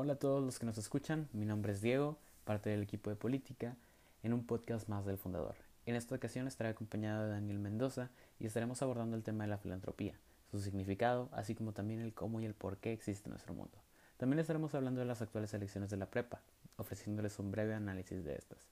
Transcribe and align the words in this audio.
Hola 0.00 0.12
a 0.12 0.16
todos 0.20 0.44
los 0.44 0.60
que 0.60 0.64
nos 0.64 0.78
escuchan, 0.78 1.28
mi 1.32 1.44
nombre 1.44 1.72
es 1.72 1.80
Diego, 1.80 2.18
parte 2.44 2.70
del 2.70 2.84
equipo 2.84 3.10
de 3.10 3.16
política, 3.16 3.74
en 4.22 4.32
un 4.32 4.46
podcast 4.46 4.88
más 4.88 5.04
del 5.04 5.18
fundador. 5.18 5.56
En 5.86 5.96
esta 5.96 6.14
ocasión 6.14 6.46
estaré 6.46 6.70
acompañado 6.70 7.24
de 7.24 7.32
Daniel 7.32 7.58
Mendoza 7.58 8.08
y 8.38 8.46
estaremos 8.46 8.80
abordando 8.80 9.16
el 9.16 9.24
tema 9.24 9.42
de 9.42 9.50
la 9.50 9.58
filantropía, 9.58 10.14
su 10.52 10.60
significado, 10.60 11.28
así 11.32 11.56
como 11.56 11.72
también 11.72 12.00
el 12.00 12.14
cómo 12.14 12.40
y 12.40 12.44
el 12.44 12.54
por 12.54 12.76
qué 12.76 12.92
existe 12.92 13.28
en 13.28 13.32
nuestro 13.32 13.54
mundo. 13.54 13.76
También 14.18 14.38
estaremos 14.38 14.72
hablando 14.76 15.00
de 15.00 15.06
las 15.06 15.20
actuales 15.20 15.52
elecciones 15.52 15.90
de 15.90 15.96
la 15.96 16.06
prepa, 16.06 16.42
ofreciéndoles 16.76 17.36
un 17.40 17.50
breve 17.50 17.74
análisis 17.74 18.24
de 18.24 18.36
estas. 18.36 18.68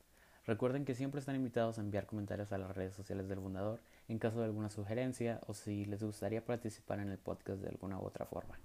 Recuerden 0.47 0.85
que 0.85 0.95
siempre 0.95 1.19
están 1.19 1.35
invitados 1.35 1.79
a 1.79 1.81
enviar 1.81 2.07
comentarios 2.07 2.53
a 2.53 2.59
las 2.59 2.77
redes 2.77 2.95
sociales 2.95 3.29
del 3.29 3.41
fundador 3.41 3.81
en 4.07 4.21
caso 4.21 4.39
de 4.39 4.45
alguna 4.45 4.71
sugerencia 4.71 5.41
o 5.49 5.55
si 5.55 5.87
les 5.87 6.05
gustaría 6.05 6.45
participar 6.45 7.01
en 7.01 7.11
el 7.11 7.19
podcast 7.19 7.63
de 7.63 7.71
alguna 7.71 7.99
u 7.99 8.05
otra 8.05 8.27
forma. 8.27 8.57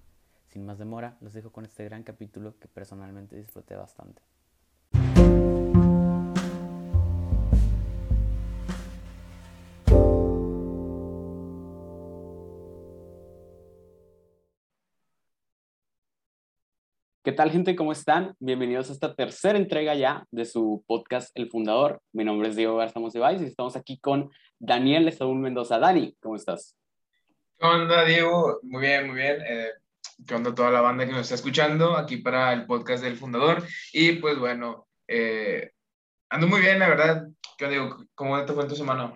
Sin 0.51 0.65
más 0.65 0.77
demora, 0.77 1.15
los 1.21 1.31
dejo 1.31 1.49
con 1.49 1.63
este 1.63 1.85
gran 1.85 2.03
capítulo 2.03 2.59
que 2.59 2.67
personalmente 2.67 3.37
disfruté 3.37 3.73
bastante. 3.73 4.21
¿Qué 17.23 17.31
tal 17.31 17.49
gente? 17.49 17.77
¿Cómo 17.77 17.93
están? 17.93 18.35
Bienvenidos 18.39 18.89
a 18.89 18.93
esta 18.93 19.15
tercera 19.15 19.57
entrega 19.57 19.95
ya 19.95 20.25
de 20.31 20.43
su 20.43 20.83
podcast 20.85 21.31
El 21.33 21.49
Fundador. 21.49 22.01
Mi 22.11 22.25
nombre 22.25 22.49
es 22.49 22.57
Diego 22.57 22.75
Garza 22.75 22.99
Monsiváis 22.99 23.41
y 23.41 23.45
estamos 23.45 23.77
aquí 23.77 23.99
con 23.99 24.29
Daniel 24.59 25.13
Saúl 25.13 25.39
Mendoza. 25.39 25.79
Dani, 25.79 26.13
¿cómo 26.19 26.35
estás? 26.35 26.75
¿Qué 27.57 27.65
onda, 27.65 28.03
Diego? 28.03 28.59
Muy 28.63 28.81
bien, 28.81 29.07
muy 29.07 29.15
bien. 29.15 29.37
Eh, 29.47 29.69
¿Qué 30.27 30.35
onda 30.35 30.53
toda 30.53 30.71
la 30.71 30.81
banda 30.81 31.05
que 31.05 31.11
nos 31.11 31.21
está 31.21 31.35
escuchando 31.35 31.97
aquí 31.97 32.17
para 32.17 32.53
el 32.53 32.65
podcast 32.65 33.03
del 33.03 33.17
fundador? 33.17 33.63
Y 33.91 34.13
pues 34.13 34.37
bueno, 34.37 34.87
eh, 35.07 35.71
ando 36.29 36.47
muy 36.47 36.61
bien, 36.61 36.79
la 36.79 36.89
verdad. 36.89 37.27
¿Qué 37.57 37.65
onda, 37.65 37.97
¿Cómo 38.13 38.45
te 38.45 38.53
fue 38.53 38.63
en 38.63 38.69
tu 38.69 38.75
semana? 38.75 39.13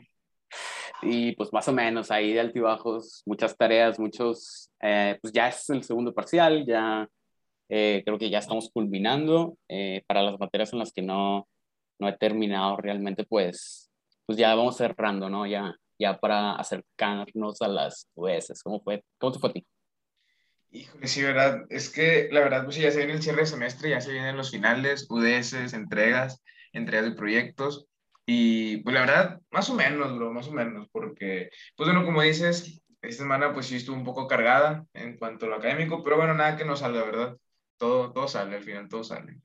Y 1.02 1.34
pues 1.36 1.54
más 1.54 1.68
o 1.68 1.74
menos 1.74 2.10
ahí 2.10 2.34
de 2.34 2.40
altibajos, 2.40 3.22
muchas 3.26 3.56
tareas, 3.56 4.00
muchos, 4.00 4.72
eh, 4.82 5.20
pues 5.22 5.32
ya 5.34 5.50
es 5.50 5.70
el 5.70 5.84
segundo 5.84 6.14
parcial, 6.14 6.66
ya 6.66 7.08
eh, 7.70 8.02
creo 8.04 8.18
que 8.18 8.30
ya 8.30 8.40
estamos 8.40 8.70
culminando 8.74 9.58
para 10.08 10.24
las 10.24 10.40
materias 10.40 10.74
en 10.74 10.80
las 10.80 10.92
que 10.92 11.02
no, 11.02 11.48
no 12.00 12.08
he 12.08 12.18
terminado 12.18 12.78
realmente, 12.78 13.26
pues, 13.26 13.92
pues 14.26 14.38
ya 14.38 14.56
vamos 14.56 14.78
cerrando, 14.78 15.30
¿no? 15.30 15.46
Ya, 15.46 15.76
ya 16.00 16.18
para 16.18 16.56
acercarnos 16.56 17.62
a 17.62 17.68
las 17.68 18.10
UES. 18.16 18.62
¿Cómo, 18.64 18.82
fue, 18.82 19.04
¿Cómo 19.20 19.34
te 19.34 19.40
fue 19.40 19.50
a 19.50 19.54
ti? 19.54 19.68
Híjole, 20.76 21.08
sí, 21.08 21.24
verdad. 21.24 21.66
Es 21.70 21.90
que 21.90 22.28
la 22.34 22.42
verdad, 22.42 22.66
pues 22.66 22.76
ya 22.76 22.92
se 22.92 22.98
viene 22.98 23.14
el 23.14 23.24
cierre 23.24 23.42
de 23.42 23.46
semestre, 23.46 23.92
ya 23.92 24.02
se 24.02 24.12
vienen 24.12 24.36
los 24.36 24.52
finales, 24.52 25.08
UDS, 25.10 25.74
entregas, 25.74 26.44
entregas 26.74 27.06
de 27.06 27.16
proyectos. 27.16 27.88
Y 28.26 28.78
pues 28.84 28.94
la 28.94 29.00
verdad, 29.02 29.42
más 29.52 29.70
o 29.70 29.76
menos, 29.76 30.14
bro, 30.14 30.34
más 30.34 30.50
o 30.50 30.52
menos, 30.52 30.90
porque, 30.92 31.50
pues 31.78 31.88
bueno, 31.88 32.04
como 32.04 32.22
dices, 32.24 32.82
esta 33.02 33.24
semana 33.24 33.54
pues 33.54 33.68
sí 33.68 33.78
estuvo 33.78 33.96
un 33.96 34.04
poco 34.04 34.28
cargada 34.28 34.86
en 34.94 35.18
cuanto 35.18 35.46
a 35.46 35.50
lo 35.50 35.56
académico, 35.56 36.04
pero 36.04 36.18
bueno, 36.18 36.34
nada 36.34 36.58
que 36.58 36.66
no 36.66 36.76
salga, 36.76 37.06
¿verdad? 37.06 37.38
Todo, 37.78 38.12
todo 38.12 38.28
sale, 38.28 38.58
al 38.58 38.64
final 38.64 38.90
todo 38.90 39.06
sale. 39.06 39.36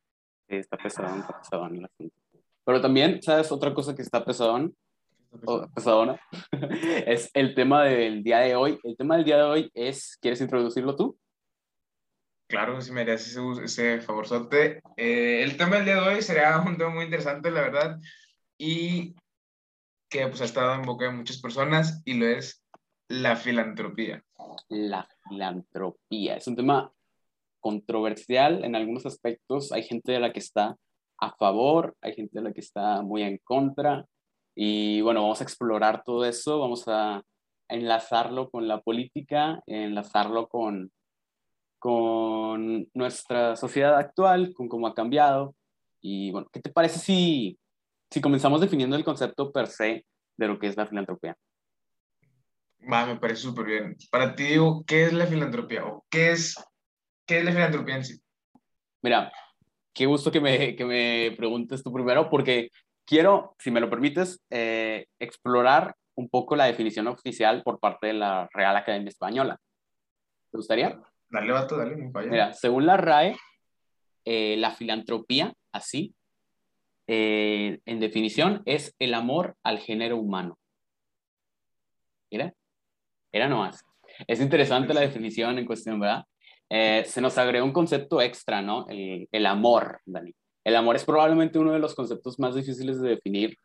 Sí, 0.49 0.57
está 0.57 0.77
pesado, 0.79 1.17
está 1.17 1.39
pesado 1.39 1.67
el 1.67 1.85
asunto. 1.85 2.17
Pero 2.65 2.81
también, 2.81 3.23
¿sabes? 3.23 3.53
Otra 3.53 3.73
cosa 3.73 3.95
que 3.95 4.03
está 4.03 4.25
pesadón, 4.25 4.75
pesadona, 5.75 6.21
es 7.07 7.31
el 7.35 7.55
tema 7.55 7.85
del 7.85 8.25
día 8.25 8.39
de 8.39 8.57
hoy. 8.57 8.81
El 8.83 8.97
tema 8.97 9.15
del 9.15 9.25
día 9.25 9.37
de 9.37 9.43
hoy 9.43 9.71
es, 9.75 10.19
¿quieres 10.21 10.41
introducirlo 10.41 10.97
tú? 10.97 11.20
Claro, 12.51 12.81
si 12.81 12.91
me 12.91 13.03
harías 13.03 13.25
ese, 13.29 13.41
ese 13.63 14.01
favorzote. 14.01 14.83
Eh, 14.97 15.45
el 15.45 15.57
tema 15.57 15.77
del 15.77 15.85
día 15.85 15.95
de 15.95 16.01
hoy 16.01 16.21
sería 16.21 16.59
un 16.67 16.77
tema 16.77 16.91
muy 16.91 17.05
interesante, 17.05 17.49
la 17.53 17.61
verdad, 17.61 18.01
y 18.59 19.15
que 20.11 20.27
pues 20.27 20.41
ha 20.41 20.47
estado 20.47 20.75
en 20.75 20.83
boca 20.83 21.05
de 21.05 21.13
muchas 21.13 21.41
personas 21.41 22.03
y 22.05 22.15
lo 22.15 22.27
es 22.27 22.65
la 23.09 23.37
filantropía. 23.37 24.25
La 24.69 25.09
filantropía 25.29 26.37
es 26.37 26.49
un 26.49 26.57
tema 26.57 26.93
controversial 27.61 28.65
en 28.65 28.75
algunos 28.75 29.07
aspectos. 29.07 29.71
Hay 29.71 29.85
gente 29.85 30.11
de 30.11 30.19
la 30.19 30.33
que 30.33 30.41
está 30.41 30.77
a 31.19 31.37
favor, 31.37 31.95
hay 32.01 32.15
gente 32.15 32.41
de 32.41 32.43
la 32.43 32.53
que 32.53 32.61
está 32.61 33.03
muy 33.03 33.23
en 33.23 33.39
contra. 33.45 34.07
Y 34.57 35.01
bueno, 35.03 35.23
vamos 35.23 35.41
a 35.41 35.45
explorar 35.45 36.03
todo 36.03 36.25
eso, 36.25 36.59
vamos 36.59 36.83
a 36.89 37.23
enlazarlo 37.69 38.51
con 38.51 38.67
la 38.67 38.81
política, 38.81 39.63
enlazarlo 39.67 40.49
con 40.49 40.91
con 41.81 42.87
nuestra 42.95 43.57
sociedad 43.57 43.97
actual, 43.97 44.53
con 44.55 44.69
cómo 44.69 44.87
ha 44.87 44.95
cambiado. 44.95 45.57
Y 46.01 46.31
bueno, 46.31 46.47
¿qué 46.53 46.61
te 46.61 46.71
parece 46.71 47.01
si, 47.01 47.59
si 48.11 48.21
comenzamos 48.21 48.61
definiendo 48.61 48.95
el 48.97 49.05
concepto 49.05 49.51
per 49.51 49.67
se 49.67 50.07
de 50.37 50.47
lo 50.47 50.59
que 50.59 50.69
es 50.69 50.77
la 50.77 50.87
filantropía? 50.87 51.37
Va, 52.81 53.07
me 53.07 53.17
parece 53.17 53.43
súper 53.43 53.65
bien. 53.65 53.97
Para 54.11 54.35
ti, 54.35 54.45
digo, 54.45 54.85
¿qué 54.87 55.05
es 55.05 55.13
la 55.13 55.27
filantropía? 55.27 55.85
¿O 55.87 56.05
qué 56.09 56.33
es, 56.33 56.55
qué 57.27 57.39
es 57.39 57.45
la 57.45 57.53
filantropía 57.53 57.97
en 57.97 58.05
sí? 58.05 58.21
Mira, 59.03 59.33
qué 59.93 60.07
gusto 60.07 60.31
que 60.31 60.41
me, 60.41 60.77
que 60.77 60.85
me 60.85 61.35
preguntes 61.37 61.83
tú 61.83 61.93
primero, 61.93 62.29
porque 62.29 62.71
quiero, 63.07 63.55
si 63.59 63.71
me 63.71 63.81
lo 63.81 63.91
permites, 63.91 64.41
eh, 64.51 65.07
explorar 65.19 65.95
un 66.15 66.29
poco 66.29 66.57
la 66.57 66.67
definición 66.67 67.07
oficial 67.07 67.63
por 67.63 67.81
parte 67.81 68.09
de 68.09 68.13
la 68.15 68.49
Real 68.53 68.77
Academia 68.77 69.09
Española. 69.09 69.59
¿Te 70.51 70.59
gustaría? 70.59 71.01
Dale, 71.31 71.53
vato, 71.53 71.77
dale, 71.77 71.97
Mira, 72.29 72.53
según 72.53 72.87
la 72.87 72.97
RAE, 72.97 73.37
eh, 74.25 74.57
la 74.59 74.73
filantropía, 74.73 75.55
así, 75.73 76.15
eh, 77.07 77.79
en 77.87 78.01
definición, 78.01 78.63
es 78.67 78.95
el 78.99 79.15
amor 79.15 79.57
al 79.63 79.79
género 79.79 80.17
humano. 80.17 80.59
Mira, 82.33 82.53
era 83.33 83.49
nomás. 83.49 83.85
Es 84.27 84.41
interesante 84.41 84.93
la 84.93 85.01
definición 85.03 85.59
en 85.59 85.67
cuestión, 85.67 86.01
¿verdad? 86.01 86.25
Eh, 86.69 87.05
se 87.07 87.21
nos 87.21 87.39
agregó 87.39 87.65
un 87.65 87.73
concepto 87.73 88.21
extra, 88.21 88.61
¿no? 88.61 88.87
El, 88.89 89.29
el, 89.31 89.47
amor, 89.47 90.01
Dani. 90.05 90.35
El 90.65 90.77
amor 90.77 90.97
es 90.97 91.05
probablemente 91.05 91.59
uno 91.59 91.73
de 91.73 91.79
los 91.79 91.95
conceptos 91.95 92.39
más 92.39 92.55
difíciles 92.55 93.01
de 93.01 93.11
definir 93.11 93.57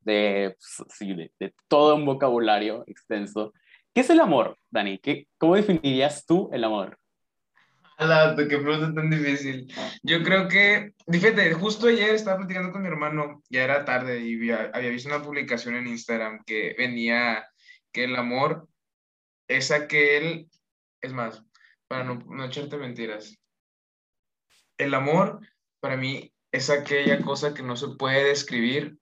de, 0.00 0.56
pues, 0.56 0.88
sí, 0.96 1.14
de, 1.14 1.32
de 1.38 1.54
todo 1.68 1.96
un 1.96 2.04
vocabulario 2.04 2.84
extenso. 2.86 3.52
¿Qué 3.92 4.02
es 4.02 4.10
el 4.10 4.20
amor, 4.20 4.56
Dani? 4.70 4.98
¿Qué, 4.98 5.26
¿Cómo 5.36 5.56
definirías 5.56 6.24
tú 6.24 6.48
el 6.52 6.64
amor? 6.64 6.98
Qué 7.98 8.58
pregunta 8.58 8.94
tan 8.94 9.10
difícil. 9.10 9.72
Yo 10.02 10.22
creo 10.22 10.48
que, 10.48 10.94
fíjate, 11.10 11.52
justo 11.54 11.88
ayer 11.88 12.14
estaba 12.14 12.38
platicando 12.38 12.70
con 12.70 12.82
mi 12.82 12.88
hermano, 12.88 13.42
ya 13.50 13.64
era 13.64 13.84
tarde 13.84 14.20
y 14.20 14.36
había, 14.36 14.70
había 14.72 14.90
visto 14.90 15.08
una 15.08 15.22
publicación 15.22 15.74
en 15.74 15.88
Instagram 15.88 16.44
que 16.44 16.74
venía 16.78 17.44
que 17.92 18.04
el 18.04 18.14
amor 18.14 18.68
es 19.48 19.70
aquel, 19.72 20.48
es 21.00 21.12
más, 21.12 21.42
para 21.88 22.04
no, 22.04 22.20
no 22.28 22.44
echarte 22.44 22.76
mentiras, 22.76 23.36
el 24.76 24.94
amor 24.94 25.40
para 25.80 25.96
mí 25.96 26.32
es 26.52 26.70
aquella 26.70 27.20
cosa 27.22 27.52
que 27.52 27.62
no 27.62 27.76
se 27.76 27.88
puede 27.96 28.28
describir, 28.28 28.96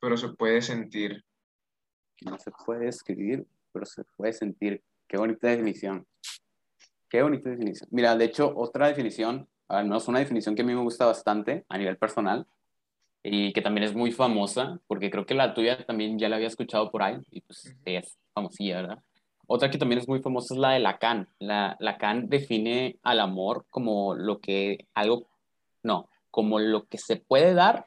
pero 0.00 0.16
se 0.16 0.28
puede 0.28 0.60
sentir. 0.60 1.24
No 2.22 2.38
se 2.38 2.50
puede 2.50 2.86
describir, 2.86 3.46
pero 3.72 3.86
se 3.86 4.04
puede 4.16 4.32
sentir. 4.32 4.82
Qué 5.08 5.16
bonita 5.16 5.48
definición. 5.48 6.06
Qué 7.08 7.22
bonita 7.22 7.48
definición. 7.48 7.88
Mira, 7.90 8.16
de 8.16 8.26
hecho, 8.26 8.52
otra 8.54 8.88
definición, 8.88 9.48
al 9.68 9.84
menos 9.84 10.08
una 10.08 10.18
definición 10.18 10.54
que 10.54 10.62
a 10.62 10.64
mí 10.64 10.74
me 10.74 10.82
gusta 10.82 11.06
bastante 11.06 11.64
a 11.68 11.78
nivel 11.78 11.96
personal 11.96 12.46
y 13.22 13.52
que 13.52 13.62
también 13.62 13.84
es 13.84 13.94
muy 13.94 14.12
famosa, 14.12 14.78
porque 14.86 15.10
creo 15.10 15.24
que 15.24 15.34
la 15.34 15.54
tuya 15.54 15.84
también 15.86 16.18
ya 16.18 16.28
la 16.28 16.36
había 16.36 16.48
escuchado 16.48 16.90
por 16.90 17.02
ahí 17.02 17.16
y 17.30 17.40
pues 17.40 17.74
es 17.84 18.18
famosilla, 18.34 18.82
¿verdad? 18.82 19.02
Otra 19.46 19.70
que 19.70 19.78
también 19.78 20.00
es 20.00 20.06
muy 20.06 20.20
famosa 20.20 20.52
es 20.52 20.60
la 20.60 20.72
de 20.72 20.80
Lacan. 20.80 21.28
La, 21.38 21.76
Lacan 21.80 22.28
define 22.28 22.98
al 23.02 23.20
amor 23.20 23.64
como 23.70 24.14
lo 24.14 24.40
que 24.40 24.86
algo, 24.92 25.26
no, 25.82 26.10
como 26.30 26.58
lo 26.58 26.86
que 26.86 26.98
se 26.98 27.16
puede 27.16 27.54
dar 27.54 27.86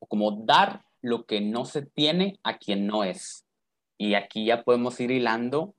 o 0.00 0.06
como 0.06 0.32
dar 0.32 0.84
lo 1.00 1.24
que 1.26 1.40
no 1.40 1.64
se 1.64 1.82
tiene 1.82 2.40
a 2.42 2.58
quien 2.58 2.88
no 2.88 3.04
es. 3.04 3.46
Y 3.96 4.14
aquí 4.14 4.46
ya 4.46 4.64
podemos 4.64 4.98
ir 4.98 5.12
hilando 5.12 5.75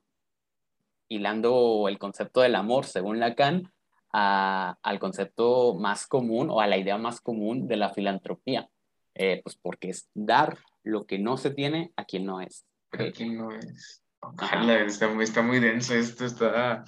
hilando 1.08 1.86
el 1.88 1.98
concepto 1.98 2.40
del 2.40 2.54
amor, 2.54 2.86
según 2.86 3.20
Lacan, 3.20 3.72
al 4.12 4.98
concepto 4.98 5.74
más 5.74 6.06
común 6.06 6.48
o 6.50 6.60
a 6.60 6.66
la 6.66 6.76
idea 6.76 6.98
más 6.98 7.20
común 7.20 7.68
de 7.68 7.76
la 7.76 7.90
filantropía. 7.90 8.68
Eh, 9.14 9.40
pues 9.42 9.56
porque 9.56 9.90
es 9.90 10.08
dar 10.14 10.58
lo 10.84 11.04
que 11.06 11.18
no 11.18 11.36
se 11.36 11.50
tiene 11.50 11.92
a 11.96 12.04
quien 12.04 12.24
no 12.24 12.40
es. 12.40 12.64
A 12.92 13.10
quien 13.10 13.36
no 13.36 13.50
es. 13.50 14.02
Ojalá, 14.20 14.80
está, 14.80 15.10
está, 15.22 15.42
muy 15.42 15.60
denso 15.60 15.94
esto, 15.94 16.24
está... 16.24 16.84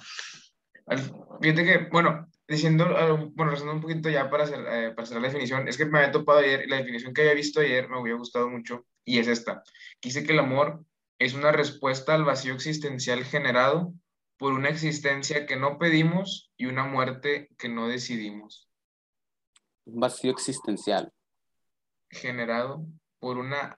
Fíjate 1.41 1.63
que, 1.63 1.77
bueno, 1.91 2.27
diciendo, 2.47 2.85
bueno, 3.33 3.51
rezando 3.51 3.73
un 3.73 3.81
poquito 3.81 4.09
ya 4.09 4.29
para 4.29 4.43
hacer, 4.43 4.59
eh, 4.59 4.91
para 4.91 5.03
hacer 5.03 5.21
la 5.21 5.27
definición, 5.27 5.67
es 5.67 5.77
que 5.77 5.85
me 5.85 5.99
había 5.99 6.11
topado 6.11 6.39
ayer 6.39 6.65
y 6.65 6.69
la 6.69 6.77
definición 6.77 7.13
que 7.13 7.21
había 7.21 7.33
visto 7.33 7.61
ayer 7.61 7.87
me 7.87 7.97
había 7.97 8.15
gustado 8.15 8.49
mucho 8.49 8.85
y 9.05 9.19
es 9.19 9.27
esta. 9.27 9.63
Dice 10.01 10.23
que 10.23 10.33
el 10.33 10.39
amor 10.39 10.83
es 11.19 11.33
una 11.33 11.51
respuesta 11.51 12.13
al 12.13 12.25
vacío 12.25 12.53
existencial 12.53 13.23
generado 13.23 13.93
por 14.41 14.53
una 14.53 14.69
existencia 14.69 15.45
que 15.45 15.55
no 15.55 15.77
pedimos 15.77 16.51
y 16.57 16.65
una 16.65 16.83
muerte 16.83 17.47
que 17.59 17.69
no 17.69 17.87
decidimos. 17.87 18.67
Un 19.85 19.99
vacío 19.99 20.31
existencial. 20.31 21.13
Generado 22.09 22.83
por 23.19 23.37
una 23.37 23.77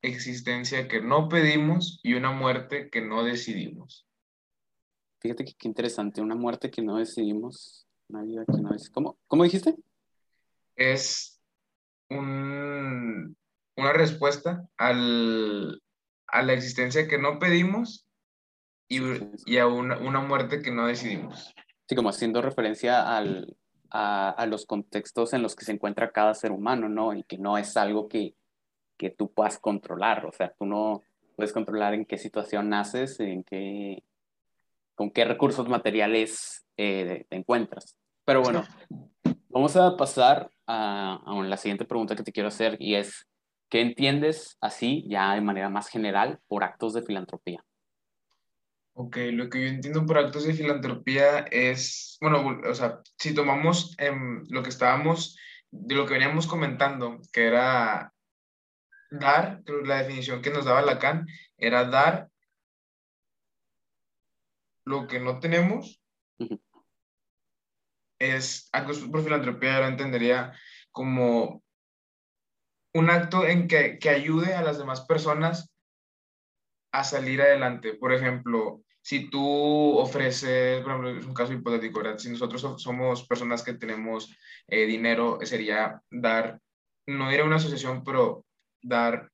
existencia 0.00 0.88
que 0.88 1.02
no 1.02 1.28
pedimos 1.28 2.00
y 2.02 2.14
una 2.14 2.30
muerte 2.30 2.88
que 2.88 3.02
no 3.02 3.22
decidimos. 3.22 4.06
Fíjate 5.20 5.44
que 5.44 5.52
qué 5.58 5.68
interesante, 5.68 6.22
una 6.22 6.36
muerte 6.36 6.70
que 6.70 6.80
no 6.80 6.96
decidimos, 6.96 7.86
una 8.08 8.22
vida 8.22 8.46
que 8.46 8.62
no 8.62 8.70
decidimos. 8.70 8.90
¿Cómo, 8.94 9.18
¿Cómo 9.26 9.44
dijiste? 9.44 9.76
Es 10.74 11.38
un, 12.08 13.36
una 13.76 13.92
respuesta 13.92 14.66
al, 14.78 15.82
a 16.28 16.42
la 16.42 16.54
existencia 16.54 17.06
que 17.06 17.18
no 17.18 17.38
pedimos 17.38 18.07
y, 18.88 19.00
y 19.46 19.58
a 19.58 19.66
una, 19.66 19.98
una, 19.98 20.20
muerte 20.20 20.62
que 20.62 20.70
no 20.70 20.86
decidimos. 20.86 21.54
Sí, 21.86 21.94
como 21.94 22.08
haciendo 22.08 22.42
referencia 22.42 23.16
al, 23.16 23.56
a, 23.90 24.30
a, 24.30 24.46
los 24.46 24.66
contextos 24.66 25.32
en 25.32 25.42
los 25.42 25.54
que 25.54 25.64
se 25.64 25.72
encuentra 25.72 26.10
cada 26.10 26.34
ser 26.34 26.52
humano, 26.52 26.88
¿no? 26.88 27.14
Y 27.14 27.22
que 27.24 27.38
no 27.38 27.58
es 27.58 27.76
algo 27.76 28.08
que, 28.08 28.34
que 28.96 29.10
tú 29.10 29.32
puedas 29.32 29.58
controlar, 29.58 30.26
o 30.26 30.32
sea, 30.32 30.52
tú 30.58 30.66
no 30.66 31.02
puedes 31.36 31.52
controlar 31.52 31.94
en 31.94 32.04
qué 32.04 32.18
situación 32.18 32.68
naces, 32.68 33.20
en 33.20 33.44
qué, 33.44 34.02
con 34.94 35.10
qué 35.10 35.24
recursos 35.24 35.68
materiales 35.68 36.66
eh, 36.76 37.24
te 37.28 37.36
encuentras. 37.36 37.96
Pero 38.24 38.42
bueno, 38.42 38.64
vamos 39.48 39.76
a 39.76 39.96
pasar 39.96 40.50
a, 40.66 41.22
a 41.24 41.42
la 41.44 41.56
siguiente 41.56 41.84
pregunta 41.84 42.16
que 42.16 42.24
te 42.24 42.32
quiero 42.32 42.48
hacer 42.48 42.76
y 42.80 42.96
es, 42.96 43.28
¿qué 43.68 43.80
entiendes 43.80 44.58
así, 44.60 45.06
ya 45.08 45.34
de 45.34 45.40
manera 45.40 45.70
más 45.70 45.88
general, 45.88 46.40
por 46.48 46.64
actos 46.64 46.92
de 46.92 47.02
filantropía? 47.02 47.64
Ok, 49.00 49.16
lo 49.30 49.48
que 49.48 49.62
yo 49.62 49.68
entiendo 49.68 50.04
por 50.04 50.18
actos 50.18 50.42
de 50.44 50.54
filantropía 50.54 51.46
es, 51.52 52.18
bueno, 52.20 52.60
o 52.68 52.74
sea, 52.74 53.00
si 53.16 53.32
tomamos 53.32 53.94
eh, 53.96 54.10
lo 54.48 54.60
que 54.64 54.70
estábamos, 54.70 55.38
de 55.70 55.94
lo 55.94 56.04
que 56.04 56.14
veníamos 56.14 56.48
comentando, 56.48 57.20
que 57.32 57.46
era 57.46 58.12
dar, 59.12 59.62
la 59.84 59.98
definición 59.98 60.42
que 60.42 60.50
nos 60.50 60.64
daba 60.64 60.82
Lacan, 60.82 61.28
era 61.56 61.84
dar 61.84 62.28
lo 64.84 65.06
que 65.06 65.20
no 65.20 65.38
tenemos. 65.38 66.02
Es 68.18 68.68
actos 68.72 68.98
por 68.98 69.22
filantropía, 69.22 69.78
lo 69.78 69.86
entendería 69.86 70.52
como 70.90 71.62
un 72.94 73.10
acto 73.10 73.46
en 73.46 73.68
que, 73.68 74.00
que 74.00 74.10
ayude 74.10 74.54
a 74.54 74.62
las 74.62 74.76
demás 74.76 75.02
personas 75.02 75.72
a 76.90 77.04
salir 77.04 77.40
adelante. 77.40 77.94
Por 77.94 78.12
ejemplo, 78.12 78.82
si 79.08 79.30
tú 79.30 79.96
ofreces, 79.96 80.82
por 80.82 80.90
ejemplo, 80.90 81.18
es 81.18 81.24
un 81.24 81.32
caso 81.32 81.54
hipotético, 81.54 82.00
¿verdad? 82.00 82.18
Si 82.18 82.28
nosotros 82.28 82.60
somos 82.76 83.26
personas 83.26 83.62
que 83.62 83.72
tenemos 83.72 84.36
eh, 84.66 84.84
dinero, 84.84 85.38
sería 85.44 86.02
dar, 86.10 86.60
no 87.06 87.32
ir 87.32 87.40
a 87.40 87.46
una 87.46 87.56
asociación, 87.56 88.04
pero 88.04 88.44
dar 88.82 89.30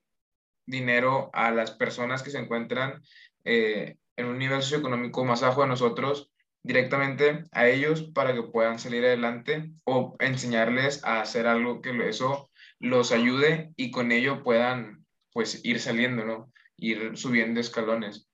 dinero 0.65 1.29
a 1.33 1.51
las 1.51 1.73
personas 1.73 2.23
que 2.23 2.31
se 2.31 2.39
encuentran 2.39 3.03
eh, 3.43 3.97
en 4.15 4.27
un 4.27 4.39
nivel 4.39 4.63
socioeconómico 4.63 5.25
más 5.25 5.41
bajo 5.41 5.63
de 5.63 5.67
nosotros, 5.67 6.31
directamente 6.63 7.43
a 7.51 7.67
ellos 7.67 8.05
para 8.15 8.33
que 8.33 8.45
puedan 8.45 8.79
salir 8.79 9.05
adelante 9.05 9.73
o 9.83 10.15
enseñarles 10.21 11.03
a 11.03 11.21
hacer 11.21 11.49
algo 11.49 11.83
que 11.83 11.91
eso 12.09 12.49
los 12.79 13.11
ayude 13.11 13.73
y 13.75 13.91
con 13.91 14.13
ello 14.13 14.45
puedan 14.45 15.05
pues 15.33 15.65
ir 15.65 15.81
saliendo, 15.81 16.25
¿no? 16.25 16.53
Ir 16.77 17.17
subiendo 17.17 17.59
escalones. 17.59 18.29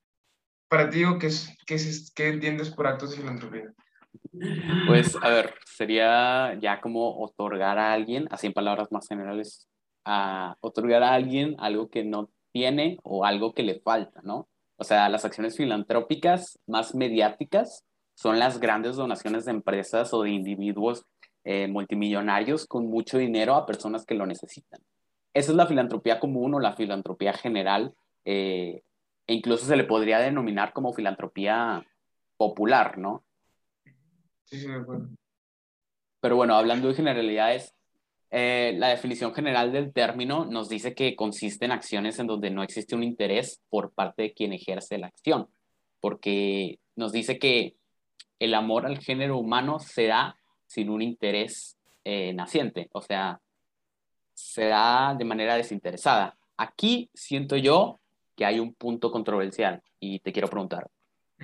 Para 0.71 0.89
ti, 0.89 1.03
¿qué, 1.19 1.27
es, 1.27 1.49
qué, 1.67 1.75
es, 1.75 2.13
¿qué 2.15 2.29
entiendes 2.29 2.71
por 2.71 2.87
actos 2.87 3.11
de 3.11 3.17
filantropía? 3.17 3.75
Pues, 4.87 5.17
a 5.21 5.29
ver, 5.29 5.55
sería 5.67 6.57
ya 6.61 6.81
como 6.81 7.21
otorgar 7.21 7.77
a 7.77 7.93
alguien, 7.93 8.29
así 8.31 8.47
en 8.47 8.53
palabras 8.53 8.93
más 8.93 9.09
generales, 9.09 9.69
a 10.05 10.55
otorgar 10.61 11.03
a 11.03 11.13
alguien 11.13 11.57
algo 11.59 11.91
que 11.91 12.05
no 12.05 12.31
tiene 12.53 12.99
o 13.03 13.25
algo 13.25 13.53
que 13.53 13.65
le 13.65 13.81
falta, 13.81 14.21
¿no? 14.23 14.49
O 14.77 14.85
sea, 14.85 15.09
las 15.09 15.25
acciones 15.25 15.57
filantrópicas 15.57 16.61
más 16.69 16.95
mediáticas 16.95 17.85
son 18.15 18.39
las 18.39 18.61
grandes 18.61 18.95
donaciones 18.95 19.47
de 19.47 19.51
empresas 19.51 20.15
o 20.15 20.23
de 20.23 20.31
individuos 20.31 21.05
eh, 21.43 21.67
multimillonarios 21.67 22.67
con 22.67 22.87
mucho 22.87 23.19
dinero 23.19 23.57
a 23.57 23.67
personas 23.67 24.07
que 24.07 24.15
lo 24.15 24.25
necesitan. 24.25 24.81
Esa 25.35 25.51
es 25.51 25.57
la 25.57 25.67
filantropía 25.67 26.21
común 26.21 26.55
o 26.55 26.61
la 26.61 26.77
filantropía 26.77 27.33
general, 27.33 27.93
eh, 28.25 28.83
e 29.31 29.35
incluso 29.35 29.65
se 29.65 29.77
le 29.77 29.85
podría 29.85 30.19
denominar 30.19 30.73
como 30.73 30.93
filantropía 30.93 31.87
popular, 32.37 32.99
¿no? 32.99 33.25
Sí, 34.43 34.59
sí, 34.59 34.67
de 34.67 34.75
acuerdo. 34.75 35.09
Pero 36.21 36.35
bueno, 36.35 36.57
hablando 36.57 36.89
de 36.89 36.95
generalidades, 36.95 37.73
eh, 38.33 38.75
la 38.77 38.89
definición 38.89 39.33
general 39.33 39.71
del 39.71 39.93
término 39.93 40.47
nos 40.47 40.69
dice 40.69 40.97
que 40.97 41.15
consiste 41.15 41.65
en 41.65 41.71
acciones 41.71 42.19
en 42.19 42.27
donde 42.27 42.51
no 42.51 42.65
existe 42.65 42.97
un 42.97 43.05
interés 43.05 43.63
por 43.69 43.93
parte 43.93 44.23
de 44.23 44.33
quien 44.33 44.53
ejerce 44.53 44.99
la 44.99 45.07
acción, 45.07 45.47
porque 46.01 46.81
nos 46.97 47.13
dice 47.13 47.39
que 47.39 47.77
el 48.41 48.53
amor 48.53 48.85
al 48.85 48.99
género 48.99 49.39
humano 49.39 49.79
se 49.79 50.09
da 50.09 50.35
sin 50.67 50.91
un 50.91 51.03
interés 51.03 51.79
eh, 52.03 52.33
naciente, 52.33 52.89
o 52.91 53.01
sea, 53.01 53.41
se 54.35 54.65
da 54.65 55.15
de 55.17 55.25
manera 55.25 55.55
desinteresada. 55.55 56.37
Aquí 56.57 57.11
siento 57.15 57.57
yo 57.57 58.01
que 58.41 58.47
hay 58.47 58.59
un 58.59 58.73
punto 58.75 59.13
controversial 59.13 59.83
y 60.01 60.21
te 60.21 60.33
quiero 60.33 60.49
preguntar, 60.49 60.91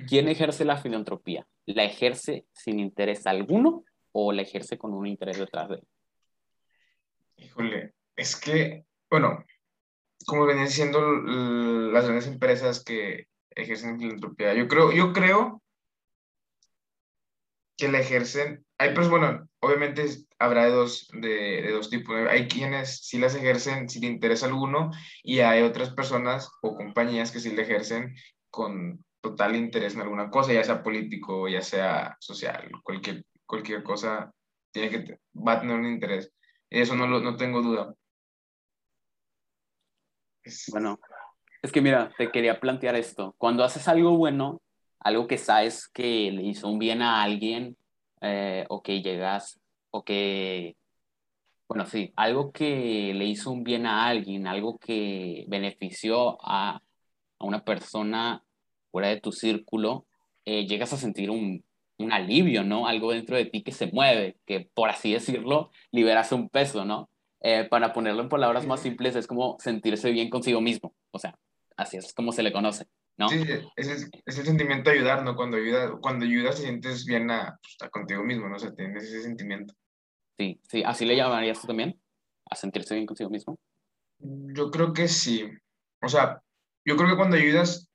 ¿quién 0.07 0.29
ejerce 0.29 0.65
la 0.65 0.77
filantropía? 0.77 1.45
¿La 1.67 1.83
ejerce 1.83 2.47
sin 2.53 2.79
interés 2.79 3.27
alguno 3.27 3.83
o 4.13 4.31
la 4.31 4.41
ejerce 4.41 4.79
con 4.79 4.95
un 4.95 5.05
interés 5.05 5.37
detrás 5.37 5.69
de 5.69 5.75
él? 5.75 5.87
Híjole, 7.35 7.93
es 8.15 8.35
que, 8.35 8.83
bueno, 9.11 9.45
como 10.25 10.47
venían 10.47 10.69
siendo 10.69 10.99
las 11.91 12.05
grandes 12.05 12.25
empresas 12.25 12.83
que 12.83 13.27
ejercen 13.51 13.99
filantropía, 13.99 14.55
yo 14.55 14.67
creo, 14.67 14.91
yo 14.91 15.13
creo 15.13 15.61
que 17.77 17.89
la 17.89 17.99
ejercen, 17.99 18.65
hay 18.79 18.95
pues 18.95 19.07
bueno, 19.07 19.47
obviamente 19.59 20.03
habrá 20.39 20.65
de 20.65 20.71
dos, 20.71 21.07
de, 21.13 21.61
de 21.61 21.71
dos 21.71 21.89
tipos, 21.89 22.15
hay 22.29 22.47
quienes 22.47 22.99
sí 23.05 23.17
las 23.17 23.35
ejercen 23.35 23.89
sin 23.89 24.03
interés 24.03 24.43
alguno 24.43 24.91
y 25.23 25.39
hay 25.39 25.63
otras 25.63 25.91
personas 25.91 26.49
o 26.61 26.75
compañías 26.75 27.31
que 27.31 27.39
sí 27.39 27.55
la 27.55 27.63
ejercen 27.63 28.15
con 28.49 29.03
total 29.21 29.55
interés 29.55 29.95
en 29.95 30.01
alguna 30.01 30.29
cosa, 30.29 30.53
ya 30.53 30.63
sea 30.63 30.83
político, 30.83 31.47
ya 31.47 31.61
sea 31.61 32.15
social, 32.19 32.69
cualquier, 32.83 33.25
cualquier 33.45 33.83
cosa 33.83 34.31
tiene 34.71 34.89
que, 34.89 35.19
va 35.35 35.53
a 35.53 35.59
tener 35.61 35.75
un 35.75 35.87
interés. 35.87 36.31
Eso 36.69 36.95
no, 36.95 37.07
lo, 37.07 37.19
no 37.19 37.35
tengo 37.35 37.61
duda. 37.61 37.93
Bueno, 40.69 40.99
es 41.61 41.71
que 41.71 41.81
mira, 41.81 42.11
te 42.17 42.31
quería 42.31 42.59
plantear 42.59 42.95
esto. 42.95 43.35
Cuando 43.37 43.63
haces 43.63 43.87
algo 43.87 44.17
bueno, 44.17 44.61
algo 44.99 45.27
que 45.27 45.37
sabes 45.37 45.87
que 45.87 46.31
le 46.31 46.43
hizo 46.43 46.67
un 46.69 46.79
bien 46.79 47.01
a 47.01 47.21
alguien, 47.23 47.77
eh, 48.21 48.65
o 48.69 48.81
que 48.81 49.01
llegas, 49.01 49.59
o 49.97 50.03
que, 50.03 50.77
bueno, 51.67 51.85
sí, 51.85 52.13
algo 52.15 52.51
que 52.51 53.13
le 53.13 53.25
hizo 53.25 53.51
un 53.51 53.63
bien 53.63 53.85
a 53.85 54.07
alguien, 54.07 54.47
algo 54.47 54.77
que 54.79 55.45
benefició 55.47 56.37
a, 56.41 56.81
a 57.39 57.45
una 57.45 57.63
persona 57.63 58.43
fuera 58.91 59.09
de 59.09 59.21
tu 59.21 59.31
círculo, 59.31 60.05
eh, 60.45 60.65
llegas 60.67 60.93
a 60.93 60.97
sentir 60.97 61.29
un, 61.29 61.63
un 61.97 62.11
alivio, 62.11 62.63
¿no? 62.63 62.87
Algo 62.87 63.11
dentro 63.11 63.35
de 63.35 63.45
ti 63.45 63.63
que 63.63 63.71
se 63.71 63.87
mueve, 63.87 64.37
que 64.45 64.69
por 64.73 64.89
así 64.89 65.13
decirlo, 65.13 65.71
liberas 65.91 66.31
un 66.31 66.49
peso, 66.49 66.85
¿no? 66.85 67.09
Eh, 67.41 67.67
para 67.69 67.93
ponerlo 67.93 68.23
en 68.23 68.29
palabras 68.29 68.65
más 68.65 68.81
simples, 68.81 69.15
es 69.15 69.27
como 69.27 69.57
sentirse 69.59 70.11
bien 70.11 70.29
consigo 70.29 70.61
mismo, 70.61 70.95
o 71.11 71.19
sea, 71.19 71.37
así 71.75 71.97
es 71.97 72.13
como 72.13 72.31
se 72.31 72.43
le 72.43 72.51
conoce, 72.51 72.87
¿no? 73.17 73.29
Sí, 73.29 73.43
es, 73.75 73.87
el, 73.87 74.09
es 74.25 74.37
el 74.39 74.45
sentimiento 74.45 74.89
de 74.89 74.97
ayudar, 74.97 75.23
¿no? 75.23 75.35
Cuando, 75.35 75.57
ayuda, 75.57 75.97
cuando 76.01 76.25
ayudas 76.25 76.55
te 76.55 76.63
sientes 76.63 77.05
bien 77.05 77.29
a, 77.29 77.59
pues, 77.61 77.77
a, 77.81 77.89
contigo 77.89 78.23
mismo, 78.23 78.47
¿no? 78.49 78.55
O 78.55 78.59
sea, 78.59 78.73
tienes 78.73 79.03
ese 79.03 79.21
sentimiento. 79.21 79.73
Sí, 80.37 80.59
sí, 80.69 80.83
¿así 80.85 81.05
le 81.05 81.15
llamarías 81.15 81.59
tú 81.61 81.67
también? 81.67 81.99
¿A 82.49 82.55
sentirse 82.55 82.93
bien 82.93 83.07
consigo 83.07 83.29
mismo? 83.29 83.57
Yo 84.19 84.71
creo 84.71 84.93
que 84.93 85.07
sí. 85.07 85.49
O 86.01 86.07
sea, 86.07 86.41
yo 86.85 86.95
creo 86.95 87.09
que 87.09 87.15
cuando 87.15 87.37
ayudas, 87.37 87.89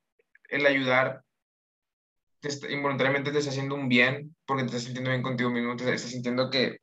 el 0.49 0.67
ayudar 0.67 1.23
te 2.41 2.73
involuntariamente 2.73 3.31
te 3.31 3.39
está 3.39 3.51
haciendo 3.51 3.77
un 3.77 3.89
bien 3.89 4.35
porque 4.47 4.65
te 4.65 4.67
estás 4.67 4.83
sintiendo 4.83 5.11
bien 5.11 5.23
contigo 5.23 5.51
mismo, 5.51 5.77
te 5.77 5.85
estás 5.85 6.11
sintiendo 6.11 6.51
que 6.51 6.79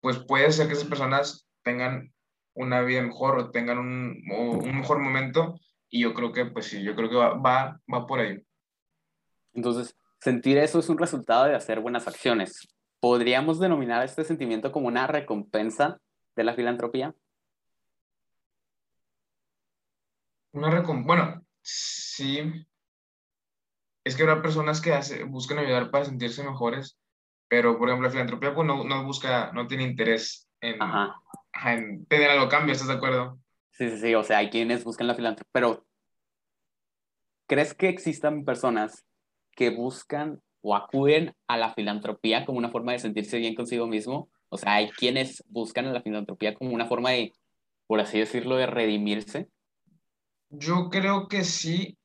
pues 0.00 0.18
puede 0.18 0.50
ser 0.50 0.66
que 0.66 0.74
esas 0.74 0.88
personas 0.88 1.46
tengan 1.62 2.12
una 2.54 2.82
vida 2.82 3.00
mejor 3.02 3.38
o 3.38 3.50
tengan 3.50 3.78
un, 3.78 4.22
o 4.30 4.50
un 4.58 4.78
mejor 4.78 4.98
momento 4.98 5.58
y 5.88 6.02
yo 6.02 6.14
creo 6.14 6.32
que 6.32 6.46
pues 6.46 6.66
sí, 6.66 6.82
yo 6.82 6.96
creo 6.96 7.08
que 7.08 7.16
va, 7.16 7.34
va, 7.34 7.80
va 7.92 8.06
por 8.06 8.20
ahí. 8.20 8.42
Entonces, 9.52 9.96
sentir 10.20 10.58
eso 10.58 10.80
es 10.80 10.88
un 10.88 10.98
resultado 10.98 11.44
de 11.44 11.54
hacer 11.54 11.78
buenas 11.78 12.08
acciones. 12.08 12.68
¿Podríamos 13.04 13.60
denominar 13.60 14.02
este 14.02 14.24
sentimiento 14.24 14.72
como 14.72 14.88
una 14.88 15.06
recompensa 15.06 16.00
de 16.36 16.42
la 16.42 16.54
filantropía? 16.54 17.14
Una 20.52 20.70
recompensa, 20.70 21.06
bueno, 21.06 21.46
sí, 21.60 22.66
es 24.04 24.16
que 24.16 24.22
habrá 24.22 24.40
personas 24.40 24.80
que 24.80 24.94
hace, 24.94 25.24
buscan 25.24 25.58
ayudar 25.58 25.90
para 25.90 26.06
sentirse 26.06 26.42
mejores, 26.44 26.98
pero 27.46 27.76
por 27.76 27.90
ejemplo 27.90 28.08
la 28.08 28.12
filantropía 28.12 28.54
pues, 28.54 28.66
no, 28.66 28.84
no 28.84 29.04
busca, 29.04 29.52
no 29.52 29.66
tiene 29.66 29.84
interés 29.84 30.48
en, 30.62 30.80
Ajá. 30.80 31.14
en 31.66 32.06
tener 32.06 32.30
algo 32.30 32.46
a 32.46 32.48
cambio, 32.48 32.72
¿estás 32.72 32.88
de 32.88 32.94
acuerdo? 32.94 33.38
Sí, 33.72 33.90
sí, 33.90 33.98
sí, 33.98 34.14
o 34.14 34.24
sea, 34.24 34.38
hay 34.38 34.48
quienes 34.48 34.82
buscan 34.82 35.08
la 35.08 35.14
filantropía, 35.14 35.50
pero 35.52 35.86
¿crees 37.46 37.74
que 37.74 37.90
existan 37.90 38.46
personas 38.46 39.04
que 39.52 39.68
buscan 39.68 40.40
o 40.66 40.74
acuden 40.74 41.36
a 41.46 41.58
la 41.58 41.74
filantropía 41.74 42.46
como 42.46 42.56
una 42.56 42.70
forma 42.70 42.92
de 42.92 42.98
sentirse 42.98 43.36
bien 43.36 43.54
consigo 43.54 43.86
mismo? 43.86 44.30
O 44.48 44.56
sea, 44.56 44.76
hay 44.76 44.90
quienes 44.90 45.44
buscan 45.46 45.84
a 45.86 45.92
la 45.92 46.00
filantropía 46.00 46.54
como 46.54 46.72
una 46.72 46.86
forma 46.86 47.10
de, 47.10 47.32
por 47.86 48.00
así 48.00 48.18
decirlo, 48.18 48.56
de 48.56 48.66
redimirse. 48.66 49.50
Yo 50.48 50.88
creo 50.88 51.28
que 51.28 51.44
sí, 51.44 51.98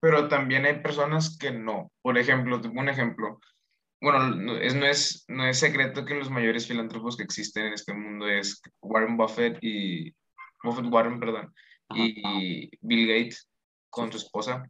pero 0.00 0.28
también 0.28 0.64
hay 0.64 0.80
personas 0.80 1.36
que 1.36 1.50
no. 1.50 1.92
Por 2.00 2.16
ejemplo, 2.16 2.58
un 2.64 2.88
ejemplo. 2.88 3.38
Bueno, 4.00 4.36
no 4.36 4.56
es, 4.56 4.74
no, 4.74 4.86
es, 4.86 5.24
no 5.28 5.46
es 5.46 5.58
secreto 5.58 6.06
que 6.06 6.14
los 6.14 6.30
mayores 6.30 6.66
filántropos 6.66 7.18
que 7.18 7.24
existen 7.24 7.66
en 7.66 7.74
este 7.74 7.92
mundo 7.92 8.26
es 8.26 8.62
Warren 8.80 9.18
Buffett 9.18 9.58
y 9.60 10.14
Buffett 10.64 10.90
Warren, 10.90 11.20
perdón, 11.20 11.52
Ajá. 11.90 12.02
y 12.02 12.70
Bill 12.80 13.06
Gates 13.06 13.50
con 13.90 14.10
su 14.10 14.16
esposa. 14.16 14.64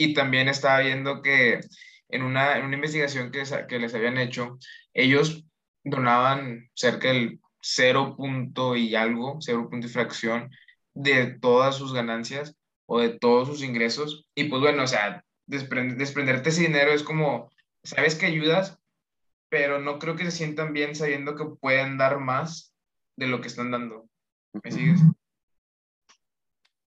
Y 0.00 0.14
también 0.14 0.48
estaba 0.48 0.80
viendo 0.80 1.20
que 1.20 1.60
en 2.08 2.22
una, 2.22 2.56
en 2.56 2.64
una 2.64 2.76
investigación 2.76 3.30
que, 3.30 3.42
que 3.68 3.78
les 3.78 3.94
habían 3.94 4.16
hecho, 4.16 4.58
ellos 4.94 5.44
donaban 5.84 6.70
cerca 6.72 7.08
del 7.08 7.38
0 7.60 8.16
punto 8.16 8.76
y 8.76 8.94
algo, 8.94 9.36
0 9.42 9.68
punto 9.68 9.86
y 9.86 9.90
fracción 9.90 10.50
de 10.94 11.38
todas 11.38 11.76
sus 11.76 11.92
ganancias 11.92 12.56
o 12.86 12.98
de 12.98 13.10
todos 13.10 13.46
sus 13.48 13.62
ingresos. 13.62 14.24
Y 14.34 14.44
pues 14.44 14.62
bueno, 14.62 14.84
o 14.84 14.86
sea, 14.86 15.22
desprend- 15.46 15.96
desprenderte 15.96 16.48
ese 16.48 16.62
dinero 16.62 16.92
es 16.92 17.02
como, 17.02 17.50
sabes 17.82 18.14
que 18.14 18.24
ayudas, 18.24 18.78
pero 19.50 19.80
no 19.80 19.98
creo 19.98 20.16
que 20.16 20.24
se 20.24 20.30
sientan 20.30 20.72
bien 20.72 20.94
sabiendo 20.94 21.36
que 21.36 21.44
pueden 21.60 21.98
dar 21.98 22.20
más 22.20 22.74
de 23.16 23.26
lo 23.26 23.42
que 23.42 23.48
están 23.48 23.70
dando. 23.70 24.08
¿Me 24.64 24.72
sigues? 24.72 25.00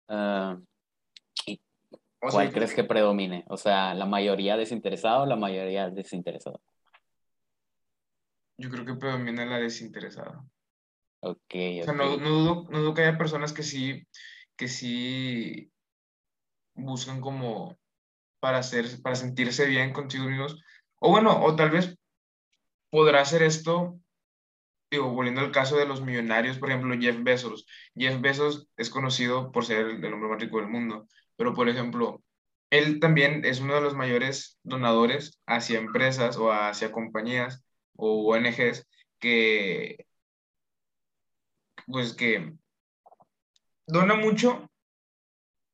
Ah, 0.08 0.58
¿Cuál 2.30 2.52
crees 2.52 2.72
que 2.72 2.84
predomine? 2.84 3.44
O 3.48 3.56
sea, 3.56 3.94
¿la 3.94 4.06
mayoría 4.06 4.56
desinteresado 4.56 5.22
o 5.22 5.26
la 5.26 5.34
mayoría 5.34 5.90
desinteresado? 5.90 6.60
Yo 8.56 8.70
creo 8.70 8.84
que 8.84 8.94
predomina 8.94 9.44
la 9.44 9.58
desinteresada. 9.58 10.44
Ok, 11.20 11.54
O 11.80 11.84
sea, 11.84 11.94
no, 11.94 12.16
no 12.16 12.28
dudo, 12.28 12.66
no 12.70 12.78
dudo 12.78 12.94
que 12.94 13.02
haya 13.02 13.18
personas 13.18 13.52
que 13.52 13.64
sí, 13.64 14.06
que 14.56 14.68
sí 14.68 15.72
buscan 16.74 17.20
como 17.20 17.76
para 18.40 18.58
hacer, 18.58 18.86
para 19.02 19.16
sentirse 19.16 19.66
bien 19.66 19.92
consigo 19.92 20.24
mismos. 20.26 20.62
O 21.00 21.10
bueno, 21.10 21.42
o 21.42 21.56
tal 21.56 21.70
vez 21.70 21.96
podrá 22.90 23.20
hacer 23.20 23.42
esto, 23.42 23.98
digo, 24.90 25.10
volviendo 25.10 25.40
al 25.40 25.50
caso 25.50 25.76
de 25.76 25.86
los 25.86 26.02
millonarios, 26.02 26.58
por 26.58 26.70
ejemplo, 26.70 26.96
Jeff 27.00 27.16
Bezos. 27.20 27.66
Jeff 27.96 28.20
Bezos 28.20 28.68
es 28.76 28.90
conocido 28.90 29.50
por 29.50 29.64
ser 29.64 29.86
el 29.86 30.12
hombre 30.12 30.28
más 30.28 30.40
rico 30.40 30.58
del 30.58 30.68
mundo, 30.68 31.08
pero 31.36 31.54
por 31.54 31.68
ejemplo, 31.68 32.22
él 32.70 33.00
también 33.00 33.44
es 33.44 33.60
uno 33.60 33.74
de 33.74 33.82
los 33.82 33.94
mayores 33.94 34.58
donadores 34.62 35.40
hacia 35.46 35.78
empresas 35.78 36.36
o 36.38 36.50
hacia 36.50 36.90
compañías 36.90 37.64
o 37.96 38.32
ONGs 38.32 38.86
que, 39.18 40.06
pues 41.86 42.14
que 42.14 42.54
dona 43.86 44.14
mucho, 44.14 44.70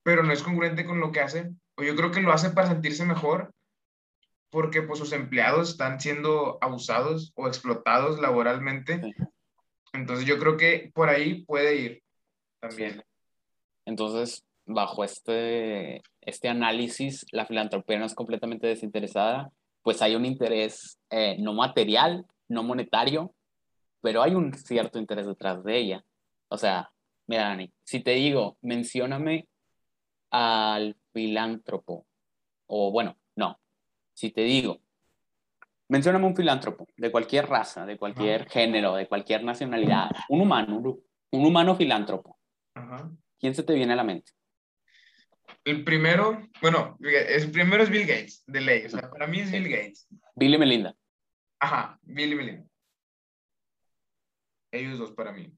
pero 0.03 0.23
no 0.23 0.33
es 0.33 0.43
congruente 0.43 0.85
con 0.85 1.00
lo 1.00 1.12
que 1.12 1.21
hace. 1.21 1.50
O 1.77 1.85
yo 1.85 1.95
creo 1.95 2.11
que 2.11 2.21
lo 2.21 2.33
hace 2.33 2.50
para 2.50 2.69
sentirse 2.69 3.05
mejor 3.05 3.55
porque 4.50 4.83
pues 4.83 4.99
sus 4.99 5.12
empleados 5.12 5.71
están 5.71 6.00
siendo 6.00 6.59
abusados 6.61 7.33
o 7.37 7.47
explotados 7.47 8.19
laboralmente. 8.19 9.00
Sí. 9.00 9.15
Entonces 9.93 10.27
yo 10.27 10.38
creo 10.38 10.57
que 10.57 10.91
por 10.95 11.09
ahí 11.09 11.45
puede 11.45 11.77
ir 11.77 12.03
también. 12.61 13.05
Entonces, 13.85 14.45
bajo 14.68 15.02
este, 15.02 16.02
este 16.20 16.48
análisis, 16.48 17.26
la 17.32 17.46
filantropía 17.46 17.98
no 17.98 18.04
es 18.04 18.14
completamente 18.14 18.66
desinteresada, 18.66 19.50
pues 19.82 20.02
hay 20.02 20.14
un 20.14 20.26
interés 20.26 20.98
eh, 21.10 21.37
no 21.38 21.54
material, 21.54 22.26
no 22.48 22.62
monetario, 22.62 23.34
pero 24.00 24.22
hay 24.22 24.34
un 24.34 24.52
cierto 24.52 24.98
interés 24.98 25.26
detrás 25.26 25.64
de 25.64 25.78
ella. 25.78 26.04
O 26.48 26.58
sea, 26.58 26.90
mira, 27.26 27.44
Dani, 27.44 27.72
si 27.82 28.00
te 28.00 28.12
digo, 28.12 28.58
mencióname 28.60 29.48
al 30.30 30.96
filántropo, 31.12 32.06
o 32.66 32.92
bueno, 32.92 33.16
no, 33.37 33.58
si 34.12 34.30
te 34.30 34.42
digo, 34.42 34.80
mencióname 35.88 36.26
un 36.26 36.37
filántropo 36.37 36.87
de 36.96 37.10
cualquier 37.10 37.48
raza, 37.48 37.87
de 37.87 37.96
cualquier 37.96 38.48
género, 38.48 38.94
de 38.94 39.08
cualquier 39.08 39.42
nacionalidad, 39.42 40.10
un 40.28 40.42
humano, 40.42 40.76
un, 40.76 41.02
un 41.30 41.46
humano 41.46 41.75
filántropo, 41.75 42.38
Ajá. 42.75 43.10
¿quién 43.38 43.54
se 43.54 43.62
te 43.62 43.72
viene 43.72 43.94
a 43.94 43.96
la 43.96 44.04
mente? 44.04 44.32
El 45.68 45.84
primero, 45.84 46.48
bueno, 46.62 46.96
el 47.00 47.50
primero 47.50 47.82
es 47.82 47.90
Bill 47.90 48.06
Gates, 48.06 48.42
de 48.46 48.60
ley. 48.62 48.87
O 48.87 48.88
sea, 48.88 49.10
para 49.10 49.26
mí 49.26 49.40
es 49.40 49.50
Bill 49.52 49.68
Gates. 49.68 50.08
Bill 50.34 50.54
y 50.54 50.58
Melinda. 50.58 50.94
Ajá, 51.60 51.98
Bill 52.02 52.32
y 52.32 52.34
Melinda. 52.34 52.64
Ellos 54.72 54.98
dos 54.98 55.12
para 55.12 55.32
mí. 55.32 55.52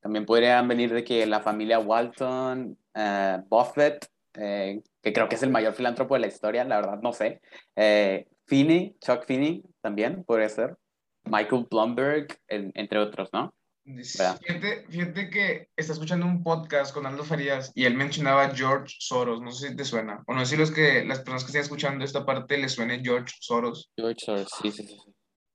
También 0.00 0.26
podrían 0.26 0.66
venir 0.66 0.92
de 0.92 1.04
que 1.04 1.24
la 1.26 1.40
familia 1.40 1.78
Walton, 1.78 2.76
eh, 2.94 3.38
Buffett, 3.48 4.06
eh, 4.34 4.82
que 5.02 5.12
creo 5.12 5.28
que 5.28 5.36
es 5.36 5.42
el 5.44 5.50
mayor 5.50 5.74
filántropo 5.74 6.14
de 6.14 6.20
la 6.20 6.26
historia, 6.26 6.64
la 6.64 6.76
verdad 6.80 6.98
no 7.00 7.12
sé. 7.12 7.40
Eh, 7.76 8.26
Finney, 8.46 8.96
Chuck 9.00 9.24
Finney 9.24 9.62
también 9.80 10.24
podría 10.24 10.48
ser. 10.48 10.76
Michael 11.24 11.66
Blumberg, 11.70 12.26
en- 12.48 12.72
entre 12.74 12.98
otros, 12.98 13.28
¿no? 13.32 13.54
Fíjate, 13.96 14.84
fíjate 14.88 15.30
que 15.30 15.68
está 15.76 15.94
escuchando 15.94 16.26
un 16.26 16.42
podcast 16.42 16.92
con 16.92 17.06
Aldo 17.06 17.24
Farías 17.24 17.72
y 17.74 17.84
él 17.84 17.94
mencionaba 17.94 18.44
a 18.44 18.54
George 18.54 18.94
Soros, 18.98 19.40
no 19.40 19.50
sé 19.50 19.68
si 19.68 19.76
te 19.76 19.84
suena, 19.84 20.22
o 20.26 20.34
no 20.34 20.40
sé 20.40 20.46
si 20.52 20.56
los 20.56 20.70
que, 20.70 21.04
las 21.04 21.20
personas 21.20 21.44
que 21.44 21.48
estén 21.48 21.62
escuchando 21.62 22.04
esta 22.04 22.26
parte 22.26 22.58
les 22.58 22.72
suene 22.72 23.00
George 23.02 23.34
Soros, 23.40 23.90
George 23.96 24.16
Soros, 24.18 24.50
sí, 24.60 24.70
sí, 24.70 24.86
sí. 24.86 24.98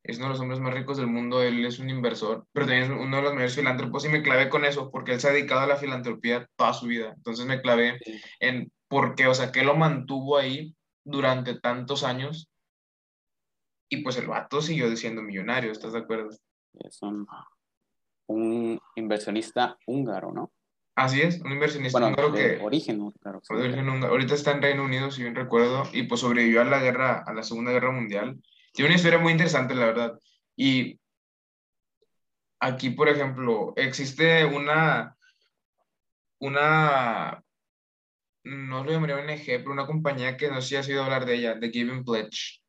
es 0.04 0.18
uno 0.18 0.26
de 0.28 0.32
los 0.32 0.40
hombres 0.40 0.60
más 0.60 0.74
ricos 0.74 0.98
del 0.98 1.08
mundo, 1.08 1.44
él 1.44 1.64
es 1.64 1.78
un 1.78 1.90
inversor, 1.92 2.48
pero 2.52 2.66
también 2.66 2.92
es 2.92 3.00
uno 3.00 3.18
de 3.18 3.22
los 3.22 3.34
mayores 3.34 3.56
filántropos 3.56 4.04
y 4.06 4.10
me 4.10 4.24
clavé 4.24 4.50
con 4.50 4.66
eso, 4.66 4.90
porque 4.90 5.14
él 5.14 5.22
se 5.22 5.28
ha 5.28 5.32
dedicado 5.32 5.62
a 5.62 5.68
la 5.68 5.78
filantropía 5.78 6.50
toda 6.56 6.74
su 6.74 6.88
vida, 6.88 7.14
entonces 7.16 7.46
me 7.46 7.62
clavé 7.62 8.00
Sí. 8.04 8.20
en 8.40 8.72
por 8.88 9.14
qué, 9.16 9.28
o 9.28 9.34
sea, 9.36 9.52
qué 9.52 9.64
lo 9.64 9.76
mantuvo 9.76 10.38
ahí 10.38 10.76
durante 11.06 11.60
tantos 11.60 12.04
años 12.04 12.50
y 13.90 13.98
pues 13.98 14.18
el 14.18 14.28
vato 14.28 14.62
siguió 14.62 14.96
siendo 14.96 15.22
millonario, 15.22 15.72
¿estás 15.72 15.94
de 15.94 16.00
acuerdo? 16.00 16.30
Es 16.80 17.02
un, 17.04 17.28
un 18.28 18.80
inversionista 18.96 19.78
húngaro, 19.86 20.32
¿no? 20.32 20.52
Así 20.96 21.22
es, 21.22 21.42
un 21.42 21.52
inversionista 21.52 22.00
Bueno, 22.00 22.14
húngaro 22.14 22.32
de 22.32 22.58
que... 22.58 22.64
origen 22.64 23.02
húngaro. 23.02 23.42
sí. 23.42 23.54
Origen 23.54 23.90
húngaro. 23.90 24.14
Ahorita 24.14 24.36
está 24.36 24.52
en 24.52 24.62
Reino 24.62 24.84
Unido, 24.84 25.10
si 25.10 25.24
bien 25.24 25.36
recuerdo, 25.36 25.84
y 25.92 26.04
pues 26.04 26.22
sobrevivió 26.22 26.62
a 26.62 26.66
la 26.66 26.80
guerra, 26.80 27.24
a 27.26 27.34
la 27.34 27.42
Segunda 27.44 27.72
Guerra 27.72 27.92
Mundial. 27.92 28.40
Tiene 28.74 28.90
una 28.90 28.96
historia 28.96 29.18
muy 29.20 29.32
interesante, 29.32 29.74
la 29.74 29.86
verdad. 29.86 30.20
Y 30.56 31.00
aquí, 32.60 32.92
por 32.92 33.10
ejemplo, 33.10 33.74
existe 33.76 34.46
una, 34.46 35.18
una, 36.40 37.44
no 38.44 38.84
lo 38.84 38.92
llamaría 38.92 39.16
ONG, 39.18 39.46
pero 39.46 39.72
una 39.72 39.88
compañía 39.88 40.38
que 40.38 40.50
no 40.50 40.62
sé 40.62 40.68
si 40.68 40.76
has 40.76 40.88
oído 40.88 41.04
hablar 41.04 41.26
de 41.26 41.36
ella, 41.36 41.60
The 41.60 41.70
Giving 41.72 42.04
Pledge. 42.04 42.62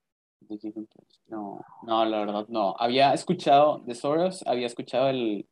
No, 1.34 1.64
no, 1.82 2.04
la 2.04 2.18
verdad 2.20 2.46
no. 2.48 2.74
Había 2.78 3.12
escuchado 3.12 3.82
de 3.86 3.94
Soros, 3.94 4.42
había 4.46 4.66
escuchado 4.66 5.08
el, 5.08 5.48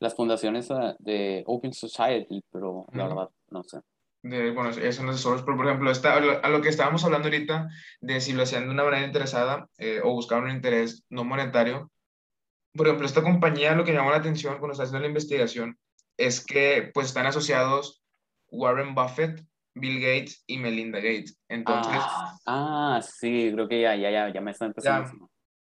las 0.00 0.14
fundaciones 0.14 0.70
ah, 0.70 0.96
de 0.98 1.44
Open 1.46 1.72
Society, 1.72 2.42
pero 2.50 2.86
la 2.92 3.06
verdad 3.08 3.30
no 3.50 3.62
sé. 3.62 3.80
De, 4.24 4.50
bueno, 4.52 4.70
esos 4.70 4.96
son 4.96 5.06
los 5.06 5.16
tesoros, 5.16 5.42
pero 5.42 5.56
por 5.56 5.66
ejemplo, 5.66 5.90
lo- 6.20 6.44
a 6.44 6.48
lo 6.48 6.60
que 6.60 6.68
estábamos 6.68 7.04
hablando 7.04 7.26
ahorita, 7.28 7.68
de 8.00 8.20
si 8.20 8.32
lo 8.32 8.42
hacían 8.42 8.64
de 8.64 8.70
una 8.70 8.84
manera 8.84 9.06
interesada 9.06 9.68
eh, 9.78 10.00
o 10.04 10.12
buscaban 10.12 10.44
un 10.44 10.50
interés 10.50 11.04
no 11.08 11.24
monetario, 11.24 11.90
por 12.74 12.86
ejemplo, 12.86 13.06
esta 13.06 13.22
compañía 13.22 13.74
lo 13.74 13.84
que 13.84 13.92
llamó 13.92 14.10
la 14.10 14.16
atención 14.16 14.58
cuando 14.58 14.72
está 14.72 14.84
haciendo 14.84 15.00
la 15.00 15.08
investigación 15.08 15.78
es 16.16 16.44
que 16.44 16.90
pues 16.94 17.08
están 17.08 17.26
asociados 17.26 18.02
Warren 18.50 18.94
Buffett, 18.94 19.44
Bill 19.74 20.00
Gates 20.00 20.44
y 20.46 20.58
Melinda 20.58 20.98
Gates. 20.98 21.38
Entonces, 21.48 21.94
Ah, 21.96 22.36
ah, 22.46 23.00
sí, 23.02 23.50
creo 23.54 23.68
que 23.68 23.80
ya, 23.80 23.94
ya, 23.96 24.10
ya, 24.10 24.32
ya 24.32 24.40
me 24.40 24.50
está 24.50 24.66
empezando. 24.66 25.10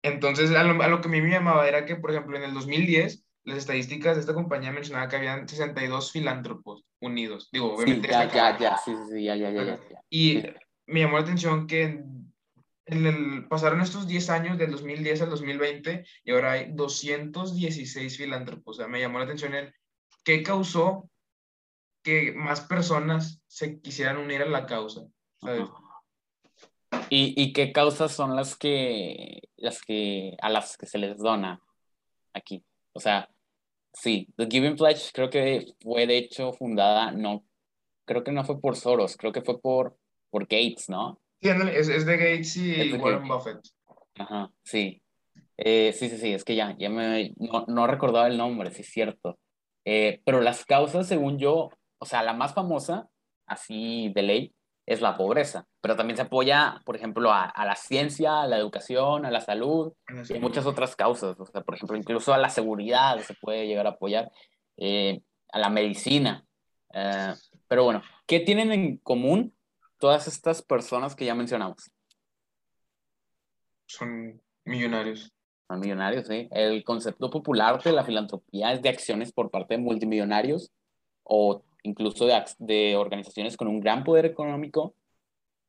Ya. 0.03 0.11
entonces 0.11 0.51
a 0.53 0.63
lo, 0.65 0.83
a 0.83 0.89
lo 0.89 1.01
que 1.01 1.09
a 1.09 1.11
mí 1.11 1.21
me 1.21 1.31
llamaba 1.31 1.69
era 1.69 1.85
que, 1.87 1.97
por 1.97 2.11
ejemplo, 2.11 2.37
en 2.37 2.43
el 2.45 2.55
2010, 2.55 3.25
las 3.45 3.59
estadísticas 3.59 4.17
de 4.17 4.21
esta 4.21 4.35
compañía 4.35 4.73
mencionaban 4.73 5.09
que 5.09 5.17
habían 5.17 5.49
62 5.49 6.13
filántropos 6.13 6.85
unidos. 7.01 7.49
Digo, 7.53 7.75
Sí, 7.77 7.83
obviamente... 7.83 8.09
ya, 8.09 8.29
ya, 8.33 8.59
ya, 8.59 8.77
sí, 8.79 8.93
sí, 9.11 9.25
ya, 9.25 9.37
ya, 9.37 9.51
ya, 9.51 9.65
ya. 9.65 9.79
Y 10.11 10.41
Sí. 10.41 10.47
me 10.87 11.01
llamó 11.01 11.17
la 11.17 11.23
atención 11.23 11.67
que 11.67 11.83
en, 11.85 12.33
en 12.87 13.07
el, 13.07 13.47
pasaron 13.49 13.81
estos 13.81 14.07
10 14.07 14.29
años, 14.31 14.59
del 14.59 14.73
2010 14.73 15.23
al 15.23 15.31
2020, 15.31 16.05
y 16.25 16.31
ahora 16.33 16.53
hay 16.53 16.73
216 16.73 18.17
filántropos. 18.17 18.77
O 18.77 18.81
sea, 18.81 18.89
me 18.89 19.01
llamó 19.01 19.19
la 19.19 19.25
atención 19.25 19.55
el 19.55 19.73
qué 20.25 20.43
causó 20.43 21.10
que 22.03 22.33
más 22.33 22.61
personas 22.63 23.43
se 23.47 23.81
quisieran 23.81 24.19
unir 24.19 24.43
a 24.43 24.47
la 24.47 24.67
causa. 24.67 25.03
¿sabes? 25.41 25.69
¿Y, 27.09 27.35
¿Y, 27.41 27.53
qué 27.53 27.73
causas 27.73 28.13
son 28.13 28.37
las 28.37 28.57
que, 28.57 29.43
las 29.57 29.83
que, 29.83 30.37
a 30.41 30.49
las 30.49 30.77
que 30.77 30.87
se 30.87 30.99
les 30.99 31.19
dona 31.19 31.61
aquí? 32.33 32.65
O 32.93 33.01
sea, 33.01 33.29
sí, 33.93 34.29
The 34.37 34.47
Giving 34.51 34.77
Pledge 34.77 35.11
creo 35.13 35.31
que 35.31 35.67
fue 35.81 36.07
de 36.07 36.19
hecho 36.19 36.53
fundada, 36.53 37.13
no, 37.13 37.45
creo 38.05 38.25
que 38.25 38.33
no 38.33 38.45
fue 38.45 38.61
por 38.61 38.77
Soros, 38.77 39.17
creo 39.17 39.33
que 39.33 39.43
fue 39.43 39.61
por, 39.61 39.97
por 40.31 40.43
Gates, 40.43 40.89
¿no? 40.89 41.21
Sí, 41.41 41.49
es, 41.49 41.89
es 41.89 42.07
de 42.07 42.17
Gates 42.17 42.57
y 42.57 42.93
Warren 42.95 43.27
Buffett. 43.27 43.61
Ajá, 44.17 44.51
sí. 44.63 45.03
Eh, 45.57 45.93
sí, 45.93 46.09
sí, 46.09 46.19
sí, 46.19 46.33
es 46.33 46.45
que 46.45 46.55
ya, 46.55 46.77
ya 46.79 46.91
me, 46.91 47.35
no, 47.37 47.65
no 47.69 47.87
recordaba 47.87 48.27
el 48.27 48.37
nombre, 48.37 48.71
sí 48.71 48.83
es 48.83 48.89
cierto. 48.89 49.39
Eh, 49.85 50.21
pero 50.25 50.41
las 50.41 50.65
causas, 50.65 51.07
según 51.07 51.39
yo, 51.39 51.71
o 52.01 52.07
sea, 52.07 52.23
la 52.23 52.33
más 52.33 52.55
famosa, 52.55 53.09
así 53.47 54.11
de 54.15 54.23
ley, 54.23 54.55
es 54.87 55.01
la 55.01 55.17
pobreza, 55.17 55.69
pero 55.81 55.95
también 55.95 56.17
se 56.17 56.23
apoya, 56.23 56.81
por 56.85 56.97
ejemplo, 56.97 57.31
a, 57.31 57.45
a 57.45 57.65
la 57.65 57.77
ciencia, 57.77 58.43
a 58.43 58.47
la 58.49 58.57
educación, 58.57 59.25
a 59.25 59.31
la 59.31 59.41
salud 59.41 59.93
y 60.29 60.39
muchas 60.41 60.67
otras 60.67 60.97
causas. 60.97 61.39
O 61.39 61.47
sea, 61.47 61.61
por 61.61 61.77
ejemplo, 61.77 61.97
incluso 61.97 62.35
a 62.35 62.39
la 62.39 62.49
seguridad 62.49 63.21
se 63.21 63.35
puede 63.35 63.69
llegar 63.69 63.87
a 63.87 63.91
apoyar, 63.91 64.33
eh, 64.79 65.23
a 65.53 65.59
la 65.61 65.69
medicina. 65.69 66.45
Eh, 66.93 67.35
pero 67.69 67.85
bueno, 67.85 68.03
¿qué 68.27 68.41
tienen 68.41 68.73
en 68.73 68.97
común 68.97 69.55
todas 69.99 70.27
estas 70.27 70.63
personas 70.63 71.15
que 71.15 71.27
ya 71.27 71.37
mencionamos? 71.37 71.91
Son 73.87 74.43
millonarios. 74.65 75.33
Son 75.69 75.79
millonarios, 75.79 76.27
sí. 76.27 76.49
El 76.51 76.83
concepto 76.83 77.31
popular 77.31 77.81
de 77.81 77.93
la 77.93 78.03
filantropía 78.03 78.73
es 78.73 78.83
de 78.83 78.89
acciones 78.89 79.31
por 79.33 79.53
parte 79.53 79.75
de 79.75 79.83
multimillonarios 79.83 80.73
o 81.23 81.63
incluso 81.83 82.27
de, 82.27 82.43
de 82.59 82.97
organizaciones 82.97 83.57
con 83.57 83.69
un 83.69 83.81
gran 83.81 84.05
poder 84.05 84.27
económico, 84.27 84.95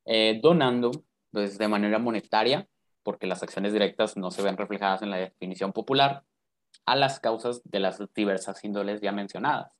eh, 0.05 0.39
donando 0.41 0.91
pues, 1.31 1.57
de 1.57 1.67
manera 1.67 1.99
monetaria, 1.99 2.67
porque 3.03 3.27
las 3.27 3.43
acciones 3.43 3.73
directas 3.73 4.17
no 4.17 4.31
se 4.31 4.41
ven 4.41 4.57
reflejadas 4.57 5.01
en 5.01 5.09
la 5.09 5.17
definición 5.17 5.73
popular, 5.73 6.23
a 6.85 6.95
las 6.95 7.19
causas 7.19 7.61
de 7.63 7.79
las 7.79 8.01
diversas 8.13 8.63
índoles 8.63 9.01
ya 9.01 9.11
mencionadas, 9.11 9.73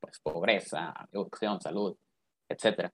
pues 0.00 0.20
pobreza, 0.20 0.94
educación, 1.12 1.60
salud, 1.60 1.96
etc. 2.48 2.90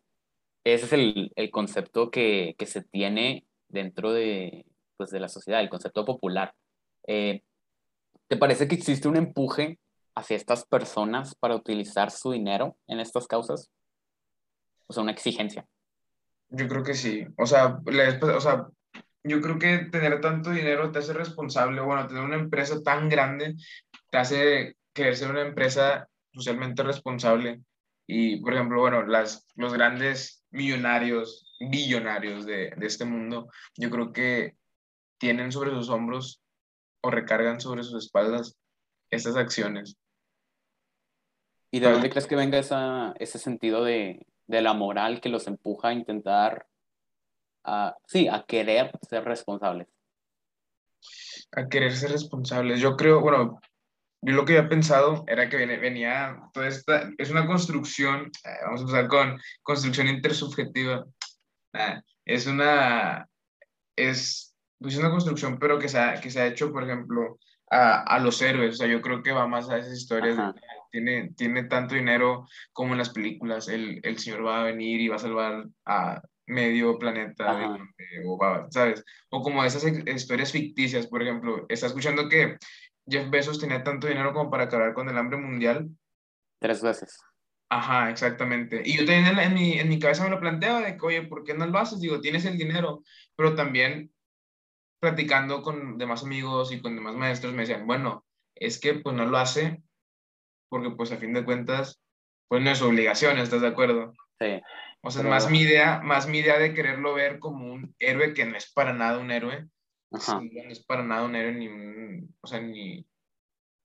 Ese 0.65 0.87
es 0.87 0.93
el, 0.93 1.33
el 1.37 1.51
concepto 1.51 2.11
que, 2.11 2.55
que, 2.59 2.67
se 2.67 2.83
tiene 2.83 3.47
dentro 3.69 4.13
de, 4.13 4.67
pues, 4.97 5.11
de 5.11 5.21
la 5.21 5.29
sociedad, 5.29 5.61
el 5.61 5.69
concepto 5.69 6.05
popular. 6.05 6.55
Eh, 7.07 7.43
¿Te 8.29 8.37
parece 8.37 8.67
que 8.67 8.75
existe 8.75 9.09
un 9.09 9.17
empuje 9.17 9.79
hacia 10.15 10.37
estas 10.37 10.65
personas 10.65 11.35
para 11.35 11.57
utilizar 11.57 12.11
su 12.11 12.33
dinero 12.33 12.77
en 12.87 13.01
estas 13.01 13.27
causas? 13.27 13.71
O 14.87 14.93
sea, 14.93 15.03
una 15.03 15.13
exigencia. 15.13 15.67
Yo 16.51 16.69
creo 16.69 16.83
que 16.83 16.95
sí. 16.95 17.27
O 17.37 17.47
sea, 17.47 17.81
o 17.85 18.41
sea, 18.41 18.69
yo 19.25 19.41
creo 19.41 19.59
que 19.59 19.79
tener 19.91 20.21
tanto 20.21 20.51
dinero 20.51 20.93
te 20.93 20.99
hace 20.99 21.13
responsable. 21.13 21.81
Bueno, 21.81 22.07
tener 22.07 22.23
una 22.23 22.37
empresa 22.37 22.83
tan 22.83 23.09
grande 23.09 23.55
te 24.11 24.19
hace 24.19 24.77
querer 24.93 25.17
ser 25.17 25.31
una 25.31 25.43
empresa 25.43 26.09
socialmente 26.33 26.83
responsable. 26.83 27.63
Y, 28.07 28.41
por 28.41 28.53
ejemplo, 28.53 28.81
bueno, 28.81 29.05
las, 29.07 29.47
los 29.57 29.73
grandes 29.73 30.45
millonarios, 30.51 31.57
billonarios 31.59 32.45
de, 32.45 32.73
de 32.77 32.87
este 32.87 33.07
mundo, 33.07 33.49
yo 33.77 33.91
creo 33.91 34.13
que 34.13 34.57
tienen 35.19 35.51
sobre 35.51 35.71
sus 35.71 35.89
hombros 35.89 36.43
o 37.01 37.11
recargan 37.11 37.61
sobre 37.61 37.83
sus 37.83 38.05
espaldas 38.05 38.57
estas 39.11 39.37
acciones. 39.37 39.97
¿Y 41.75 41.81
de 41.81 41.91
dónde 41.91 42.09
crees 42.09 42.29
que 42.29 42.37
venga 42.37 42.57
esa, 42.57 43.15
ese 43.19 43.37
sentido 43.37 43.83
de, 43.83 44.25
de, 44.47 44.63
la 44.63 44.75
moral 44.75 45.21
que 45.21 45.29
los 45.29 45.49
empuja 45.49 45.89
a 45.89 45.93
intentar, 45.93 46.69
a, 47.65 47.97
sí, 48.07 48.29
a 48.29 48.45
querer 48.47 48.93
ser 49.03 49.25
responsables? 49.25 49.89
A 51.51 51.67
querer 51.67 51.91
ser 51.97 52.13
responsables. 52.13 52.79
Yo 52.79 52.97
creo, 52.97 53.21
bueno, 53.21 53.59
yo 54.23 54.35
lo 54.37 54.45
que 54.45 54.57
había 54.57 54.69
pensado 54.69 55.25
era 55.27 55.49
que 55.49 55.67
venía, 55.67 56.39
toda 56.53 56.69
esta, 56.69 57.11
es 57.19 57.33
una 57.33 57.45
construcción, 57.45 58.31
eh, 58.45 58.51
vamos 58.67 58.79
a 58.79 58.85
empezar 58.85 59.09
con 59.09 59.41
construcción 59.65 60.07
intersubjetiva. 60.07 61.05
es 62.25 62.47
una, 62.47 63.29
es 63.97 64.55
pues 64.79 64.97
una 64.97 65.11
construcción, 65.11 65.59
pero 65.59 65.81
que 65.81 65.89
se 65.89 65.99
ha, 65.99 66.21
que 66.21 66.31
se 66.31 66.41
ha 66.41 66.47
hecho, 66.47 66.71
por 66.71 66.85
ejemplo, 66.85 67.41
a, 67.71 68.03
a, 68.03 68.19
los 68.19 68.41
héroes. 68.43 68.75
O 68.75 68.77
sea, 68.77 68.87
yo 68.87 69.01
creo 69.01 69.23
que 69.23 69.33
va 69.33 69.47
más 69.47 69.69
a 69.71 69.79
esas 69.79 69.97
historias 69.97 70.37
de 70.37 70.53
tiene, 70.95 71.33
tiene 71.37 71.65
tanto 71.65 71.97
dinero 71.97 72.47
como 72.73 72.93
en 72.93 72.99
las 72.99 73.11
películas. 73.11 73.69
El, 73.69 74.01
el 74.05 74.19
señor 74.19 74.47
va 74.47 74.61
a 74.61 74.65
venir 74.65 75.01
y 75.01 75.09
va 75.09 75.17
a 75.17 75.19
salvar 75.19 75.67
a 75.85 76.23
medio 76.47 76.99
planeta, 76.99 77.77
o 78.27 78.39
¿sabes? 78.71 79.05
O 79.31 79.43
como 79.43 79.65
esas 79.65 79.85
historias 79.85 80.53
ficticias, 80.53 81.07
por 81.09 81.23
ejemplo. 81.23 81.67
Está 81.69 81.87
escuchando 81.87 82.29
que 82.29 82.59
Jeff 83.09 83.29
Bezos 83.29 83.59
tenía 83.59 83.83
tanto 83.83 84.07
dinero 84.07 84.33
como 84.33 84.51
para 84.51 84.65
acabar 84.65 84.95
con 84.95 85.09
el 85.09 85.19
hambre 85.19 85.39
mundial. 85.39 85.89
Tres 86.61 86.81
veces. 86.81 87.19
Ajá, 87.71 88.11
exactamente. 88.11 88.83
Y 88.85 88.99
yo 88.99 89.05
también 89.05 89.37
en, 89.37 89.55
mi, 89.55 89.73
en 89.81 89.89
mi 89.89 89.99
cabeza 89.99 90.23
me 90.23 90.31
lo 90.31 90.39
planteaba 90.39 90.81
de 90.81 90.97
que, 90.97 91.07
oye, 91.07 91.23
¿por 91.23 91.43
qué 91.43 91.55
no 91.55 91.67
lo 91.67 91.79
haces? 91.79 91.99
Digo, 91.99 92.21
tienes 92.21 92.45
el 92.45 92.57
dinero, 92.57 93.03
pero 93.35 93.57
también 93.57 94.13
platicando 95.05 95.61
con 95.61 95.99
demás 95.99 96.23
amigos 96.23 96.73
y 96.73 96.81
con 96.81 96.97
demás 96.97 97.15
maestros 97.15 97.53
me 97.53 97.61
decían, 97.61 97.87
bueno, 97.87 98.25
es 98.55 98.81
que 98.81 98.95
pues 98.95 99.15
no 99.15 99.27
lo 99.27 99.37
hace 99.37 99.83
porque 100.71 100.91
pues 100.93 101.13
a 101.13 101.19
fin 101.19 101.35
de 101.35 101.45
cuentas, 101.45 102.01
pues 102.49 102.63
no 102.63 102.71
es 102.71 102.81
obligación, 102.81 103.37
¿estás 103.37 103.61
de 103.61 103.69
acuerdo? 103.69 104.15
Sí. 104.41 104.63
O 105.03 105.11
sea, 105.11 105.23
más, 105.25 105.51
mi 105.51 105.61
idea, 105.61 106.01
más 106.01 106.27
mi 106.27 106.39
idea 106.39 106.59
de 106.59 106.73
quererlo 106.73 107.13
ver 107.13 107.39
como 107.39 107.71
un 107.71 107.95
héroe 107.99 108.33
que 108.33 108.47
no 108.47 108.57
es 108.57 108.73
para 108.73 108.95
nada 108.95 109.19
un 109.19 109.31
héroe. 109.31 109.69
Ajá. 110.11 110.41
no 110.41 110.71
es 110.71 110.83
para 110.83 111.03
nada 111.03 111.25
un 111.25 111.37
héroe, 111.37 111.53
ni 111.53 111.69
un, 111.69 112.35
o 112.41 112.47
sea, 112.47 112.61
ni, 112.61 113.07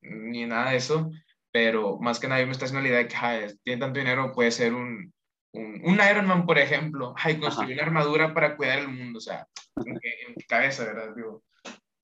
ni 0.01 0.45
nada 0.45 0.71
de 0.71 0.77
eso. 0.77 1.11
Pero 1.51 1.99
más 1.99 2.17
que 2.17 2.29
nada, 2.29 2.39
yo 2.39 2.47
me 2.47 2.53
está 2.53 2.63
haciendo 2.63 2.81
la 2.81 2.87
idea 2.87 2.99
de 2.99 3.07
que 3.09 3.55
tiene 3.63 3.81
tanto 3.81 3.99
dinero, 3.99 4.31
puede 4.31 4.51
ser 4.51 4.73
un, 4.73 5.13
un, 5.53 5.81
un 5.83 5.99
Iron 6.09 6.27
Man, 6.27 6.45
por 6.45 6.57
ejemplo. 6.57 7.13
Ay, 7.17 7.39
construir 7.39 7.73
una 7.73 7.83
armadura 7.83 8.33
para 8.33 8.55
cuidar 8.55 8.79
el 8.79 8.89
mundo. 8.89 9.17
O 9.17 9.21
sea, 9.21 9.47
en, 9.85 9.93
en 9.93 10.35
cabeza, 10.47 10.85
¿verdad? 10.85 11.15
Digo, 11.15 11.43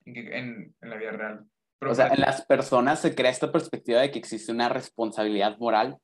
en, 0.06 0.76
en 0.82 0.90
la 0.90 0.96
vida 0.98 1.12
real 1.12 1.46
o 1.82 1.96
sea, 1.96 2.08
en 2.08 2.22
las 2.22 2.46
personas 2.46 3.00
se 3.00 3.16
crea 3.16 3.32
esta 3.32 3.52
perspectiva 3.52 4.02
de 4.02 4.12
que 4.12 4.20
existe 4.20 4.52
una 4.52 4.70
responsabilidad 4.70 5.58
moral 5.58 5.98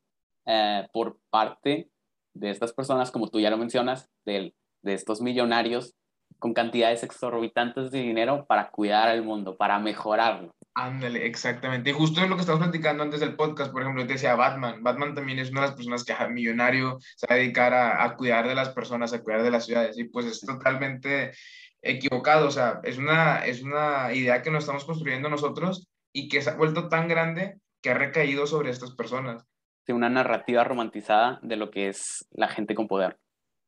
eh, 0.45 0.87
por 0.93 1.17
parte 1.29 1.89
de 2.33 2.49
estas 2.49 2.73
personas, 2.73 3.11
como 3.11 3.29
tú 3.29 3.39
ya 3.39 3.49
lo 3.49 3.57
mencionas, 3.57 4.09
de, 4.25 4.53
de 4.81 4.93
estos 4.93 5.21
millonarios 5.21 5.95
con 6.39 6.53
cantidades 6.53 7.03
exorbitantes 7.03 7.91
de 7.91 7.99
dinero 7.99 8.45
para 8.47 8.69
cuidar 8.69 9.09
al 9.09 9.23
mundo, 9.23 9.57
para 9.57 9.79
mejorarlo. 9.79 10.55
Ándale, 10.73 11.25
exactamente. 11.25 11.89
Y 11.89 11.93
justo 11.93 12.21
es 12.21 12.29
lo 12.29 12.35
que 12.35 12.41
estamos 12.41 12.61
platicando 12.61 13.03
antes 13.03 13.19
del 13.19 13.35
podcast, 13.35 13.71
por 13.73 13.81
ejemplo, 13.81 14.07
te 14.07 14.13
decía 14.13 14.35
Batman. 14.35 14.81
Batman 14.81 15.13
también 15.13 15.39
es 15.39 15.51
una 15.51 15.61
de 15.61 15.67
las 15.67 15.75
personas 15.75 16.05
que, 16.05 16.15
millonario, 16.29 16.97
se 17.17 17.27
va 17.27 17.35
a 17.35 17.37
dedicar 17.37 17.73
a, 17.73 18.03
a, 18.03 18.15
cuidar 18.15 18.47
de 18.47 18.55
las 18.55 18.69
personas, 18.69 19.11
a 19.11 19.21
cuidar 19.21 19.43
de 19.43 19.51
las 19.51 19.65
ciudades. 19.65 19.97
Y 19.97 20.05
pues 20.05 20.25
es 20.27 20.39
totalmente 20.39 21.33
equivocado, 21.81 22.47
o 22.47 22.51
sea, 22.51 22.79
es 22.83 22.97
una, 22.97 23.45
es 23.45 23.63
una 23.63 24.13
idea 24.13 24.41
que 24.41 24.51
nos 24.51 24.63
estamos 24.63 24.85
construyendo 24.85 25.29
nosotros 25.29 25.87
y 26.13 26.29
que 26.29 26.41
se 26.41 26.51
ha 26.51 26.55
vuelto 26.55 26.89
tan 26.89 27.07
grande 27.07 27.57
que 27.81 27.89
ha 27.89 27.95
recaído 27.95 28.45
sobre 28.47 28.69
estas 28.69 28.91
personas. 28.95 29.45
Sí, 29.85 29.93
una 29.93 30.09
narrativa 30.09 30.63
romantizada 30.63 31.39
de 31.41 31.55
lo 31.55 31.71
que 31.71 31.87
es 31.87 32.27
la 32.31 32.47
gente 32.47 32.75
con 32.75 32.87
poder. 32.87 33.17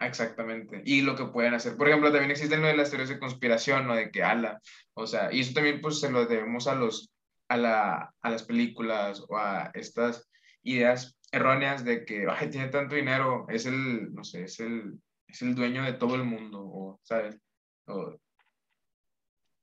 Exactamente, 0.05 0.81
y 0.85 1.01
lo 1.01 1.15
que 1.15 1.25
pueden 1.25 1.53
hacer. 1.53 1.77
Por 1.77 1.87
ejemplo, 1.87 2.11
también 2.11 2.31
existen 2.31 2.61
lo 2.61 2.67
de 2.67 2.75
las 2.75 2.89
teorías 2.89 3.09
de 3.09 3.19
conspiración, 3.19 3.87
¿no? 3.87 3.95
De 3.95 4.11
que 4.11 4.23
ala, 4.23 4.59
o 4.93 5.07
sea, 5.07 5.33
y 5.33 5.39
eso 5.39 5.53
también 5.53 5.81
pues 5.81 5.99
se 5.99 6.11
lo 6.11 6.25
debemos 6.25 6.67
a, 6.67 6.75
los, 6.75 7.11
a, 7.47 7.57
la, 7.57 8.13
a 8.21 8.29
las 8.29 8.43
películas 8.43 9.23
o 9.27 9.37
a 9.37 9.71
estas 9.73 10.29
ideas 10.63 11.17
erróneas 11.31 11.83
de 11.83 12.05
que, 12.05 12.25
ay, 12.29 12.49
tiene 12.49 12.67
tanto 12.67 12.95
dinero, 12.95 13.45
es 13.49 13.65
el, 13.65 14.13
no 14.13 14.23
sé, 14.23 14.43
es 14.43 14.59
el, 14.59 14.99
es 15.27 15.41
el 15.41 15.55
dueño 15.55 15.83
de 15.83 15.93
todo 15.93 16.15
el 16.15 16.23
mundo, 16.23 16.59
o, 16.61 16.99
¿sabes? 17.03 17.39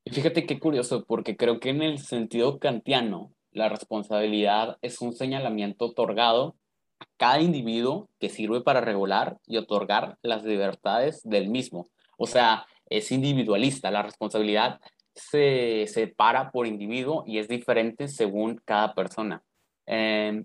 Y 0.04 0.10
fíjate 0.10 0.46
qué 0.46 0.58
curioso, 0.58 1.04
porque 1.04 1.36
creo 1.36 1.60
que 1.60 1.70
en 1.70 1.82
el 1.82 1.98
sentido 1.98 2.58
kantiano, 2.58 3.32
la 3.52 3.68
responsabilidad 3.68 4.78
es 4.82 5.00
un 5.00 5.12
señalamiento 5.12 5.86
otorgado 5.86 6.56
a 7.00 7.06
cada 7.16 7.40
individuo 7.40 8.08
que 8.18 8.28
sirve 8.28 8.60
para 8.60 8.80
regular 8.80 9.38
y 9.46 9.56
otorgar 9.56 10.18
las 10.22 10.44
libertades 10.44 11.22
del 11.24 11.48
mismo. 11.48 11.88
O 12.16 12.26
sea, 12.26 12.66
es 12.86 13.10
individualista, 13.10 13.90
la 13.90 14.02
responsabilidad 14.02 14.80
se 15.14 15.86
separa 15.88 16.50
por 16.50 16.66
individuo 16.66 17.24
y 17.26 17.38
es 17.38 17.48
diferente 17.48 18.08
según 18.08 18.60
cada 18.64 18.94
persona. 18.94 19.42
Eh, 19.86 20.44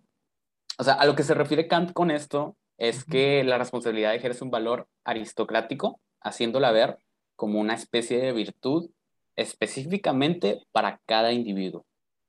o 0.78 0.84
sea, 0.84 0.96
a 0.96 1.06
lo 1.06 1.16
que 1.16 1.24
se 1.24 1.34
refiere 1.34 1.68
Kant 1.68 1.94
con 1.94 2.12
esto 2.12 2.58
es 2.78 3.06
que 3.06 3.44
la 3.44 3.58
responsabilidad 3.58 4.16
ejerce 4.16 4.44
un 4.44 4.52
valor 4.52 4.88
aristocrático, 5.04 6.00
haciéndola 6.22 6.72
ver 6.72 6.98
como 7.36 7.60
una 7.60 7.74
especie 7.74 8.20
de 8.20 8.34
virtud 8.34 8.90
específicamente 9.36 10.62
para 10.72 11.00
cada 11.06 11.32
individuo. 11.32 11.86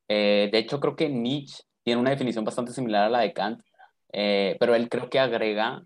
Eh, 0.09 0.49
de 0.53 0.59
hecho, 0.59 0.81
creo 0.81 0.97
que 0.97 1.09
Nietzsche 1.09 1.65
tiene 1.83 2.01
una 2.01 2.11
definición 2.11 2.45
bastante 2.45 2.73
similar 2.73 3.05
a 3.05 3.11
la 3.11 3.21
de 3.21 3.33
Kant, 3.33 3.61
eh, 4.13 4.57
pero 4.61 4.75
él 4.75 4.89
creo 4.89 5.09
que 5.11 5.19
agrega 5.19 5.83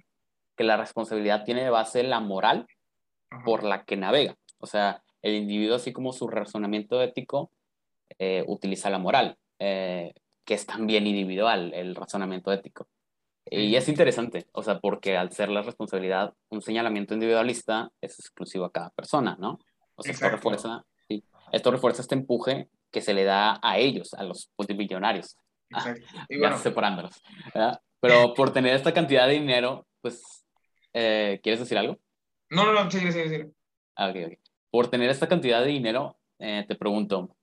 que 0.57 0.65
la 0.65 0.77
responsabilidad 0.77 1.45
tiene 1.45 1.65
de 1.65 1.71
base 1.71 2.03
la 2.03 2.21
moral 2.21 2.67
por 3.45 3.65
la 3.65 3.85
que 3.85 3.97
navega. 3.97 4.37
O 4.59 4.67
sea, 4.67 5.03
el 5.23 5.35
individuo, 5.35 5.77
así 5.77 5.93
como 5.93 6.13
su 6.13 6.29
razonamiento 6.29 7.03
ético, 7.03 7.51
eh, 8.19 8.45
utiliza 8.47 8.91
la 8.91 8.99
moral, 8.99 9.39
eh, 9.59 10.13
que 10.45 10.55
es 10.55 10.67
también 10.67 11.07
individual 11.07 11.73
el 11.75 11.95
razonamiento 11.95 12.53
ético. 12.53 12.89
Y 13.47 13.75
es 13.75 13.89
interesante, 13.89 14.47
o 14.53 14.63
sea, 14.63 14.79
porque 14.79 15.17
al 15.17 15.33
ser 15.33 15.49
la 15.49 15.63
responsabilidad 15.63 16.35
un 16.51 16.63
señalamiento 16.63 17.15
individualista, 17.15 17.91
es 18.01 18.19
exclusivo 18.19 18.67
a 18.67 18.71
cada 18.71 18.91
persona, 18.91 19.37
¿no? 19.41 19.59
O 19.97 20.03
sea, 20.03 20.13
esto 20.13 20.29
refuerza, 20.29 20.85
sí, 21.09 21.25
esto 21.51 21.71
refuerza 21.71 22.03
este 22.03 22.15
empuje 22.15 22.69
que 22.91 23.01
se 23.01 23.15
le 23.15 23.25
da 23.25 23.59
a 23.63 23.79
ellos, 23.79 24.15
a 24.15 24.25
los 24.25 24.51
multimillonarios. 24.57 25.37
Exacto. 25.71 26.07
Y 26.29 26.39
bueno, 26.39 26.59
separándolos. 26.59 27.23
Pero 28.01 28.35
por 28.35 28.53
tener 28.53 28.75
esta 28.75 28.95
cantidad 28.95 29.27
de 29.27 29.35
dinero, 29.35 29.87
pues, 30.01 30.47
eh, 30.93 31.39
¿quieres 31.43 31.61
decir 31.61 31.79
algo? 31.79 31.99
No, 32.49 32.65
no, 32.65 32.73
no, 32.73 32.91
sí, 32.91 33.01
sí, 33.13 33.29
sí. 33.29 33.43
Ah. 33.97 34.13
Por 34.71 34.89
tener 34.89 35.11
esta 35.11 35.29
cantidad 35.29 35.61
de 35.61 35.69
dinero, 35.69 36.19
eh, 36.39 36.65
te 36.67 36.75
pregunto, 36.75 37.37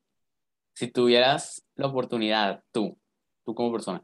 si 0.74 0.91
tuvieras 0.91 1.65
la 1.76 1.88
oportunidad, 1.88 2.63
tú, 2.72 3.00
tú 3.46 3.54
como 3.54 3.72
persona, 3.72 4.04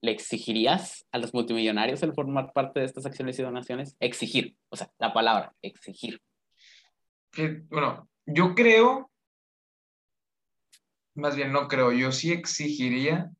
¿le 0.00 0.10
exigirías 0.10 1.06
a 1.12 1.18
los 1.18 1.32
multimillonarios 1.32 2.02
el 2.02 2.14
formar 2.14 2.52
parte 2.52 2.80
de 2.80 2.86
estas 2.86 3.06
acciones 3.06 3.38
y 3.38 3.42
donaciones? 3.42 3.96
Exigir, 4.00 4.56
o 4.68 4.76
sea, 4.76 4.90
la 4.98 5.12
palabra, 5.12 5.54
exigir. 5.62 6.20
bueno, 7.68 8.08
yo 8.26 8.54
creo, 8.54 9.10
más 11.14 11.36
bien 11.36 11.52
no 11.52 11.68
creo, 11.68 11.92
yo 11.92 12.10
sí 12.10 12.32
exigiría 12.32 13.30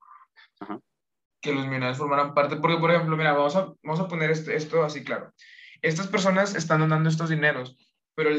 que 1.42 1.52
los 1.52 1.66
millonarios 1.66 1.98
formaran 1.98 2.32
parte, 2.32 2.56
porque 2.56 2.78
por 2.78 2.90
ejemplo, 2.90 3.16
mira, 3.16 3.32
vamos 3.32 3.56
a, 3.56 3.72
vamos 3.82 4.00
a 4.00 4.08
poner 4.08 4.30
esto, 4.30 4.50
esto 4.50 4.82
así 4.84 5.04
claro. 5.04 5.34
Estas 5.82 6.06
personas 6.06 6.54
están 6.54 6.80
donando 6.80 7.08
estos 7.08 7.28
dineros, 7.28 7.76
pero 8.14 8.30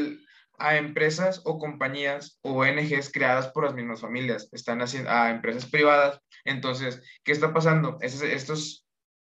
a 0.58 0.76
empresas 0.76 1.42
o 1.44 1.58
compañías 1.58 2.38
o 2.42 2.62
ONGs 2.62 3.12
creadas 3.12 3.48
por 3.48 3.64
las 3.64 3.74
mismas 3.74 4.00
familias, 4.00 4.48
están 4.52 4.80
haciendo 4.80 5.10
a 5.10 5.30
empresas 5.30 5.66
privadas. 5.66 6.20
Entonces, 6.44 7.02
¿qué 7.22 7.32
está 7.32 7.52
pasando? 7.52 7.98
estos 8.00 8.86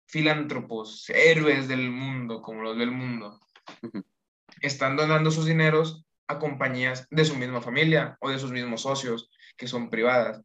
filántropos, 0.06 1.08
héroes 1.08 1.68
del 1.68 1.90
mundo, 1.90 2.42
como 2.42 2.62
los 2.62 2.76
del 2.76 2.90
mundo, 2.90 3.40
están 4.60 4.96
donando 4.96 5.30
sus 5.30 5.46
dineros 5.46 6.04
a 6.28 6.38
compañías 6.38 7.06
de 7.10 7.24
su 7.24 7.36
misma 7.36 7.62
familia 7.62 8.16
o 8.20 8.28
de 8.28 8.38
sus 8.38 8.52
mismos 8.52 8.82
socios, 8.82 9.30
que 9.56 9.66
son 9.66 9.88
privadas. 9.88 10.42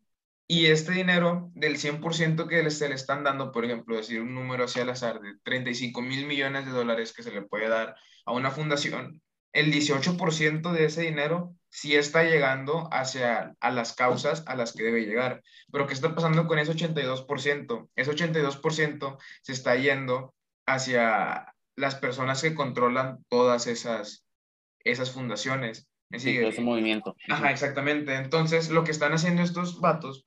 Y 0.49 0.67
este 0.67 0.93
dinero 0.93 1.51
del 1.55 1.77
100% 1.77 2.47
que 2.47 2.71
se 2.71 2.87
le 2.87 2.95
están 2.95 3.25
dando, 3.25 3.51
por 3.51 3.65
ejemplo, 3.65 3.97
decir 3.97 4.21
un 4.21 4.33
número 4.33 4.63
hacia 4.63 4.83
el 4.83 4.89
azar 4.89 5.19
de 5.19 5.33
35 5.43 6.01
mil 6.01 6.25
millones 6.25 6.65
de 6.65 6.71
dólares 6.71 7.11
que 7.11 7.21
se 7.21 7.31
le 7.31 7.41
puede 7.41 7.67
dar 7.67 7.95
a 8.25 8.31
una 8.31 8.49
fundación, 8.49 9.21
el 9.51 9.73
18% 9.73 10.71
de 10.71 10.85
ese 10.85 11.01
dinero 11.01 11.53
sí 11.69 11.95
está 11.95 12.23
llegando 12.23 12.87
hacia 12.93 13.55
a 13.59 13.71
las 13.71 13.93
causas 13.93 14.43
a 14.47 14.55
las 14.55 14.71
que 14.71 14.83
debe 14.83 15.05
llegar. 15.05 15.41
Pero 15.69 15.85
¿qué 15.85 15.93
está 15.93 16.15
pasando 16.15 16.47
con 16.47 16.59
ese 16.59 16.71
82%? 16.73 17.89
Ese 17.95 18.11
82% 18.11 19.17
se 19.41 19.51
está 19.51 19.75
yendo 19.75 20.33
hacia 20.65 21.53
las 21.75 21.95
personas 21.95 22.41
que 22.41 22.55
controlan 22.55 23.25
todas 23.27 23.67
esas, 23.67 24.25
esas 24.79 25.11
fundaciones. 25.11 25.89
Sí, 26.17 26.37
ese 26.37 26.61
movimiento. 26.61 27.15
Ajá, 27.27 27.51
exactamente. 27.51 28.15
Entonces, 28.15 28.69
lo 28.69 28.85
que 28.85 28.91
están 28.91 29.11
haciendo 29.11 29.41
estos 29.41 29.81
vatos 29.81 30.25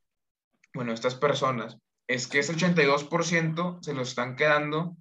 bueno, 0.74 0.92
estas 0.92 1.14
personas, 1.14 1.76
es 2.06 2.26
que 2.26 2.40
ese 2.40 2.54
82% 2.54 3.78
se 3.82 3.94
lo 3.94 4.02
están 4.02 4.36
quedando 4.36 4.96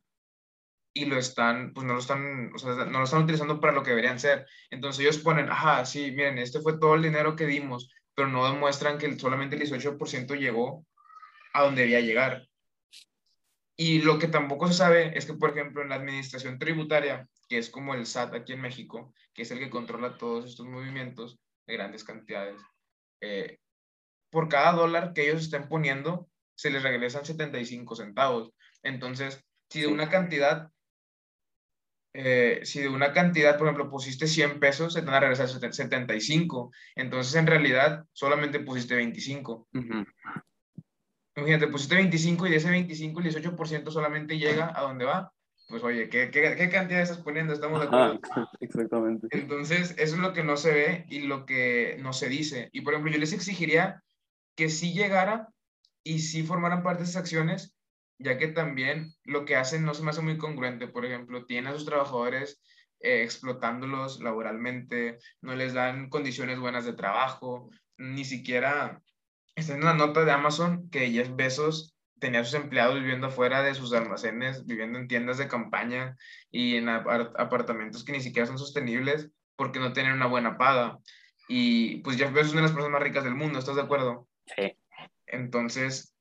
y 0.93 1.05
lo 1.05 1.17
están, 1.17 1.73
pues 1.73 1.85
no 1.85 1.93
lo 1.93 1.99
están, 1.99 2.51
o 2.53 2.57
sea, 2.57 2.73
no 2.85 2.99
lo 2.99 3.03
están 3.03 3.23
utilizando 3.23 3.59
para 3.59 3.73
lo 3.73 3.83
que 3.83 3.91
deberían 3.91 4.19
ser. 4.19 4.45
Entonces 4.69 5.01
ellos 5.01 5.17
ponen, 5.17 5.49
ajá, 5.49 5.85
sí, 5.85 6.11
miren, 6.11 6.37
este 6.37 6.61
fue 6.61 6.77
todo 6.77 6.95
el 6.95 7.03
dinero 7.03 7.35
que 7.35 7.45
dimos, 7.45 7.91
pero 8.13 8.27
no 8.27 8.51
demuestran 8.51 8.97
que 8.97 9.17
solamente 9.17 9.55
el 9.55 9.61
18% 9.61 10.37
llegó 10.37 10.85
a 11.53 11.63
donde 11.63 11.83
debía 11.83 12.01
llegar. 12.01 12.47
Y 13.75 14.01
lo 14.01 14.19
que 14.19 14.27
tampoco 14.27 14.67
se 14.67 14.73
sabe 14.73 15.17
es 15.17 15.25
que, 15.25 15.33
por 15.33 15.51
ejemplo, 15.51 15.81
en 15.81 15.89
la 15.89 15.95
administración 15.95 16.59
tributaria, 16.59 17.27
que 17.47 17.57
es 17.57 17.69
como 17.69 17.93
el 17.93 18.05
SAT 18.05 18.33
aquí 18.33 18.53
en 18.53 18.61
México, 18.61 19.13
que 19.33 19.43
es 19.43 19.51
el 19.51 19.59
que 19.59 19.69
controla 19.69 20.17
todos 20.17 20.45
estos 20.45 20.65
movimientos 20.65 21.39
de 21.65 21.75
grandes 21.75 22.03
cantidades, 22.03 22.61
eh, 23.21 23.57
por 24.29 24.49
cada 24.49 24.73
dólar 24.73 25.13
que 25.13 25.29
ellos 25.29 25.43
estén 25.43 25.67
poniendo, 25.67 26.29
se 26.55 26.69
les 26.69 26.83
regresan 26.83 27.25
75 27.25 27.95
centavos. 27.95 28.51
Entonces, 28.83 29.43
si 29.69 29.81
de 29.81 29.87
una 29.87 30.09
cantidad, 30.09 30.69
eh, 32.13 32.61
si 32.63 32.81
de 32.81 32.89
una 32.89 33.13
cantidad, 33.13 33.57
por 33.57 33.67
ejemplo, 33.67 33.89
pusiste 33.89 34.27
100 34.27 34.59
pesos, 34.59 34.93
se 34.93 35.01
te 35.01 35.05
van 35.05 35.15
a 35.15 35.19
regresar 35.21 35.47
75. 35.47 36.71
Entonces, 36.95 37.35
en 37.35 37.47
realidad, 37.47 38.05
solamente 38.11 38.59
pusiste 38.59 38.95
25. 38.95 39.69
Imagínate, 41.35 41.67
pusiste 41.67 41.95
25 41.95 42.47
y 42.47 42.51
de 42.51 42.57
ese 42.57 42.69
25 42.69 43.21
el 43.21 43.25
18% 43.27 43.91
solamente 43.91 44.37
llega 44.37 44.73
a 44.75 44.81
donde 44.81 45.05
va. 45.05 45.31
Pues 45.69 45.83
oye, 45.83 46.09
¿qué, 46.09 46.31
qué, 46.31 46.69
cantidad 46.69 47.01
estás 47.01 47.19
poniendo? 47.19 47.53
Estamos 47.53 47.79
de 47.79 47.85
acuerdo. 47.85 48.19
exactamente. 48.59 49.27
Entonces, 49.29 49.93
eso 49.97 50.15
es 50.15 50.19
lo 50.19 50.33
que 50.33 50.43
no 50.43 50.57
se 50.57 50.73
ve 50.73 51.05
y 51.09 51.21
lo 51.21 51.45
que 51.45 51.97
no 52.01 52.11
se 52.11 52.27
dice. 52.27 52.69
Y 52.71 52.81
por 52.81 52.93
ejemplo, 52.93 53.13
yo 53.13 53.19
les 53.19 53.33
exigiría 53.33 54.03
que 54.55 54.69
sí 54.69 54.93
llegara 54.93 55.49
y 56.03 56.19
sí 56.19 56.43
formaran 56.43 56.83
parte 56.83 57.03
de 57.03 57.09
esas 57.09 57.21
acciones, 57.21 57.75
ya 58.17 58.37
que 58.37 58.47
también 58.47 59.13
lo 59.23 59.45
que 59.45 59.55
hacen 59.55 59.83
no 59.83 59.93
se 59.93 60.03
me 60.03 60.11
hace 60.11 60.21
muy 60.21 60.37
congruente. 60.37 60.87
Por 60.87 61.05
ejemplo, 61.05 61.45
tienen 61.45 61.67
a 61.67 61.73
sus 61.73 61.85
trabajadores 61.85 62.61
eh, 63.01 63.23
explotándolos 63.23 64.19
laboralmente, 64.19 65.19
no 65.41 65.55
les 65.55 65.73
dan 65.73 66.09
condiciones 66.09 66.59
buenas 66.59 66.85
de 66.85 66.93
trabajo, 66.93 67.69
ni 67.97 68.25
siquiera 68.25 69.01
está 69.55 69.73
en 69.73 69.83
una 69.83 69.93
nota 69.93 70.25
de 70.25 70.31
Amazon 70.31 70.89
que 70.89 71.11
Jeff 71.11 71.29
Bezos 71.35 71.95
tenía 72.19 72.41
a 72.41 72.45
sus 72.45 72.55
empleados 72.55 72.99
viviendo 72.99 73.27
afuera 73.27 73.61
de 73.61 73.73
sus 73.73 73.93
almacenes, 73.93 74.65
viviendo 74.65 74.99
en 74.99 75.07
tiendas 75.07 75.37
de 75.37 75.47
campaña 75.47 76.17
y 76.51 76.75
en 76.75 76.89
apartamentos 76.89 78.03
que 78.03 78.11
ni 78.11 78.21
siquiera 78.21 78.47
son 78.47 78.57
sostenibles 78.57 79.29
porque 79.55 79.79
no 79.79 79.93
tienen 79.93 80.13
una 80.13 80.27
buena 80.27 80.57
paga. 80.57 80.99
Y 81.47 81.97
pues 81.97 82.17
Jeff 82.17 82.31
Bezos 82.31 82.47
es 82.47 82.53
una 82.53 82.61
de 82.61 82.67
las 82.67 82.73
personas 82.73 82.93
más 82.93 83.03
ricas 83.03 83.23
del 83.23 83.35
mundo, 83.35 83.59
¿estás 83.59 83.75
de 83.75 83.81
acuerdo? 83.81 84.28
Entonces, 85.27 86.15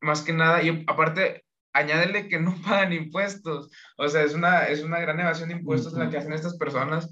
más 0.00 0.22
que 0.22 0.32
nada, 0.32 0.62
y 0.62 0.84
aparte, 0.86 1.44
añádele 1.72 2.28
que 2.28 2.38
no 2.38 2.54
pagan 2.64 2.92
impuestos. 2.92 3.70
O 3.96 4.08
sea, 4.08 4.22
es 4.22 4.34
una, 4.34 4.64
es 4.64 4.82
una 4.82 5.00
gran 5.00 5.20
evasión 5.20 5.48
de 5.48 5.56
impuestos 5.56 5.92
la 5.94 6.08
que 6.10 6.18
hacen 6.18 6.32
estas 6.32 6.56
personas 6.56 7.10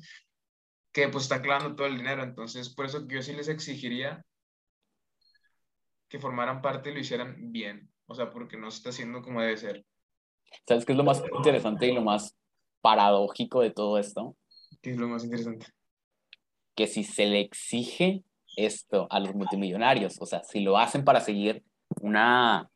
que 0.92 1.08
pues 1.08 1.24
están 1.24 1.42
clavando 1.42 1.76
todo 1.76 1.86
el 1.86 1.96
dinero. 1.96 2.22
Entonces, 2.22 2.74
por 2.74 2.86
eso 2.86 3.06
yo 3.06 3.22
sí 3.22 3.32
les 3.32 3.48
exigiría 3.48 4.24
que 6.08 6.18
formaran 6.18 6.62
parte 6.62 6.90
y 6.90 6.94
lo 6.94 7.00
hicieran 7.00 7.52
bien. 7.52 7.90
O 8.06 8.14
sea, 8.14 8.30
porque 8.30 8.56
no 8.56 8.70
se 8.70 8.78
está 8.78 8.90
haciendo 8.90 9.22
como 9.22 9.40
debe 9.40 9.56
ser. 9.56 9.84
¿Sabes 10.66 10.86
qué 10.86 10.92
es 10.92 10.98
lo 10.98 11.04
más 11.04 11.22
interesante 11.36 11.86
y 11.86 11.92
lo 11.92 12.00
más 12.00 12.34
paradójico 12.80 13.60
de 13.60 13.70
todo 13.70 13.98
esto? 13.98 14.34
¿Qué 14.80 14.92
es 14.92 14.96
lo 14.96 15.08
más 15.08 15.24
interesante? 15.24 15.66
Que 16.74 16.86
si 16.86 17.04
se 17.04 17.26
le 17.26 17.40
exige 17.40 18.24
esto 18.66 19.06
a 19.10 19.20
los 19.20 19.34
multimillonarios. 19.34 20.16
O 20.20 20.26
sea, 20.26 20.42
si 20.44 20.60
lo 20.60 20.78
hacen 20.78 21.04
para 21.04 21.20
seguir 21.20 21.64
una 22.00 22.68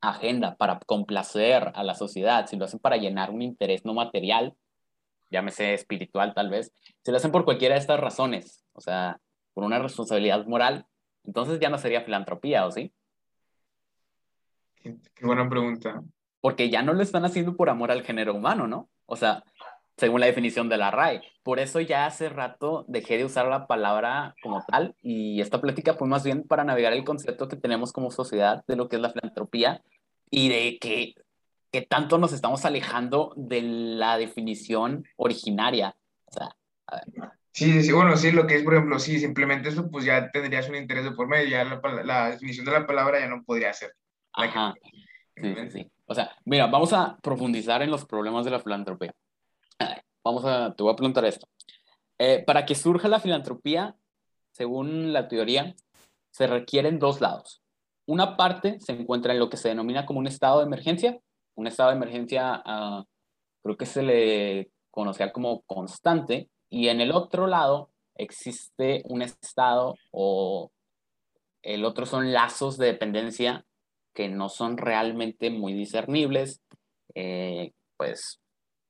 agenda, 0.00 0.56
para 0.56 0.80
complacer 0.80 1.70
a 1.74 1.84
la 1.84 1.94
sociedad, 1.94 2.46
si 2.46 2.56
lo 2.56 2.64
hacen 2.64 2.80
para 2.80 2.96
llenar 2.96 3.30
un 3.30 3.42
interés 3.42 3.84
no 3.84 3.94
material, 3.94 4.54
llámese 5.30 5.74
espiritual 5.74 6.34
tal 6.34 6.50
vez, 6.50 6.72
si 7.04 7.10
lo 7.10 7.16
hacen 7.16 7.32
por 7.32 7.44
cualquiera 7.44 7.74
de 7.74 7.80
estas 7.80 8.00
razones, 8.00 8.64
o 8.72 8.80
sea, 8.80 9.20
por 9.54 9.64
una 9.64 9.78
responsabilidad 9.78 10.44
moral, 10.46 10.86
entonces 11.24 11.60
ya 11.60 11.70
no 11.70 11.78
sería 11.78 12.02
filantropía, 12.02 12.66
¿o 12.66 12.70
sí? 12.70 12.92
Qué, 14.82 14.96
buena 15.22 15.48
pregunta. 15.48 16.02
Porque 16.40 16.68
ya 16.68 16.82
no 16.82 16.92
lo 16.92 17.02
están 17.02 17.24
haciendo 17.24 17.56
por 17.56 17.70
amor 17.70 17.92
al 17.92 18.02
género 18.02 18.34
humano, 18.34 18.66
¿no? 18.66 18.90
O 19.06 19.16
sea, 19.16 19.44
según 19.96 20.20
la 20.20 20.26
definición 20.26 20.68
de 20.68 20.78
la 20.78 20.90
RAE. 20.90 21.22
Por 21.42 21.58
eso 21.58 21.80
ya 21.80 22.06
hace 22.06 22.28
rato 22.28 22.84
dejé 22.88 23.18
de 23.18 23.24
usar 23.24 23.46
la 23.46 23.66
palabra 23.66 24.34
como 24.42 24.64
tal 24.66 24.94
y 25.02 25.40
esta 25.40 25.60
plática 25.60 25.94
fue 25.94 26.08
más 26.08 26.24
bien 26.24 26.44
para 26.44 26.64
navegar 26.64 26.92
el 26.92 27.04
concepto 27.04 27.48
que 27.48 27.56
tenemos 27.56 27.92
como 27.92 28.10
sociedad 28.10 28.64
de 28.66 28.76
lo 28.76 28.88
que 28.88 28.96
es 28.96 29.02
la 29.02 29.10
filantropía 29.10 29.82
y 30.30 30.48
de 30.48 30.78
que, 30.78 31.14
que 31.70 31.82
tanto 31.82 32.18
nos 32.18 32.32
estamos 32.32 32.64
alejando 32.64 33.32
de 33.36 33.62
la 33.62 34.16
definición 34.18 35.04
originaria. 35.16 35.96
O 36.26 36.32
sea, 36.32 36.56
Sí, 37.54 37.82
sí, 37.82 37.92
bueno, 37.92 38.16
sí, 38.16 38.32
lo 38.32 38.46
que 38.46 38.56
es, 38.56 38.62
por 38.62 38.74
ejemplo, 38.74 38.98
sí, 38.98 39.18
simplemente 39.20 39.68
eso, 39.68 39.90
pues 39.90 40.06
ya 40.06 40.30
tendrías 40.30 40.68
un 40.70 40.76
interés 40.76 41.04
de 41.04 41.10
por 41.10 41.28
medio, 41.28 41.50
ya 41.50 41.64
la, 41.64 42.30
definición 42.30 42.64
de 42.64 42.72
la 42.72 42.86
palabra 42.86 43.20
ya 43.20 43.28
no 43.28 43.44
podría 43.44 43.72
ser. 43.74 43.94
Ajá. 44.32 44.72
Sí, 45.36 45.54
sí, 45.54 45.70
sí. 45.70 45.92
O 46.06 46.14
sea, 46.14 46.30
mira, 46.46 46.66
vamos 46.68 46.94
a 46.94 47.18
profundizar 47.22 47.82
en 47.82 47.90
los 47.90 48.06
problemas 48.06 48.46
de 48.46 48.52
la 48.52 48.60
filantropía. 48.60 49.14
Vamos 50.24 50.44
a, 50.44 50.74
te 50.74 50.82
voy 50.82 50.92
a 50.92 50.96
preguntar 50.96 51.24
esto. 51.24 51.46
Eh, 52.18 52.44
para 52.46 52.64
que 52.64 52.74
surja 52.74 53.08
la 53.08 53.20
filantropía, 53.20 53.96
según 54.52 55.12
la 55.12 55.28
teoría, 55.28 55.74
se 56.30 56.46
requieren 56.46 56.98
dos 56.98 57.20
lados. 57.20 57.62
Una 58.06 58.36
parte 58.36 58.78
se 58.80 58.92
encuentra 58.92 59.32
en 59.32 59.38
lo 59.38 59.48
que 59.48 59.56
se 59.56 59.68
denomina 59.68 60.06
como 60.06 60.20
un 60.20 60.26
estado 60.26 60.58
de 60.58 60.66
emergencia, 60.66 61.18
un 61.54 61.66
estado 61.66 61.90
de 61.90 61.96
emergencia 61.96 62.62
uh, 62.66 63.04
creo 63.62 63.76
que 63.76 63.86
se 63.86 64.02
le 64.02 64.70
conocía 64.90 65.32
como 65.32 65.62
constante, 65.62 66.50
y 66.68 66.88
en 66.88 67.00
el 67.00 67.12
otro 67.12 67.46
lado 67.46 67.90
existe 68.14 69.02
un 69.04 69.22
estado 69.22 69.96
o 70.10 70.70
el 71.62 71.84
otro 71.84 72.06
son 72.06 72.32
lazos 72.32 72.76
de 72.76 72.86
dependencia 72.86 73.64
que 74.14 74.28
no 74.28 74.48
son 74.48 74.76
realmente 74.76 75.50
muy 75.50 75.72
discernibles, 75.72 76.60
eh, 77.14 77.72
pues, 77.96 78.41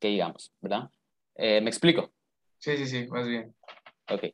¿qué 0.03 0.09
digamos, 0.09 0.53
verdad? 0.61 0.91
Eh, 1.37 1.61
¿Me 1.61 1.71
explico? 1.71 2.11
Sí, 2.59 2.77
sí, 2.77 2.87
sí, 2.87 3.07
más 3.07 3.29
bien. 3.29 3.55
Ok. 4.11 4.25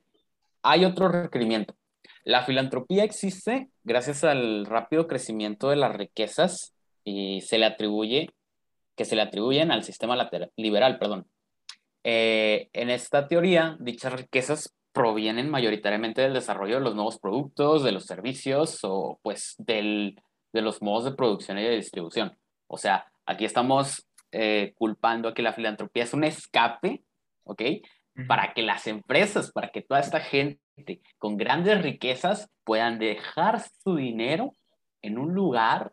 Hay 0.62 0.86
otro 0.86 1.08
requerimiento. 1.08 1.76
La 2.24 2.42
filantropía 2.42 3.04
existe 3.04 3.68
gracias 3.84 4.24
al 4.24 4.64
rápido 4.64 5.06
crecimiento 5.06 5.68
de 5.68 5.76
las 5.76 5.94
riquezas 5.94 6.74
y 7.04 7.42
se 7.42 7.58
le 7.58 7.66
atribuye, 7.66 8.30
que 8.96 9.04
se 9.04 9.14
le 9.14 9.20
atribuyen 9.20 9.70
al 9.70 9.84
sistema 9.84 10.16
liberal, 10.56 10.98
perdón. 10.98 11.26
Eh, 12.02 12.70
en 12.72 12.88
esta 12.88 13.28
teoría, 13.28 13.76
dichas 13.78 14.14
riquezas 14.14 14.74
provienen 14.92 15.50
mayoritariamente 15.50 16.22
del 16.22 16.32
desarrollo 16.32 16.76
de 16.76 16.80
los 16.80 16.94
nuevos 16.94 17.18
productos, 17.18 17.84
de 17.84 17.92
los 17.92 18.06
servicios 18.06 18.78
o 18.84 19.20
pues 19.22 19.54
del, 19.58 20.18
de 20.54 20.62
los 20.62 20.80
modos 20.80 21.04
de 21.04 21.12
producción 21.12 21.58
y 21.58 21.64
de 21.64 21.76
distribución. 21.76 22.38
O 22.68 22.78
sea, 22.78 23.12
aquí 23.26 23.44
estamos 23.44 24.07
eh, 24.32 24.74
culpando 24.76 25.28
a 25.28 25.34
que 25.34 25.42
la 25.42 25.52
filantropía 25.52 26.04
es 26.04 26.12
un 26.12 26.24
escape, 26.24 27.02
¿ok? 27.44 27.62
Para 28.26 28.52
que 28.52 28.62
las 28.62 28.88
empresas, 28.88 29.52
para 29.52 29.68
que 29.68 29.80
toda 29.80 30.00
esta 30.00 30.18
gente 30.18 30.60
con 31.18 31.36
grandes 31.36 31.80
riquezas 31.80 32.50
puedan 32.64 32.98
dejar 32.98 33.62
su 33.84 33.94
dinero 33.94 34.54
en 35.02 35.18
un 35.18 35.34
lugar 35.34 35.92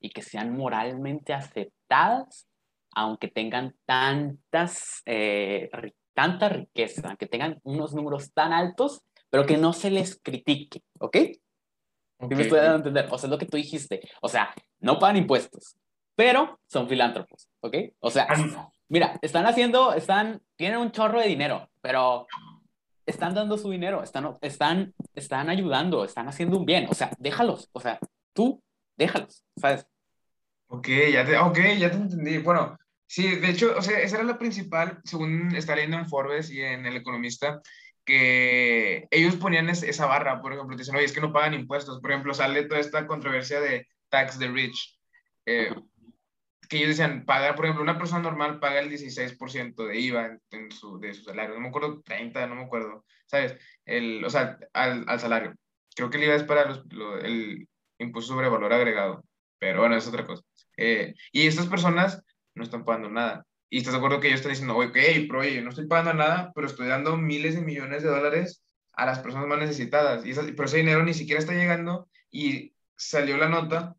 y 0.00 0.10
que 0.10 0.22
sean 0.22 0.56
moralmente 0.56 1.32
aceptadas, 1.32 2.46
aunque 2.94 3.26
tengan 3.26 3.74
tantas, 3.86 5.02
eh, 5.06 5.68
tanta 6.14 6.48
riqueza, 6.48 7.08
aunque 7.08 7.26
tengan 7.26 7.58
unos 7.64 7.92
números 7.92 8.32
tan 8.32 8.52
altos, 8.52 9.02
pero 9.28 9.44
que 9.44 9.56
no 9.56 9.72
se 9.72 9.90
les 9.90 10.20
critique, 10.22 10.82
¿ok? 11.00 11.16
okay. 12.18 12.36
me 12.36 12.42
estoy 12.42 12.58
dando 12.58 12.74
a 12.74 12.76
entender? 12.76 13.08
O 13.10 13.18
sea, 13.18 13.26
es 13.26 13.30
lo 13.30 13.38
que 13.38 13.46
tú 13.46 13.56
dijiste. 13.56 14.08
O 14.22 14.28
sea, 14.28 14.54
no 14.78 14.98
pagan 14.98 15.16
impuestos, 15.16 15.76
pero 16.14 16.60
son 16.66 16.88
filántropos, 16.88 17.48
¿ok? 17.60 17.76
O 18.00 18.10
sea, 18.10 18.28
mira, 18.88 19.18
están 19.22 19.46
haciendo, 19.46 19.94
están, 19.94 20.40
tienen 20.56 20.78
un 20.78 20.92
chorro 20.92 21.20
de 21.20 21.28
dinero, 21.28 21.68
pero 21.80 22.26
están 23.06 23.34
dando 23.34 23.58
su 23.58 23.70
dinero, 23.70 24.02
están, 24.02 24.34
están, 24.40 24.94
están 25.14 25.48
ayudando, 25.50 26.04
están 26.04 26.28
haciendo 26.28 26.58
un 26.58 26.64
bien. 26.64 26.86
O 26.90 26.94
sea, 26.94 27.10
déjalos, 27.18 27.68
o 27.72 27.80
sea, 27.80 27.98
tú 28.32 28.62
déjalos, 28.96 29.44
¿sabes? 29.56 29.86
Ok, 30.68 30.88
ya 31.12 31.24
te, 31.24 31.38
okay, 31.38 31.78
ya 31.78 31.90
te 31.90 31.96
entendí. 31.96 32.38
Bueno, 32.38 32.76
sí, 33.06 33.36
de 33.36 33.50
hecho, 33.50 33.74
o 33.76 33.82
sea, 33.82 34.00
esa 34.00 34.16
era 34.16 34.24
la 34.24 34.38
principal, 34.38 35.00
según 35.04 35.54
está 35.54 35.74
leyendo 35.74 35.98
en 35.98 36.08
Forbes 36.08 36.50
y 36.50 36.62
en 36.62 36.86
El 36.86 36.96
Economista, 36.96 37.60
que 38.04 39.06
ellos 39.10 39.36
ponían 39.36 39.68
esa 39.68 40.06
barra, 40.06 40.40
por 40.40 40.52
ejemplo, 40.52 40.76
dicen, 40.76 40.94
oye, 40.94 41.06
es 41.06 41.12
que 41.12 41.20
no 41.20 41.32
pagan 41.32 41.54
impuestos. 41.54 42.00
Por 42.00 42.10
ejemplo, 42.10 42.34
sale 42.34 42.64
toda 42.64 42.80
esta 42.80 43.06
controversia 43.06 43.60
de 43.60 43.86
tax 44.10 44.38
the 44.38 44.48
rich. 44.48 44.98
Eh, 45.46 45.74
que 46.66 46.76
ellos 46.76 46.90
decían, 46.90 47.24
pagar, 47.24 47.54
por 47.54 47.64
ejemplo, 47.64 47.82
una 47.82 47.98
persona 47.98 48.22
normal 48.22 48.60
paga 48.60 48.80
el 48.80 48.90
16% 48.90 49.86
de 49.86 50.00
IVA 50.00 50.38
en, 50.50 50.70
su, 50.70 50.98
de 50.98 51.14
su 51.14 51.24
salario, 51.24 51.54
no 51.54 51.60
me 51.60 51.68
acuerdo, 51.68 52.02
30, 52.02 52.46
no 52.46 52.56
me 52.56 52.64
acuerdo, 52.64 53.04
¿sabes? 53.26 53.56
El, 53.84 54.24
o 54.24 54.30
sea, 54.30 54.58
al, 54.72 55.04
al 55.08 55.20
salario. 55.20 55.54
Creo 55.94 56.10
que 56.10 56.18
el 56.18 56.24
IVA 56.24 56.34
es 56.36 56.42
para 56.44 56.66
los, 56.66 56.84
el 57.22 57.68
impuesto 57.98 58.32
sobre 58.32 58.48
valor 58.48 58.72
agregado, 58.72 59.24
pero 59.58 59.80
bueno, 59.80 59.96
es 59.96 60.06
otra 60.06 60.26
cosa. 60.26 60.42
Eh, 60.76 61.14
y 61.32 61.46
estas 61.46 61.66
personas 61.66 62.22
no 62.54 62.64
están 62.64 62.84
pagando 62.84 63.10
nada. 63.10 63.46
Y 63.70 63.78
estás 63.78 63.92
de 63.92 63.98
acuerdo 63.98 64.20
que 64.20 64.28
ellos 64.28 64.40
están 64.40 64.52
diciendo, 64.52 64.76
ok, 64.76 64.96
pero 65.26 65.40
oye, 65.40 65.60
no 65.62 65.70
estoy 65.70 65.86
pagando 65.86 66.14
nada, 66.14 66.52
pero 66.54 66.66
estoy 66.66 66.86
dando 66.86 67.16
miles 67.16 67.54
de 67.54 67.62
millones 67.62 68.02
de 68.02 68.08
dólares 68.08 68.62
a 68.92 69.06
las 69.06 69.18
personas 69.18 69.48
más 69.48 69.58
necesitadas. 69.58 70.24
Y 70.24 70.30
esa, 70.30 70.42
pero 70.42 70.64
ese 70.64 70.78
dinero 70.78 71.02
ni 71.02 71.14
siquiera 71.14 71.40
está 71.40 71.54
llegando 71.54 72.08
y 72.30 72.74
salió 72.96 73.36
la 73.36 73.48
nota 73.48 73.96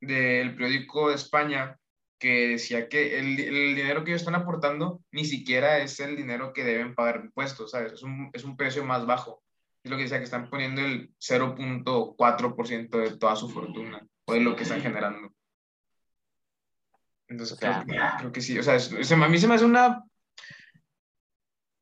del 0.00 0.54
periódico 0.54 1.08
de 1.08 1.14
España 1.14 1.78
que 2.18 2.48
decía 2.48 2.88
que 2.88 3.18
el, 3.18 3.38
el, 3.38 3.74
dinero 3.76 4.02
que 4.02 4.12
ellos 4.12 4.22
están 4.22 4.34
aportando 4.34 5.02
ni 5.10 5.24
siquiera 5.24 5.78
es 5.78 6.00
el 6.00 6.16
dinero 6.16 6.52
que 6.52 6.64
deben 6.64 6.94
pagar 6.94 7.20
impuestos, 7.24 7.70
¿sabes? 7.70 7.92
Es 7.92 8.02
un, 8.02 8.30
es 8.32 8.44
un 8.44 8.56
precio 8.56 8.84
más 8.84 9.06
bajo. 9.06 9.42
Es 9.82 9.90
lo 9.90 9.96
que 9.96 10.04
decía, 10.04 10.18
que 10.18 10.24
están 10.24 10.50
poniendo 10.50 10.80
el 10.80 11.14
0.4% 11.20 12.98
de 12.98 13.16
toda 13.18 13.36
su 13.36 13.48
fortuna 13.48 14.04
o 14.24 14.32
de 14.32 14.40
lo 14.40 14.56
que 14.56 14.64
están 14.64 14.80
generando. 14.80 15.32
Entonces, 17.28 17.58
creo, 17.58 17.84
que, 17.86 17.98
creo 18.18 18.32
que 18.32 18.40
sí. 18.40 18.58
O 18.58 18.62
sea, 18.62 18.76
es, 18.76 19.12
a 19.12 19.28
mí 19.28 19.38
se 19.38 19.48
me 19.48 19.54
hace 19.54 19.64
una 19.64 20.02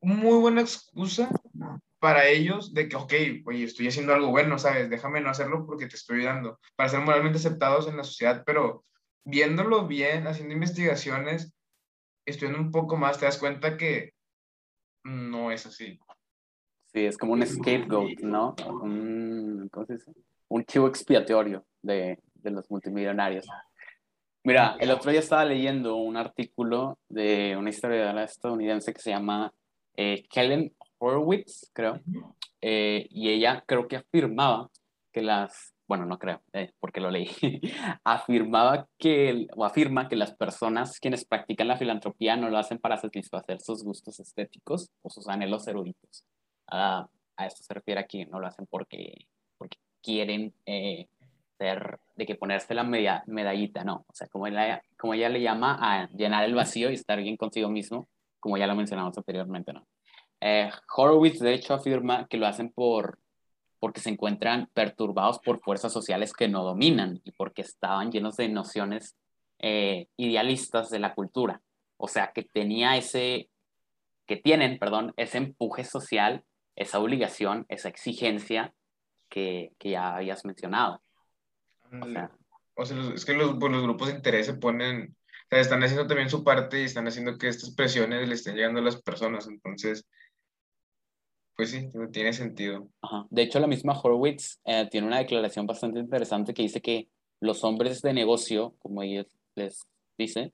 muy 0.01 0.37
buena 0.39 0.61
excusa 0.61 1.29
para 1.99 2.27
ellos 2.27 2.73
de 2.73 2.87
que, 2.87 2.95
ok, 2.95 3.13
oye, 3.45 3.63
estoy 3.63 3.87
haciendo 3.87 4.13
algo 4.13 4.29
bueno, 4.29 4.59
¿sabes? 4.59 4.89
Déjame 4.89 5.21
no 5.21 5.29
hacerlo 5.29 5.65
porque 5.65 5.87
te 5.87 5.95
estoy 5.95 6.23
dando, 6.23 6.59
para 6.75 6.89
ser 6.89 7.01
moralmente 7.01 7.37
aceptados 7.37 7.87
en 7.87 7.97
la 7.97 8.03
sociedad, 8.03 8.43
pero 8.45 8.85
viéndolo 9.23 9.87
bien, 9.87 10.27
haciendo 10.27 10.53
investigaciones, 10.53 11.53
estudiando 12.25 12.59
un 12.59 12.71
poco 12.71 12.97
más, 12.97 13.19
te 13.19 13.25
das 13.25 13.37
cuenta 13.37 13.77
que 13.77 14.13
no 15.03 15.51
es 15.51 15.65
así. 15.65 15.99
Sí, 16.93 17.05
es 17.05 17.17
como 17.17 17.33
un 17.33 17.45
scapegoat, 17.45 18.19
¿no? 18.21 18.55
Un, 18.81 19.67
¿cómo 19.71 19.85
se 19.85 19.93
dice? 19.93 20.11
Un 20.47 20.63
chivo 20.65 20.87
expiatorio 20.87 21.65
de, 21.81 22.19
de 22.35 22.51
los 22.51 22.69
multimillonarios. 22.69 23.47
Mira, 24.43 24.77
el 24.79 24.91
otro 24.91 25.09
día 25.09 25.21
estaba 25.21 25.43
leyendo 25.43 25.95
un 25.95 26.17
artículo 26.17 26.99
de 27.09 27.55
una 27.57 27.71
historiadora 27.71 28.23
estadounidense 28.23 28.93
que 28.93 29.01
se 29.01 29.09
llama 29.09 29.51
eh, 29.97 30.23
Helen 30.31 30.71
Horowitz, 30.99 31.69
creo, 31.73 31.99
eh, 32.61 33.07
y 33.09 33.29
ella 33.29 33.63
creo 33.67 33.87
que 33.87 33.97
afirmaba 33.97 34.69
que 35.11 35.21
las, 35.21 35.73
bueno, 35.87 36.05
no 36.05 36.17
creo, 36.17 36.41
eh, 36.53 36.73
porque 36.79 36.99
lo 36.99 37.11
leí, 37.11 37.29
afirmaba 38.03 38.87
que, 38.97 39.47
o 39.55 39.65
afirma 39.65 40.09
que 40.09 40.15
las 40.15 40.35
personas 40.35 40.99
quienes 40.99 41.25
practican 41.25 41.67
la 41.67 41.77
filantropía 41.77 42.35
no 42.35 42.49
lo 42.49 42.57
hacen 42.57 42.79
para 42.79 42.97
satisfacer 42.97 43.61
sus 43.61 43.83
gustos 43.83 44.19
estéticos 44.19 44.89
o 45.01 45.09
sus 45.09 45.27
anhelos 45.27 45.67
eruditos. 45.67 46.25
a 46.67 47.07
esto 47.39 47.63
se 47.63 47.73
refiere 47.73 47.99
aquí, 47.99 48.25
no 48.25 48.39
lo 48.39 48.47
hacen 48.47 48.65
porque, 48.69 49.27
porque 49.57 49.77
quieren 50.01 50.53
eh, 50.65 51.07
ser, 51.57 51.99
de 52.15 52.25
que 52.25 52.35
ponerse 52.35 52.73
la 52.73 52.83
media, 52.83 53.23
medallita, 53.27 53.83
no. 53.83 54.05
O 54.07 54.13
sea, 54.13 54.27
como 54.27 54.47
ella, 54.47 54.81
como 54.97 55.13
ella 55.13 55.29
le 55.29 55.41
llama 55.41 55.77
a 55.81 56.09
llenar 56.11 56.45
el 56.45 56.53
vacío 56.53 56.91
y 56.91 56.93
estar 56.93 57.19
bien 57.21 57.37
consigo 57.37 57.69
mismo, 57.69 58.07
como 58.39 58.57
ya 58.57 58.67
lo 58.67 58.75
mencionamos 58.75 59.17
anteriormente, 59.17 59.73
¿no? 59.73 59.85
Eh, 60.41 60.69
Horowitz, 60.95 61.39
de 61.39 61.53
hecho, 61.53 61.73
afirma 61.73 62.27
que 62.27 62.37
lo 62.37 62.47
hacen 62.47 62.71
por, 62.71 63.19
porque 63.79 64.01
se 64.01 64.09
encuentran 64.09 64.69
perturbados 64.73 65.39
por 65.39 65.59
fuerzas 65.61 65.93
sociales 65.93 66.33
que 66.33 66.47
no 66.47 66.63
dominan 66.63 67.21
y 67.23 67.31
porque 67.31 67.61
estaban 67.61 68.11
llenos 68.11 68.37
de 68.37 68.49
nociones 68.49 69.15
eh, 69.59 70.07
idealistas 70.17 70.89
de 70.89 70.99
la 70.99 71.15
cultura. 71.15 71.61
O 71.97 72.07
sea, 72.07 72.31
que 72.33 72.43
tenía 72.43 72.97
ese, 72.97 73.49
que 74.25 74.37
tienen, 74.37 74.79
perdón, 74.79 75.13
ese 75.17 75.37
empuje 75.37 75.83
social, 75.83 76.43
esa 76.75 76.99
obligación, 76.99 77.65
esa 77.69 77.89
exigencia 77.89 78.73
que, 79.29 79.71
que 79.79 79.91
ya 79.91 80.15
habías 80.15 80.45
mencionado. 80.45 81.01
O 82.01 82.07
sea, 82.09 82.31
o 82.75 82.85
sea 82.85 83.13
es 83.13 83.25
que 83.25 83.33
los, 83.33 83.55
pues, 83.59 83.71
los 83.71 83.83
grupos 83.83 84.07
de 84.07 84.15
interés 84.15 84.47
se 84.47 84.55
ponen, 84.55 85.15
o 85.15 85.47
sea, 85.49 85.59
están 85.59 85.83
haciendo 85.83 86.07
también 86.07 86.29
su 86.29 86.43
parte 86.43 86.81
y 86.81 86.85
están 86.85 87.07
haciendo 87.07 87.37
que 87.37 87.47
estas 87.47 87.71
presiones 87.71 88.27
le 88.27 88.35
estén 88.35 88.55
llegando 88.55 88.79
a 88.79 88.83
las 88.83 89.01
personas. 89.01 89.47
Entonces, 89.47 90.05
pues 91.55 91.71
sí, 91.71 91.89
tiene 92.11 92.33
sentido. 92.33 92.87
Ajá. 93.01 93.25
De 93.29 93.43
hecho, 93.43 93.59
la 93.59 93.67
misma 93.67 93.99
Horowitz 93.99 94.59
eh, 94.65 94.87
tiene 94.89 95.07
una 95.07 95.19
declaración 95.19 95.65
bastante 95.65 95.99
interesante 95.99 96.53
que 96.53 96.63
dice 96.63 96.81
que 96.81 97.07
los 97.39 97.63
hombres 97.63 98.01
de 98.01 98.13
negocio, 98.13 98.75
como 98.79 99.03
ellos 99.03 99.27
les 99.55 99.87
dicen, 100.17 100.53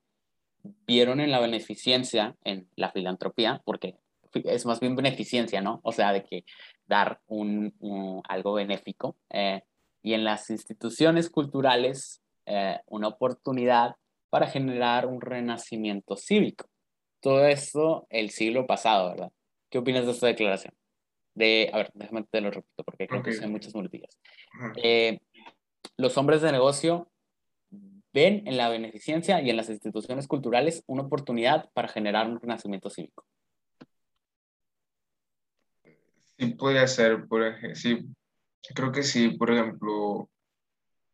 vieron 0.85 1.19
en 1.19 1.31
la 1.31 1.39
beneficencia, 1.39 2.35
en 2.43 2.67
la 2.75 2.91
filantropía, 2.91 3.61
porque 3.65 3.95
es 4.33 4.65
más 4.65 4.79
bien 4.79 4.95
beneficencia, 4.95 5.61
¿no? 5.61 5.79
O 5.83 5.91
sea, 5.91 6.13
de 6.13 6.23
que 6.23 6.45
dar 6.87 7.19
un, 7.27 7.73
un 7.79 8.21
algo 8.27 8.53
benéfico, 8.53 9.15
eh, 9.29 9.63
y 10.03 10.13
en 10.13 10.23
las 10.23 10.49
instituciones 10.49 11.29
culturales 11.29 12.21
eh, 12.45 12.79
una 12.87 13.07
oportunidad 13.07 13.95
para 14.29 14.47
generar 14.47 15.05
un 15.05 15.21
renacimiento 15.21 16.15
cívico. 16.15 16.65
Todo 17.19 17.45
esto 17.45 18.07
el 18.09 18.31
siglo 18.31 18.65
pasado, 18.65 19.09
¿verdad? 19.09 19.31
¿Qué 19.69 19.77
opinas 19.77 20.05
de 20.05 20.11
esta 20.11 20.27
declaración? 20.27 20.73
De, 21.33 21.69
a 21.73 21.77
ver, 21.77 21.91
déjame 21.93 22.23
te 22.29 22.41
lo 22.41 22.51
repito 22.51 22.83
porque 22.83 23.07
creo 23.07 23.21
okay. 23.21 23.37
que 23.37 23.43
hay 23.43 23.49
muchas 23.49 23.73
muletillas. 23.73 24.19
Eh, 24.83 25.19
los 25.97 26.17
hombres 26.17 26.41
de 26.41 26.51
negocio 26.51 27.09
ven 28.13 28.45
en 28.45 28.57
la 28.57 28.69
beneficencia 28.69 29.41
y 29.41 29.49
en 29.49 29.57
las 29.57 29.69
instituciones 29.69 30.27
culturales 30.27 30.83
una 30.87 31.03
oportunidad 31.03 31.69
para 31.73 31.87
generar 31.87 32.27
un 32.27 32.39
renacimiento 32.39 32.89
cívico. 32.89 33.25
Sí, 36.37 36.47
puede 36.55 36.85
ser, 36.87 37.27
por 37.27 37.43
ejemplo, 37.43 37.75
sí, 37.75 38.05
Creo 38.73 38.91
que 38.91 39.03
sí, 39.03 39.29
por 39.29 39.51
ejemplo, 39.51 40.29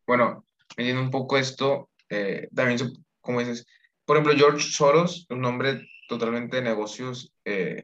bueno, 0.06 0.44
metiendo 0.76 1.02
un 1.02 1.10
poco 1.10 1.38
esto, 1.38 1.90
eh, 2.08 2.48
también, 2.54 2.78
como 3.20 3.40
dices, 3.40 3.66
por 4.04 4.16
ejemplo, 4.16 4.36
George 4.36 4.70
Soros, 4.70 5.26
un 5.30 5.40
nombre 5.40 5.88
totalmente 6.08 6.56
de 6.56 6.62
negocios, 6.62 7.32
eh, 7.44 7.82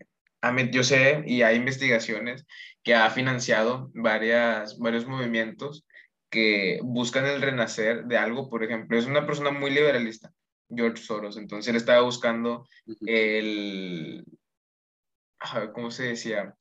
yo 0.70 0.82
sé 0.82 1.22
y 1.26 1.42
hay 1.42 1.56
investigaciones 1.56 2.46
que 2.82 2.94
ha 2.94 3.08
financiado 3.10 3.90
varias, 3.94 4.78
varios 4.78 5.06
movimientos 5.06 5.84
que 6.30 6.80
buscan 6.82 7.26
el 7.26 7.40
renacer 7.40 8.04
de 8.04 8.18
algo, 8.18 8.50
por 8.50 8.64
ejemplo, 8.64 8.98
es 8.98 9.06
una 9.06 9.26
persona 9.26 9.50
muy 9.50 9.70
liberalista, 9.70 10.32
George 10.68 11.02
Soros, 11.02 11.36
entonces 11.36 11.70
él 11.70 11.76
estaba 11.76 12.00
buscando 12.02 12.66
el, 13.06 14.24
¿cómo 15.72 15.90
se 15.90 16.04
decía? 16.04 16.54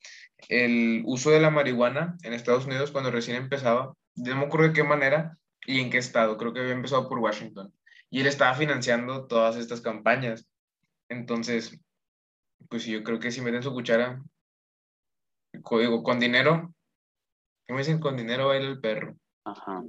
El 0.48 1.02
uso 1.06 1.30
de 1.30 1.40
la 1.40 1.50
marihuana 1.50 2.16
en 2.22 2.34
Estados 2.34 2.66
Unidos 2.66 2.90
cuando 2.90 3.10
recién 3.10 3.36
empezaba, 3.36 3.94
no 4.14 4.36
me 4.36 4.44
acuerdo 4.44 4.68
de 4.68 4.74
qué 4.74 4.84
manera 4.84 5.36
y 5.66 5.80
en 5.80 5.90
qué 5.90 5.98
estado, 5.98 6.36
creo 6.36 6.52
que 6.52 6.60
había 6.60 6.72
empezado 6.72 7.08
por 7.08 7.18
Washington, 7.18 7.72
y 8.10 8.20
él 8.20 8.26
estaba 8.28 8.54
financiando 8.54 9.26
todas 9.26 9.56
estas 9.56 9.80
campañas. 9.80 10.46
Entonces, 11.08 11.80
pues 12.68 12.84
yo 12.86 13.02
creo 13.02 13.18
que 13.18 13.30
si 13.30 13.40
meten 13.40 13.62
su 13.62 13.72
cuchara, 13.72 14.22
digo, 15.52 16.02
con 16.02 16.20
dinero, 16.20 16.72
¿cómo 17.66 17.78
dicen? 17.78 18.00
Con 18.00 18.16
dinero 18.16 18.48
baila 18.48 18.68
el 18.68 18.80
perro. 18.80 19.16
Ajá. 19.44 19.82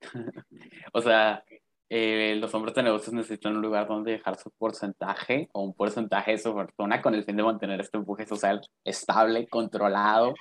o 0.92 1.00
sea, 1.00 1.44
eh, 1.88 2.36
los 2.36 2.54
hombres 2.54 2.74
de 2.74 2.82
negocios 2.82 3.14
necesitan 3.14 3.56
un 3.56 3.62
lugar 3.62 3.86
donde 3.86 4.12
dejar 4.12 4.36
su 4.36 4.50
porcentaje 4.50 5.48
o 5.52 5.62
un 5.62 5.74
porcentaje 5.74 6.32
de 6.32 6.38
su 6.38 6.52
fortuna 6.52 7.02
con 7.02 7.14
el 7.14 7.24
fin 7.24 7.36
de 7.36 7.42
mantener 7.42 7.80
este 7.80 7.98
empuje 7.98 8.26
social 8.26 8.60
estable, 8.84 9.46
controlado, 9.48 10.34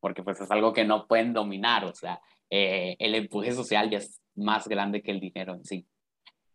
porque 0.00 0.22
pues 0.22 0.40
es 0.40 0.50
algo 0.50 0.72
que 0.72 0.84
no 0.84 1.06
pueden 1.06 1.32
dominar, 1.32 1.84
o 1.84 1.94
sea, 1.94 2.20
eh, 2.50 2.96
el 2.98 3.14
empuje 3.14 3.52
social 3.52 3.90
ya 3.90 3.98
es 3.98 4.20
más 4.34 4.68
grande 4.68 5.02
que 5.02 5.10
el 5.10 5.20
dinero 5.20 5.54
en 5.54 5.64
sí. 5.64 5.86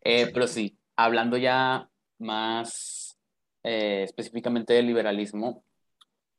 Eh, 0.02 0.30
pero 0.34 0.48
sí, 0.48 0.78
hablando 0.96 1.38
ya 1.38 1.90
más 2.20 3.07
específicamente 3.70 4.74
del 4.74 4.88
liberalismo, 4.88 5.64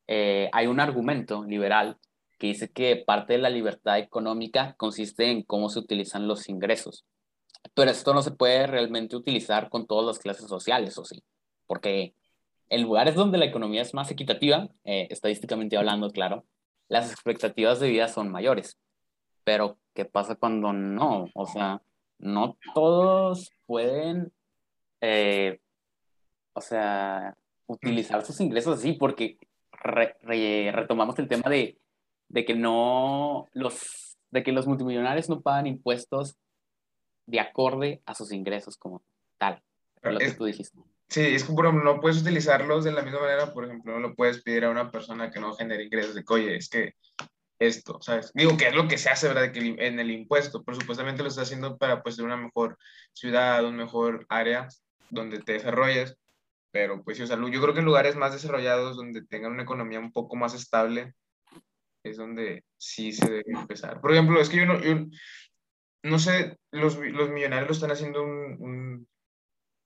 hay 0.07 0.67
un 0.67 0.81
argumento 0.81 1.45
liberal 1.45 1.99
que 2.39 2.47
dice 2.49 2.71
que 2.71 2.97
parte 2.97 3.35
de 3.35 3.41
la 3.41 3.51
libertad 3.51 3.99
económica 3.99 4.75
consiste 4.79 5.31
en 5.31 5.43
cómo 5.43 5.69
se 5.69 5.81
utilizan 5.81 6.29
los 6.29 6.49
ingresos. 6.49 7.05
Pero 7.75 7.91
esto 7.91 8.15
no 8.15 8.23
se 8.23 8.31
puede 8.31 8.67
realmente 8.67 9.17
utilizar 9.17 9.69
con 9.69 9.87
todas 9.87 10.07
las 10.07 10.19
clases 10.19 10.47
sociales, 10.49 10.97
¿o 10.99 11.05
sí? 11.05 11.23
Porque 11.67 12.15
en 12.71 12.83
lugares 12.83 13.15
donde 13.15 13.39
la 13.39 13.47
economía 13.47 13.83
es 13.83 13.95
más 13.95 14.11
equitativa, 14.11 14.69
eh, 14.85 15.09
estadísticamente 15.11 15.77
hablando, 15.77 16.11
claro, 16.11 16.45
las 16.89 17.11
expectativas 17.11 17.81
de 17.81 17.89
vida 17.89 18.09
son 18.09 18.31
mayores. 18.31 18.79
Pero, 19.45 19.79
¿qué 19.95 20.05
pasa 20.05 20.37
cuando 20.37 20.73
no? 20.73 21.27
O 21.35 21.47
sea, 21.47 21.83
no 22.19 22.57
todos 22.75 23.51
pueden, 23.67 24.33
eh, 25.01 25.61
o 26.53 26.61
sea, 26.61 27.37
utilizar 27.67 28.25
sus 28.25 28.41
ingresos 28.41 28.79
así, 28.79 28.93
porque 28.93 29.39
retomamos 29.73 31.19
el 31.19 31.29
tema 31.29 31.51
de, 31.51 31.79
de 32.29 32.45
que 32.45 32.55
no 32.55 33.49
los, 33.53 34.17
de 34.31 34.43
que 34.43 34.53
los 34.53 34.67
multimillonarios 34.67 35.29
no 35.29 35.41
pagan 35.41 35.67
impuestos 35.67 36.37
de 37.27 37.41
acorde 37.41 38.03
a 38.07 38.15
sus 38.15 38.33
ingresos 38.33 38.77
como 38.77 39.03
tal. 39.37 39.63
lo 40.03 40.19
que 40.19 40.33
tú 40.33 40.47
dijiste. 40.47 40.79
Sí, 41.09 41.23
es 41.23 41.45
que 41.45 41.53
por 41.53 41.67
ejemplo, 41.67 41.95
no 41.95 42.01
puedes 42.01 42.21
utilizarlos 42.21 42.85
de 42.85 42.93
la 42.93 43.03
misma 43.03 43.21
manera, 43.21 43.53
por 43.53 43.65
ejemplo, 43.65 43.95
no 43.95 44.01
lo 44.01 44.15
puedes 44.15 44.43
pedir 44.43 44.65
a 44.65 44.71
una 44.71 44.91
persona 44.91 45.31
que 45.31 45.41
no 45.41 45.55
genere 45.55 45.85
ingresos 45.85 46.15
de 46.15 46.25
oye, 46.29 46.57
es 46.57 46.69
que 46.69 46.95
esto, 47.59 47.99
¿sabes? 48.01 48.31
Digo 48.35 48.57
que 48.57 48.69
es 48.69 48.75
lo 48.75 48.87
que 48.87 48.99
se 48.99 49.09
hace, 49.09 49.27
¿verdad? 49.27 49.51
Que 49.51 49.61
en 49.79 49.99
el 49.99 50.11
impuesto, 50.11 50.63
pero 50.63 50.79
supuestamente 50.79 51.23
lo 51.23 51.29
está 51.29 51.43
haciendo 51.43 51.77
para 51.77 52.03
pues 52.03 52.19
una 52.19 52.37
mejor 52.37 52.79
ciudad, 53.13 53.65
un 53.65 53.77
mejor 53.77 54.27
área 54.29 54.69
donde 55.11 55.39
te 55.39 55.55
desarrolles, 55.55 56.17
pero 56.71 57.03
pues 57.03 57.17
sí, 57.17 57.23
o 57.23 57.27
sea, 57.27 57.37
yo 57.37 57.61
creo 57.61 57.73
que 57.73 57.81
en 57.81 57.87
lugares 57.87 58.17
más 58.17 58.33
desarrollados, 58.33 58.97
donde 58.97 59.25
tengan 59.25 59.53
una 59.53 59.63
economía 59.63 59.99
un 59.99 60.13
poco 60.13 60.37
más 60.37 60.55
estable, 60.55 61.15
es 62.05 62.17
donde 62.17 62.65
sí 62.77 63.13
se 63.13 63.29
debe 63.31 63.53
empezar. 63.53 64.01
Por 64.01 64.13
ejemplo, 64.13 64.41
es 64.41 64.49
que 64.49 64.59
yo 64.59 64.67
no, 64.67 64.81
yo, 64.81 65.07
no 66.03 66.19
sé, 66.19 66.59
los, 66.71 66.97
los 66.99 67.31
millonarios 67.31 67.69
lo 67.69 67.75
están 67.75 67.91
haciendo 67.91 68.23
un, 68.23 69.09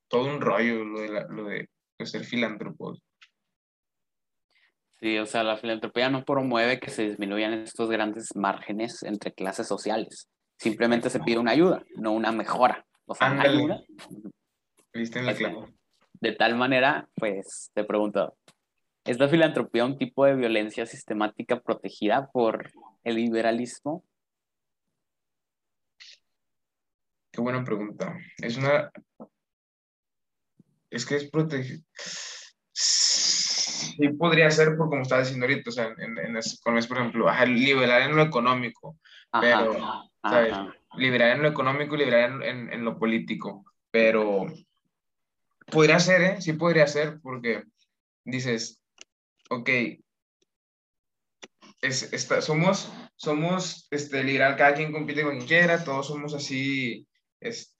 todo 0.09 0.27
un 0.27 0.41
rollo, 0.41 0.85
lo 0.85 1.01
de, 1.01 1.25
lo 1.31 1.45
de, 1.45 1.69
ser 2.05 2.25
filántropos. 2.25 3.01
Sí, 4.99 5.19
o 5.19 5.27
sea, 5.27 5.45
la 5.45 5.57
filantropía 5.57 6.11
no 6.11 6.25
promueve 6.25 6.81
que 6.81 6.91
se 6.91 7.09
disminuyan 7.09 7.55
estos 7.55 7.89
grandes 7.89 8.35
márgenes 8.35 9.03
entre 9.05 9.33
clases 9.33 9.69
sociales. 9.69 10.29
Simplemente 10.59 11.11
se 11.11 11.21
pide 11.21 11.39
una 11.39 11.53
ayuda, 11.53 11.85
no 11.97 12.13
una 12.13 12.33
mejora. 12.33 12.85
O 13.07 13.15
sea, 13.15 13.33
una 13.33 13.43
ayuda. 13.43 13.81
Viste 14.93 15.21
en 15.21 15.27
la 15.27 15.35
clave. 15.35 15.73
De 16.23 16.31
tal 16.31 16.55
manera, 16.55 17.09
pues, 17.17 17.73
te 17.75 17.83
pregunto, 17.83 18.39
¿es 19.05 19.19
la 19.19 19.29
filantropía 19.29 19.85
un 19.85 19.99
tipo 19.99 20.25
de 20.25 20.37
violencia 20.37 20.87
sistemática 20.87 21.61
protegida 21.61 22.31
por 22.31 22.71
el 23.03 23.17
liberalismo? 23.17 24.05
Qué 27.33 27.41
buena 27.41 27.65
pregunta. 27.65 28.17
Es 28.39 28.57
una. 28.57 28.93
Es 30.91 31.05
que 31.05 31.17
es 31.17 31.29
protegido. 31.29 31.83
Sí, 32.73 34.09
podría 34.11 34.49
ser, 34.53 34.77
por 34.77 34.91
como 34.91 35.03
estaba 35.03 35.23
diciendo 35.23 35.45
ahorita, 35.45 35.71
o 35.71 35.73
sea, 35.73 35.93
en, 35.99 36.19
en 36.19 36.39
por 36.63 36.99
ejemplo, 36.99 37.27
liberar 37.47 38.03
en 38.03 38.15
lo 38.15 38.23
económico, 38.23 38.97
pero, 39.41 40.09
¿sabes? 40.23 40.55
Liberar 40.97 41.33
en 41.33 41.43
lo 41.43 41.49
económico 41.49 41.97
y 41.97 41.99
liberar 41.99 42.43
en, 42.45 42.73
en, 42.73 42.85
lo 42.85 42.97
político, 42.97 43.65
pero 43.91 44.47
podría 45.73 45.99
ser, 45.99 46.21
¿eh? 46.23 46.41
Sí 46.41 46.53
podría 46.53 46.87
ser, 46.87 47.19
porque 47.23 47.65
dices, 48.25 48.81
ok, 49.51 49.69
es, 51.81 52.13
está, 52.13 52.43
somos, 52.43 52.93
somos 53.17 53.89
este, 53.91 54.23
liberal, 54.23 54.57
cada 54.57 54.75
quien 54.75 54.93
compite 54.93 55.23
con 55.23 55.37
quien 55.37 55.49
quiera, 55.49 55.83
todos 55.83 56.07
somos 56.07 56.35
así 56.35 57.09
es 57.41 57.75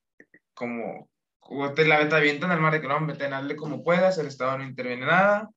como, 0.55 1.11
te 1.77 1.85
la 1.85 1.99
avientan 1.99 2.51
al 2.51 2.61
mar 2.61 2.73
de 2.73 2.81
que 2.81 2.89
no, 2.89 2.99
meten, 3.01 3.33
hazle 3.33 3.57
como 3.57 3.85
puedas, 3.85 4.19
el 4.19 4.27
Estado 4.27 4.59
no 4.59 4.65
interviene 4.65 5.07
nada. 5.07 5.51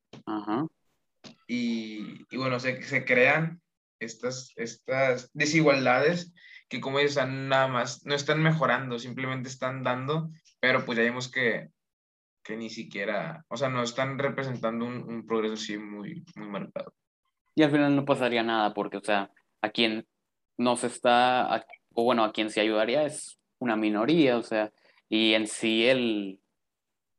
Y, 1.47 2.25
y, 2.29 2.37
bueno, 2.37 2.59
se, 2.59 2.83
se 2.83 3.05
crean 3.05 3.61
estas, 3.99 4.51
estas 4.57 5.29
desigualdades 5.33 6.33
que 6.67 6.81
como 6.81 6.99
ellos 6.99 7.11
están 7.11 7.47
nada 7.47 7.67
más, 7.67 8.05
no 8.05 8.15
están 8.15 8.41
mejorando, 8.41 8.99
simplemente 8.99 9.49
están 9.49 9.83
dando, 9.83 10.29
pero 10.59 10.83
pues 10.85 10.97
ya 10.97 11.03
vimos 11.03 11.31
que, 11.31 11.69
que 12.45 12.55
ni 12.55 12.69
siquiera, 12.69 13.43
o 13.49 13.57
sea, 13.57 13.69
no 13.69 13.81
están 13.81 14.19
representando 14.19 14.85
un, 14.85 15.03
un, 15.09 15.25
progreso 15.25 15.55
así 15.55 15.77
muy, 15.77 16.23
muy 16.35 16.47
marcado. 16.47 16.93
Y 17.55 17.63
al 17.63 17.71
final 17.71 17.95
no 17.95 18.05
pasaría 18.05 18.43
nada, 18.43 18.73
porque, 18.73 18.97
o 18.97 19.03
sea, 19.03 19.31
a 19.61 19.69
quien 19.71 20.07
no 20.57 20.75
se 20.75 20.87
está, 20.87 21.65
o 21.93 22.03
bueno, 22.03 22.23
a 22.23 22.31
quien 22.31 22.51
se 22.51 22.61
ayudaría 22.61 23.03
es 23.03 23.39
una 23.57 23.75
minoría, 23.75 24.37
o 24.37 24.43
sea, 24.43 24.71
y 25.09 25.33
en 25.33 25.47
sí 25.47 25.87
el, 25.87 26.39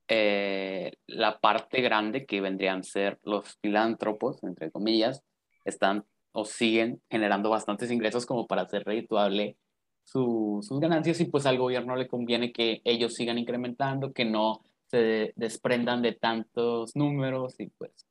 eh, 0.08 0.92
la 1.08 1.40
parte 1.40 1.82
grande 1.82 2.24
que 2.24 2.40
vendrían 2.40 2.80
a 2.80 2.84
ser 2.84 3.18
los 3.24 3.58
filántropos, 3.60 4.42
entre 4.44 4.70
comillas, 4.70 5.24
están 5.64 6.04
o 6.30 6.44
siguen 6.44 7.02
generando 7.10 7.50
bastantes 7.50 7.90
ingresos 7.90 8.26
como 8.26 8.46
para 8.46 8.62
hacer 8.62 8.84
redituable 8.84 9.56
sus 10.04 10.68
ganancias 10.78 11.18
y 11.20 11.24
pues 11.24 11.46
al 11.46 11.58
gobierno 11.58 11.96
le 11.96 12.06
conviene 12.06 12.52
que 12.52 12.80
ellos 12.84 13.14
sigan 13.14 13.38
incrementando, 13.38 14.12
que 14.12 14.24
no 14.24 14.62
se 14.88 15.32
desprendan 15.36 16.02
de 16.02 16.12
tantos 16.12 16.94
números 16.94 17.54
y 17.58 17.68
pues 17.68 18.06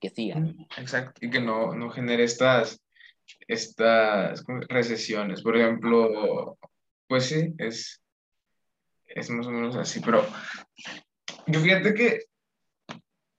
que 0.00 0.10
sigan. 0.10 0.66
Exacto, 0.76 1.24
y 1.24 1.30
que 1.30 1.40
no, 1.40 1.74
no 1.74 1.90
genere 1.90 2.24
estas, 2.24 2.80
estas 3.46 4.44
recesiones. 4.68 5.42
Por 5.42 5.56
ejemplo, 5.56 6.58
pues 7.06 7.26
sí, 7.26 7.54
es, 7.58 8.02
es 9.06 9.30
más 9.30 9.46
o 9.46 9.50
menos 9.50 9.76
así, 9.76 10.00
pero 10.00 10.24
yo 11.46 11.60
fíjate 11.60 11.94
que, 11.94 12.20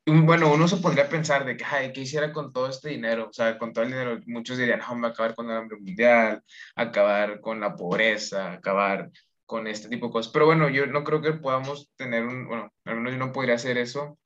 bueno, 0.06 0.52
uno 0.52 0.68
se 0.68 0.78
podría 0.78 1.08
pensar 1.08 1.46
de 1.46 1.56
que, 1.56 1.64
ay, 1.64 1.94
¿qué 1.94 2.02
hiciera 2.02 2.34
con 2.34 2.52
todo 2.52 2.68
este 2.68 2.89
dinero? 2.89 3.28
O 3.30 3.34
sea, 3.34 3.58
con 3.58 3.72
todo 3.72 3.84
el 3.84 3.91
dinero, 3.91 4.20
muchos 4.26 4.58
dirían, 4.58 4.80
no, 4.80 5.02
va 5.02 5.10
a 5.10 5.12
acabar 5.12 5.36
con 5.36 5.50
el 5.50 5.58
hambre 5.58 5.78
mundial, 5.78 6.44
acabar 6.76 7.39
con 7.39 7.60
la 7.60 7.76
pobreza, 7.76 8.54
acabar 8.54 9.10
con 9.50 9.66
este 9.66 9.89
tipo 9.89 10.06
de 10.06 10.12
cosas. 10.12 10.32
Pero 10.32 10.45
bueno, 10.45 10.70
yo 10.70 10.86
no 10.86 11.04
creo 11.04 11.24
que 11.24 11.34
podamos 11.34 11.89
tener 11.95 12.24
un, 12.24 12.47
bueno, 12.47 12.72
al 12.86 12.97
menos 12.97 13.14
yo 13.14 13.18
no 13.18 13.32
podría 13.32 13.56
hacer 13.56 13.80
eso, 13.80 14.20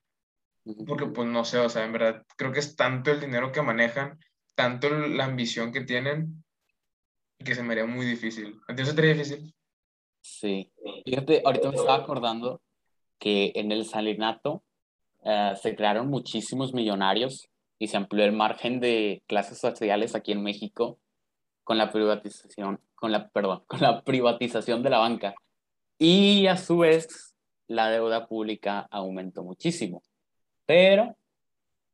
porque 0.86 1.06
pues 1.06 1.30
no 1.30 1.46
sé, 1.46 1.60
o 1.60 1.70
sea, 1.70 1.86
en 1.86 1.94
verdad, 1.94 2.26
creo 2.36 2.52
que 2.52 2.60
es 2.60 2.76
tanto 2.76 3.10
el 3.10 3.22
dinero 3.22 3.54
que 3.54 3.62
manejan, 3.62 4.20
tanto 4.54 4.90
la 4.90 5.24
ambición 5.24 5.72
que 5.72 5.80
tienen, 5.80 6.44
que 7.38 7.56
se 7.56 7.64
me 7.64 7.72
haría 7.72 7.86
muy 7.86 8.06
difícil. 8.06 8.60
¿A 8.68 8.76
ti 8.76 8.84
sería 8.84 9.14
difícil? 9.14 9.56
Sí. 10.20 10.70
Fíjate, 11.06 11.42
ahorita 11.46 11.70
me 11.70 11.78
estaba 11.78 12.04
acordando 12.04 12.62
que 13.18 13.54
en 13.56 13.72
el 13.72 13.86
salinato 13.86 14.62
uh, 15.22 15.56
se 15.56 15.74
crearon 15.78 16.10
muchísimos 16.10 16.74
millonarios 16.74 17.48
y 17.80 17.88
se 17.88 17.96
amplió 17.96 18.26
el 18.26 18.34
margen 18.34 18.82
de 18.82 19.24
clases 19.28 19.58
sociales 19.58 20.16
aquí 20.16 20.34
en 20.34 20.44
México 20.44 21.00
con 21.64 21.78
la 21.78 21.92
privatización, 21.92 22.80
con 22.96 23.12
la, 23.12 23.30
perdón, 23.30 23.64
con 23.68 23.82
la 23.82 24.02
privatización 24.02 24.84
de 24.84 24.90
la 24.90 25.00
banca. 25.00 25.34
Y 25.98 26.48
a 26.48 26.58
su 26.58 26.80
vez, 26.80 27.36
la 27.68 27.90
deuda 27.90 28.28
pública 28.28 28.88
aumentó 28.92 29.44
muchísimo. 29.44 30.02
Pero 30.66 31.16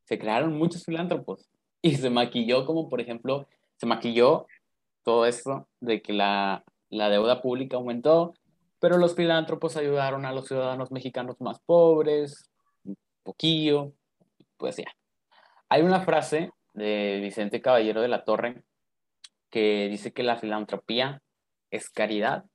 se 0.05 0.17
crearon 0.17 0.57
muchos 0.57 0.85
filántropos 0.85 1.49
y 1.81 1.95
se 1.95 2.09
maquilló 2.09 2.65
como, 2.65 2.89
por 2.89 3.01
ejemplo, 3.01 3.47
se 3.77 3.85
maquilló 3.85 4.47
todo 5.03 5.25
esto 5.25 5.67
de 5.79 6.01
que 6.01 6.13
la, 6.13 6.63
la 6.89 7.09
deuda 7.09 7.41
pública 7.41 7.77
aumentó, 7.77 8.33
pero 8.79 8.97
los 8.97 9.15
filántropos 9.15 9.77
ayudaron 9.77 10.25
a 10.25 10.31
los 10.31 10.47
ciudadanos 10.47 10.91
mexicanos 10.91 11.39
más 11.39 11.59
pobres, 11.59 12.49
un 12.83 12.97
poquillo, 13.23 13.93
pues 14.57 14.77
ya. 14.77 14.85
Hay 15.69 15.83
una 15.83 16.01
frase 16.01 16.51
de 16.73 17.19
Vicente 17.21 17.61
Caballero 17.61 18.01
de 18.01 18.07
la 18.07 18.23
Torre 18.23 18.63
que 19.49 19.87
dice 19.89 20.13
que 20.13 20.23
la 20.23 20.37
filantropía 20.37 21.21
es 21.71 21.89
caridad, 21.89 22.45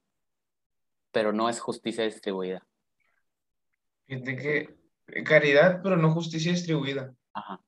pero 1.13 1.33
no 1.33 1.49
es 1.49 1.61
justicia 1.61 2.05
distribuida. 2.05 2.67
Fíjate 4.07 4.37
que 4.37 5.25
caridad, 5.25 5.81
pero 5.83 5.97
no 5.97 6.13
justicia 6.13 6.53
distribuida. 6.53 7.15
Ajá. 7.33 7.61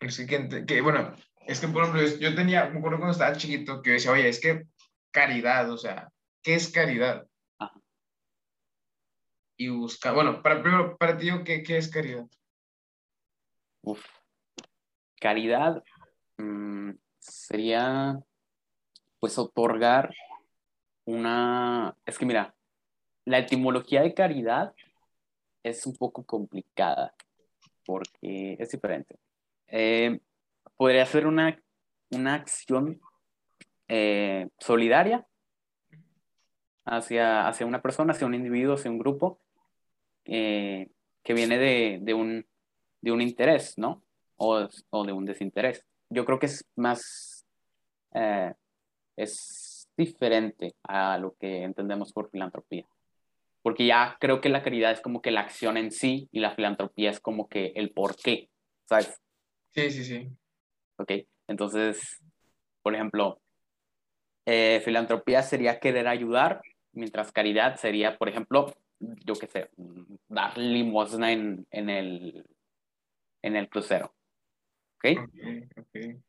Es 0.00 0.16
que, 0.26 0.64
que, 0.66 0.80
bueno, 0.80 1.14
es 1.46 1.60
que 1.60 1.68
por 1.68 1.82
ejemplo, 1.82 2.02
yo 2.18 2.34
tenía, 2.34 2.68
me 2.70 2.78
acuerdo 2.78 2.98
cuando 2.98 3.12
estaba 3.12 3.36
chiquito 3.36 3.82
que 3.82 3.92
decía, 3.92 4.12
oye, 4.12 4.28
es 4.28 4.40
que 4.40 4.66
caridad, 5.10 5.70
o 5.70 5.76
sea, 5.76 6.10
¿qué 6.42 6.54
es 6.54 6.70
caridad? 6.70 7.26
Ajá. 7.58 7.80
Y 9.56 9.68
busca, 9.68 10.12
bueno, 10.12 10.42
para, 10.42 10.62
primero, 10.62 10.96
para 10.96 11.18
ti, 11.18 11.28
¿qué, 11.44 11.62
qué 11.62 11.76
es 11.76 11.90
caridad? 11.90 12.26
Uf. 13.82 14.04
Caridad 15.20 15.82
mmm, 16.38 16.92
sería, 17.20 18.20
pues, 19.20 19.38
otorgar 19.38 20.12
una, 21.04 21.96
es 22.06 22.18
que 22.18 22.26
mira, 22.26 22.54
la 23.24 23.38
etimología 23.38 24.02
de 24.02 24.14
caridad 24.14 24.74
es 25.62 25.86
un 25.86 25.96
poco 25.96 26.24
complicada 26.24 27.14
porque 27.84 28.56
es 28.58 28.70
diferente. 28.70 29.16
Eh, 29.68 30.20
podría 30.76 31.06
ser 31.06 31.26
una, 31.26 31.60
una 32.10 32.34
acción 32.34 33.00
eh, 33.88 34.48
solidaria 34.58 35.26
hacia, 36.84 37.48
hacia 37.48 37.66
una 37.66 37.82
persona, 37.82 38.12
hacia 38.12 38.26
un 38.26 38.34
individuo, 38.34 38.74
hacia 38.74 38.90
un 38.90 38.98
grupo, 38.98 39.40
eh, 40.24 40.90
que 41.22 41.34
viene 41.34 41.58
de, 41.58 41.98
de, 42.02 42.14
un, 42.14 42.46
de 43.00 43.12
un 43.12 43.20
interés, 43.20 43.76
¿no? 43.78 44.02
O, 44.36 44.68
o, 44.90 45.04
de 45.04 45.12
un 45.12 45.26
desinterés. 45.26 45.84
Yo 46.10 46.24
creo 46.24 46.38
que 46.38 46.46
es 46.46 46.64
más, 46.76 47.46
es 49.16 49.88
diferente 49.96 50.74
a 50.82 51.18
lo 51.18 51.34
que 51.36 51.62
entendemos 51.62 52.12
por 52.12 52.30
filantropía 52.30 52.86
porque 53.62 53.86
ya 53.86 54.16
creo 54.20 54.40
que 54.40 54.48
la 54.48 54.62
caridad 54.62 54.92
es 54.92 55.00
como 55.00 55.20
que 55.20 55.30
la 55.30 55.40
acción 55.40 55.76
en 55.76 55.90
sí 55.90 56.28
y 56.32 56.40
la 56.40 56.54
filantropía 56.54 57.10
es 57.10 57.20
como 57.20 57.48
que 57.48 57.72
el 57.74 57.92
por 57.92 58.16
qué, 58.16 58.48
¿sabes? 58.86 59.20
Sí, 59.70 59.90
sí, 59.90 60.04
sí. 60.04 60.28
Ok, 60.96 61.12
entonces, 61.46 62.22
por 62.82 62.94
ejemplo, 62.94 63.40
eh, 64.46 64.80
filantropía 64.84 65.42
sería 65.42 65.78
querer 65.78 66.08
ayudar, 66.08 66.62
mientras 66.92 67.32
caridad 67.32 67.76
sería, 67.76 68.16
por 68.16 68.28
ejemplo, 68.28 68.74
yo 68.98 69.34
qué 69.34 69.46
sé, 69.46 69.70
dar 70.28 70.56
limosna 70.58 71.32
en, 71.32 71.66
en, 71.70 71.90
el, 71.90 72.46
en 73.42 73.56
el 73.56 73.68
crucero. 73.68 74.14
¿Ok? 75.02 75.28
okay, 75.76 76.20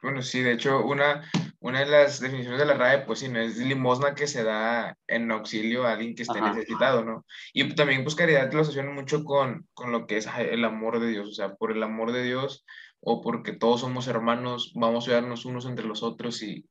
bueno, 0.00 0.22
sí, 0.22 0.42
de 0.42 0.52
hecho, 0.52 0.84
una, 0.84 1.28
una 1.58 1.80
de 1.80 1.86
las 1.86 2.20
definiciones 2.20 2.60
de 2.60 2.66
la 2.66 2.74
RAE, 2.74 3.04
pues 3.04 3.18
sí, 3.18 3.28
no 3.28 3.40
es 3.40 3.56
limosna 3.56 4.14
que 4.14 4.28
se 4.28 4.44
da 4.44 4.96
en 5.08 5.30
auxilio 5.32 5.84
a 5.84 5.92
alguien 5.92 6.14
que 6.14 6.22
esté 6.22 6.40
necesitado, 6.40 7.04
¿no? 7.04 7.26
Y 7.52 7.74
también, 7.74 8.04
pues, 8.04 8.14
caridad 8.14 8.52
lo 8.52 8.60
asocian 8.60 8.94
mucho 8.94 9.24
con, 9.24 9.66
con 9.74 9.90
lo 9.90 10.06
que 10.06 10.18
es 10.18 10.28
el 10.38 10.64
amor 10.64 11.00
de 11.00 11.08
Dios, 11.08 11.28
o 11.28 11.32
sea, 11.32 11.54
por 11.56 11.72
el 11.72 11.82
amor 11.82 12.12
de 12.12 12.22
Dios 12.22 12.64
o 13.00 13.20
porque 13.20 13.52
todos 13.52 13.80
somos 13.80 14.06
hermanos, 14.06 14.72
vamos 14.76 15.04
a 15.04 15.10
ayudarnos 15.10 15.44
unos 15.44 15.66
entre 15.66 15.86
los 15.86 16.02
otros 16.02 16.42
y 16.42 16.64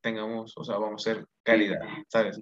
tengamos, 0.00 0.54
o 0.56 0.64
sea, 0.64 0.78
vamos 0.78 1.06
a 1.06 1.14
ser 1.14 1.26
caridad, 1.42 1.80
¿sabes? 2.08 2.40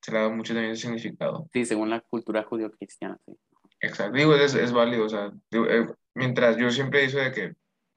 Se 0.00 0.10
le 0.10 0.18
da 0.18 0.28
mucho 0.30 0.52
también 0.52 0.72
ese 0.72 0.82
significado. 0.82 1.48
Sí, 1.52 1.64
según 1.64 1.90
la 1.90 2.00
cultura 2.00 2.42
judío-cristiana, 2.42 3.18
sí. 3.24 3.36
Exacto, 3.80 4.16
digo, 4.16 4.34
es, 4.34 4.54
es 4.54 4.72
válido, 4.72 5.06
o 5.06 5.08
sea, 5.08 5.32
eh, 5.52 5.86
mientras 6.14 6.56
yo 6.56 6.70
siempre 6.70 7.06
digo 7.06 7.20
de 7.20 7.32
que 7.32 7.54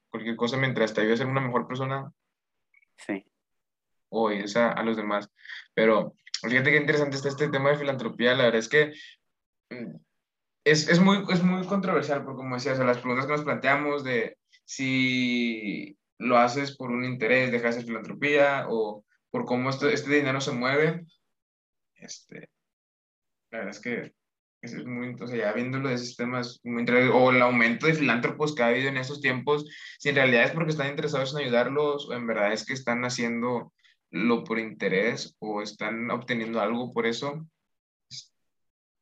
cualquier 0.09 0.35
cosa 0.35 0.57
mientras 0.57 0.93
te 0.93 1.01
ayude 1.01 1.13
a 1.13 1.17
ser 1.17 1.27
una 1.27 1.41
mejor 1.41 1.67
persona. 1.67 2.11
Sí. 2.97 3.25
O 4.09 4.29
esa 4.29 4.71
a 4.71 4.83
los 4.83 4.95
demás. 4.95 5.29
Pero 5.73 6.13
fíjate 6.41 6.71
qué 6.71 6.77
interesante 6.77 7.17
está 7.17 7.29
este 7.29 7.49
tema 7.49 7.69
de 7.69 7.77
filantropía. 7.77 8.33
La 8.33 8.45
verdad 8.45 8.59
es 8.59 8.69
que 8.69 8.93
mm, 9.69 9.95
es, 10.63 10.87
es, 10.89 10.99
muy, 10.99 11.23
es 11.29 11.43
muy 11.43 11.65
controversial, 11.67 12.23
porque 12.23 12.37
como 12.37 12.55
decías, 12.55 12.79
las 12.79 12.99
preguntas 12.99 13.25
que 13.25 13.33
nos 13.33 13.43
planteamos 13.43 14.03
de 14.03 14.37
si 14.63 15.97
lo 16.17 16.37
haces 16.37 16.75
por 16.75 16.91
un 16.91 17.03
interés, 17.03 17.51
dejas 17.51 17.75
de 17.75 17.83
filantropía 17.83 18.65
o 18.69 19.05
por 19.29 19.45
cómo 19.45 19.69
este, 19.69 19.93
este 19.93 20.11
dinero 20.11 20.39
se 20.41 20.51
mueve. 20.51 21.05
Este, 21.95 22.49
la 23.51 23.59
verdad 23.59 23.75
es 23.75 23.81
que 23.81 24.13
es 24.73 24.85
muy, 24.85 25.15
o 25.19 25.25
ya 25.25 25.53
viéndolo 25.53 25.89
de 25.89 25.97
sistemas 25.97 26.61
o 26.63 27.31
el 27.31 27.41
aumento 27.41 27.87
de 27.87 27.93
filántropos 27.93 28.55
que 28.55 28.63
ha 28.63 28.67
habido 28.67 28.89
en 28.89 28.97
estos 28.97 29.21
tiempos, 29.21 29.65
si 29.99 30.09
en 30.09 30.15
realidad 30.15 30.43
es 30.43 30.51
porque 30.51 30.71
están 30.71 30.89
interesados 30.89 31.33
en 31.33 31.41
ayudarlos 31.41 32.09
o 32.09 32.13
en 32.13 32.27
verdad 32.27 32.53
es 32.53 32.65
que 32.65 32.73
están 32.73 33.03
haciendo 33.03 33.73
lo 34.11 34.43
por 34.43 34.59
interés 34.59 35.35
o 35.39 35.61
están 35.61 36.09
obteniendo 36.11 36.59
algo 36.59 36.93
por 36.93 37.05
eso, 37.05 37.45
es, 38.09 38.33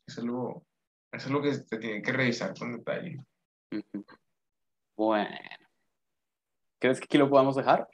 es 0.08 0.18
algo, 0.18 0.66
es 1.12 1.26
que 1.26 1.54
se 1.54 1.78
tiene 1.78 2.02
que 2.02 2.12
revisar 2.12 2.54
con 2.58 2.78
detalle. 2.78 3.20
Bueno, 4.96 5.30
¿crees 6.80 7.00
que 7.00 7.06
aquí 7.06 7.18
lo 7.18 7.30
podamos 7.30 7.56
dejar? 7.56 7.88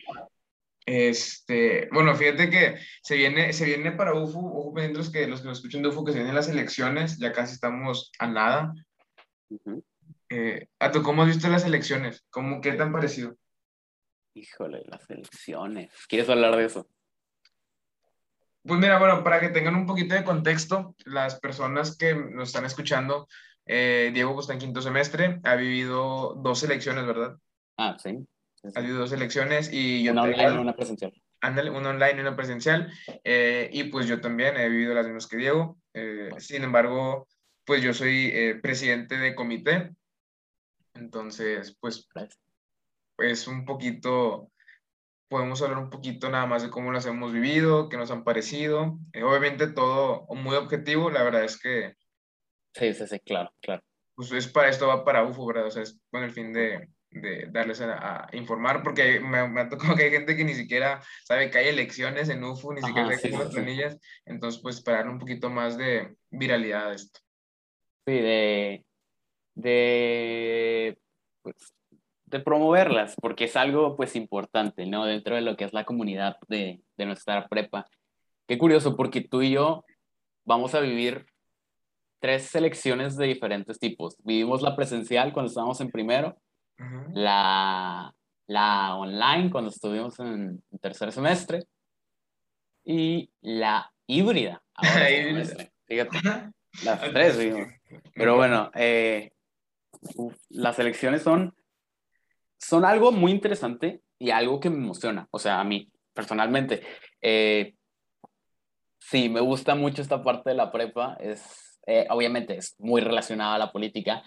Este, 0.91 1.87
bueno, 1.91 2.15
fíjate 2.15 2.49
que 2.49 2.79
se 3.03 3.15
viene, 3.15 3.53
se 3.53 3.63
viene 3.63 3.91
para 3.91 4.15
UFU, 4.15 4.39
ojo 4.39 4.73
pendientes 4.73 5.11
que, 5.11 5.27
los 5.27 5.41
que 5.41 5.47
nos 5.47 5.59
escuchan 5.59 5.83
de 5.83 5.89
UFU, 5.89 6.03
que 6.03 6.13
se 6.13 6.17
vienen 6.17 6.33
las 6.33 6.49
elecciones, 6.49 7.19
ya 7.19 7.31
casi 7.31 7.53
estamos 7.53 8.11
a 8.17 8.25
nada. 8.25 8.73
Eh, 10.29 10.67
¿A 10.79 10.89
tú 10.89 11.03
cómo 11.03 11.21
has 11.21 11.27
visto 11.27 11.47
las 11.47 11.63
elecciones? 11.63 12.25
¿Cómo, 12.31 12.59
¿Qué 12.59 12.71
te 12.71 12.81
han 12.81 12.91
parecido? 12.91 13.37
Híjole, 14.33 14.81
las 14.87 15.07
elecciones. 15.11 15.93
¿Quieres 16.07 16.27
hablar 16.27 16.55
de 16.55 16.65
eso? 16.65 16.87
Pues 18.63 18.79
mira, 18.79 18.97
bueno, 18.97 19.23
para 19.23 19.39
que 19.39 19.49
tengan 19.49 19.75
un 19.75 19.85
poquito 19.85 20.15
de 20.15 20.23
contexto, 20.23 20.95
las 21.05 21.39
personas 21.39 21.97
que 21.97 22.15
nos 22.15 22.49
están 22.49 22.65
escuchando, 22.65 23.27
eh, 23.67 24.09
Diego 24.11 24.33
pues, 24.33 24.45
está 24.45 24.53
en 24.53 24.59
quinto 24.59 24.81
semestre, 24.81 25.39
ha 25.43 25.53
vivido 25.53 26.33
dos 26.41 26.63
elecciones, 26.63 27.05
¿verdad? 27.05 27.37
Ah, 27.77 27.95
sí. 28.01 28.25
Ha 28.63 28.79
habido 28.79 28.99
dos 28.99 29.11
elecciones 29.11 29.71
y 29.71 30.03
yo... 30.03 30.11
Una 30.11 30.23
online 30.23 30.55
y 30.55 30.57
una 30.57 30.75
presencial. 30.75 31.13
Ándale, 31.41 31.69
una 31.69 31.89
online 31.89 32.15
y 32.17 32.19
una 32.19 32.35
presencial. 32.35 32.91
Eh, 33.23 33.69
y 33.71 33.85
pues 33.85 34.07
yo 34.07 34.19
también 34.19 34.57
he 34.57 34.67
vivido 34.69 34.93
las 34.93 35.05
mismas 35.05 35.27
que 35.27 35.37
Diego. 35.37 35.77
Eh, 35.93 36.29
sin 36.37 36.63
embargo, 36.63 37.27
pues 37.65 37.81
yo 37.81 37.93
soy 37.93 38.29
eh, 38.33 38.59
presidente 38.61 39.17
de 39.17 39.35
comité. 39.35 39.91
Entonces, 40.93 41.77
pues, 41.79 42.09
pues 43.15 43.47
un 43.47 43.63
poquito, 43.63 44.51
podemos 45.29 45.61
hablar 45.61 45.77
un 45.77 45.89
poquito 45.89 46.29
nada 46.29 46.45
más 46.45 46.63
de 46.63 46.69
cómo 46.69 46.91
las 46.91 47.05
hemos 47.05 47.31
vivido, 47.31 47.87
qué 47.87 47.95
nos 47.95 48.11
han 48.11 48.25
parecido. 48.25 48.99
obviamente 49.23 49.67
todo 49.67 50.25
muy 50.35 50.57
objetivo, 50.57 51.09
la 51.09 51.23
verdad 51.23 51.45
es 51.45 51.57
que... 51.57 51.95
Sí, 52.73 52.93
sí, 52.93 53.07
sí, 53.07 53.19
claro, 53.21 53.51
claro. 53.61 53.81
Pues 54.15 54.31
es 54.33 54.47
para 54.49 54.67
esto 54.67 54.87
va 54.87 55.05
para 55.05 55.23
UFO, 55.23 55.45
¿verdad? 55.45 55.67
O 55.67 55.71
sea, 55.71 55.83
es 55.83 56.01
con 56.11 56.23
el 56.23 56.31
fin 56.31 56.51
de, 56.51 56.89
de 57.11 57.47
darles 57.51 57.81
a, 57.81 58.27
informar, 58.33 58.83
porque 58.83 59.19
me, 59.19 59.47
me, 59.47 59.61
ha 59.61 59.69
tocado 59.69 59.95
que 59.95 60.03
hay 60.03 60.11
gente 60.11 60.35
que 60.35 60.43
ni 60.43 60.53
siquiera 60.53 61.01
sabe 61.23 61.49
que 61.49 61.57
hay 61.57 61.67
elecciones 61.67 62.29
en 62.29 62.43
UFU, 62.43 62.73
ni 62.73 62.81
siquiera 62.81 63.17
sabe 63.17 63.37
las 63.37 63.53
planillas, 63.53 63.97
entonces 64.25 64.61
pues 64.61 64.81
para 64.81 64.97
darle 64.97 65.13
un 65.13 65.19
poquito 65.19 65.49
más 65.49 65.77
de 65.77 66.15
viralidad 66.29 66.89
a 66.89 66.93
esto. 66.93 67.19
Sí, 68.05 68.13
de, 68.13 68.85
de, 69.55 70.97
pues, 71.41 71.73
de 72.25 72.39
promoverlas, 72.39 73.15
porque 73.21 73.45
es 73.45 73.55
algo 73.55 73.95
pues 73.95 74.15
importante, 74.15 74.85
¿no? 74.85 75.05
Dentro 75.05 75.35
de 75.35 75.41
lo 75.41 75.55
que 75.57 75.65
es 75.65 75.73
la 75.73 75.85
comunidad 75.85 76.37
de, 76.47 76.81
de 76.97 77.05
nuestra 77.05 77.47
prepa. 77.47 77.87
Qué 78.47 78.57
curioso, 78.57 78.95
porque 78.95 79.21
tú 79.21 79.41
y 79.41 79.51
yo 79.51 79.83
vamos 80.45 80.73
a 80.75 80.79
vivir 80.79 81.25
tres 82.19 82.43
selecciones 82.43 83.15
de 83.15 83.27
diferentes 83.27 83.79
tipos. 83.79 84.15
Vivimos 84.23 84.61
la 84.61 84.75
presencial 84.75 85.33
cuando 85.33 85.49
estábamos 85.49 85.79
en 85.81 85.89
primero, 85.89 86.37
la, 87.13 88.13
la 88.47 88.95
online 88.95 89.49
cuando 89.49 89.69
estuvimos 89.69 90.19
en, 90.19 90.63
tercer 90.81 91.11
semestre 91.11 91.65
y 92.83 93.29
la 93.41 93.91
híbrida. 94.07 94.63
Fíjate, 95.87 96.17
las 96.83 97.01
tres 97.13 97.37
vimos. 97.37 97.67
Pero 98.13 98.35
bueno, 98.35 98.71
eh, 98.75 99.31
las 100.49 100.79
elecciones 100.79 101.21
son, 101.23 101.55
son 102.57 102.85
algo 102.85 103.11
muy 103.11 103.31
interesante 103.31 104.01
y 104.17 104.31
algo 104.31 104.59
que 104.59 104.69
me 104.69 104.77
emociona. 104.77 105.27
O 105.31 105.39
sea, 105.39 105.59
a 105.59 105.63
mí 105.63 105.91
personalmente. 106.13 106.81
Eh, 107.21 107.75
sí, 108.99 109.29
me 109.29 109.39
gusta 109.39 109.75
mucho 109.75 110.01
esta 110.01 110.23
parte 110.23 110.49
de 110.49 110.55
la 110.55 110.71
prepa. 110.71 111.17
Es, 111.19 111.79
eh, 111.87 112.05
obviamente 112.09 112.57
es 112.57 112.75
muy 112.79 113.01
relacionada 113.01 113.55
a 113.55 113.59
la 113.59 113.71
política. 113.71 114.23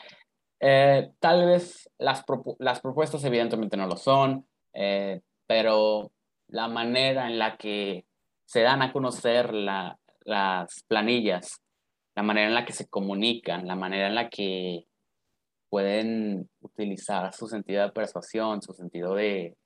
Eh, 0.64 1.10
tal 1.18 1.44
vez 1.44 1.90
las, 1.98 2.22
propuestas 2.22 3.24
evidentemente 3.24 3.76
no 3.76 3.88
lo 3.88 3.96
son, 3.96 4.46
eh, 4.72 5.20
pero 5.44 6.12
la 6.46 6.68
manera 6.68 7.26
en 7.26 7.36
la 7.36 7.56
que 7.56 8.06
se 8.44 8.60
dan 8.60 8.80
a 8.80 8.92
conocer 8.92 9.52
la, 9.52 9.98
las 10.20 10.84
planillas, 10.86 11.60
la 12.14 12.22
manera 12.22 12.46
en 12.46 12.54
la 12.54 12.64
que 12.64 12.72
se 12.72 12.88
comunican, 12.88 13.66
la 13.66 13.74
manera 13.74 14.06
en 14.06 14.14
la 14.14 14.30
que 14.30 14.86
pueden 15.68 16.48
utilizar 16.60 17.34
su 17.34 17.48
sentido 17.48 17.82
de 17.82 17.90
persuasión, 17.90 18.62
su 18.62 18.72
sentido 18.72 19.16
de, 19.16 19.56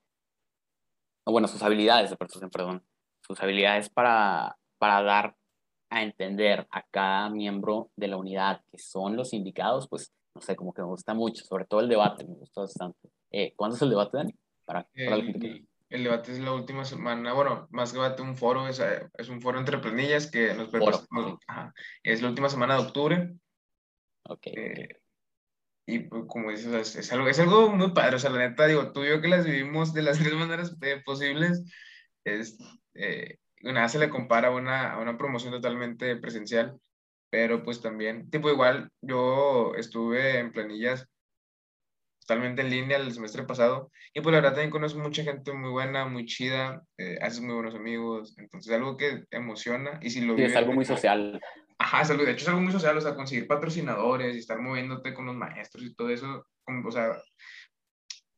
bueno, 1.27 1.47
sus 1.47 1.63
habilidades 1.63 2.09
de 2.09 2.17
persuasión, 2.17 2.51
perdón, 2.51 2.87
sus 3.21 3.39
habilidades 3.43 3.91
para, 3.91 4.57
para 4.79 5.03
dar 5.03 5.37
a 5.91 6.03
entender 6.03 6.67
a 6.71 6.83
cada 6.91 7.29
miembro 7.29 7.91
de 7.97 8.09
la 8.09 8.17
unidad 8.17 8.63
que 8.71 8.79
son 8.79 9.15
los 9.15 9.35
indicados, 9.35 9.89
pues, 9.91 10.11
no 10.37 10.43
sé, 10.43 10.55
como 10.55 10.75
que 10.75 10.83
me 10.83 10.89
gusta 10.89 11.15
mucho, 11.15 11.45
sobre 11.45 11.65
todo 11.65 11.81
el 11.81 11.89
debate, 11.89 12.27
me 12.27 12.35
gusta 12.35 12.61
bastante. 12.61 13.09
Eh, 13.31 13.55
¿Cuándo 13.57 13.75
es 13.75 13.83
el 13.83 13.89
debate, 13.91 14.19
Dani? 14.19 14.35
Para, 14.67 14.87
el, 14.93 15.67
el, 15.89 16.05
debate 16.05 16.33
es 16.33 16.41
la 16.41 16.53
última 16.53 16.85
semana, 16.85 17.33
bueno, 17.33 17.67
más 17.71 17.93
que 17.93 17.99
debate, 17.99 18.21
un 18.21 18.37
foro, 18.37 18.69
es, 18.69 18.83
es 19.15 19.29
un 19.31 19.41
foro 19.41 19.59
entre 19.59 19.79
planillas 19.79 20.31
que 20.31 20.53
nos 20.55 20.69
es 22.03 22.23
la 22.23 22.29
última 22.29 22.51
semana 22.51 22.75
de 22.75 22.83
octubre. 22.83 23.35
Ok. 24.25 24.47
Eh, 24.47 24.89
y 25.87 26.01
pues, 26.01 26.25
como 26.27 26.51
dices, 26.51 26.97
es, 26.97 27.13
algo, 27.13 27.29
es 27.29 27.39
algo 27.41 27.71
muy 27.71 27.93
padre, 27.93 28.17
o 28.17 28.19
sea, 28.19 28.31
la 28.31 28.49
neta, 28.49 28.67
digo, 28.67 28.93
tú 28.93 29.05
y 29.05 29.09
yo 29.09 29.23
que 29.23 29.29
las 29.29 29.47
vivimos 29.47 29.95
de 29.95 30.03
las 30.03 30.19
tres 30.19 30.35
maneras 30.35 30.77
eh, 30.83 31.01
posibles, 31.03 31.65
es, 32.25 32.59
eh, 32.93 33.39
nada 33.63 33.89
se 33.89 33.99
le 33.99 34.11
compara 34.11 34.49
a 34.49 34.51
una, 34.51 34.93
a 34.93 34.99
una 35.01 35.17
promoción 35.17 35.53
totalmente 35.53 36.17
presencial, 36.17 36.79
pero 37.37 37.63
pues 37.63 37.83
también, 37.83 38.31
tipo 38.31 38.49
igual, 38.49 38.89
yo 39.03 39.75
estuve 39.77 40.39
en 40.39 40.53
planillas 40.53 41.07
totalmente 42.19 42.63
en 42.63 42.71
línea 42.71 42.97
el 42.97 43.13
semestre 43.13 43.43
pasado. 43.43 43.93
Y 44.15 44.23
pues 44.23 44.33
la 44.33 44.39
verdad 44.39 44.55
también 44.55 44.71
conozco 44.71 45.01
mucha 45.01 45.23
gente 45.23 45.53
muy 45.53 45.69
buena, 45.69 46.07
muy 46.07 46.25
chida, 46.25 46.83
eh, 46.97 47.19
haces 47.21 47.43
muy 47.43 47.53
buenos 47.53 47.75
amigos, 47.75 48.35
entonces 48.39 48.73
algo 48.73 48.97
que 48.97 49.25
emociona. 49.31 50.01
Y 50.01 50.09
si 50.09 50.23
lo 50.23 50.35
sí, 50.35 50.45
es 50.45 50.57
algo 50.57 50.73
muy 50.73 50.87
social. 50.87 51.39
Ajá, 51.77 52.01
es 52.01 52.11
algo, 52.11 52.25
de 52.25 52.31
hecho 52.31 52.45
es 52.45 52.49
algo 52.49 52.63
muy 52.63 52.73
social, 52.73 52.97
o 52.97 53.03
sea, 53.03 53.15
conseguir 53.15 53.47
patrocinadores 53.47 54.35
y 54.35 54.39
estar 54.39 54.59
moviéndote 54.59 55.13
con 55.13 55.27
los 55.27 55.37
maestros 55.37 55.85
y 55.85 55.95
todo 55.95 56.09
eso, 56.09 56.47
como, 56.65 56.89
o 56.89 56.91
sea, 56.91 57.19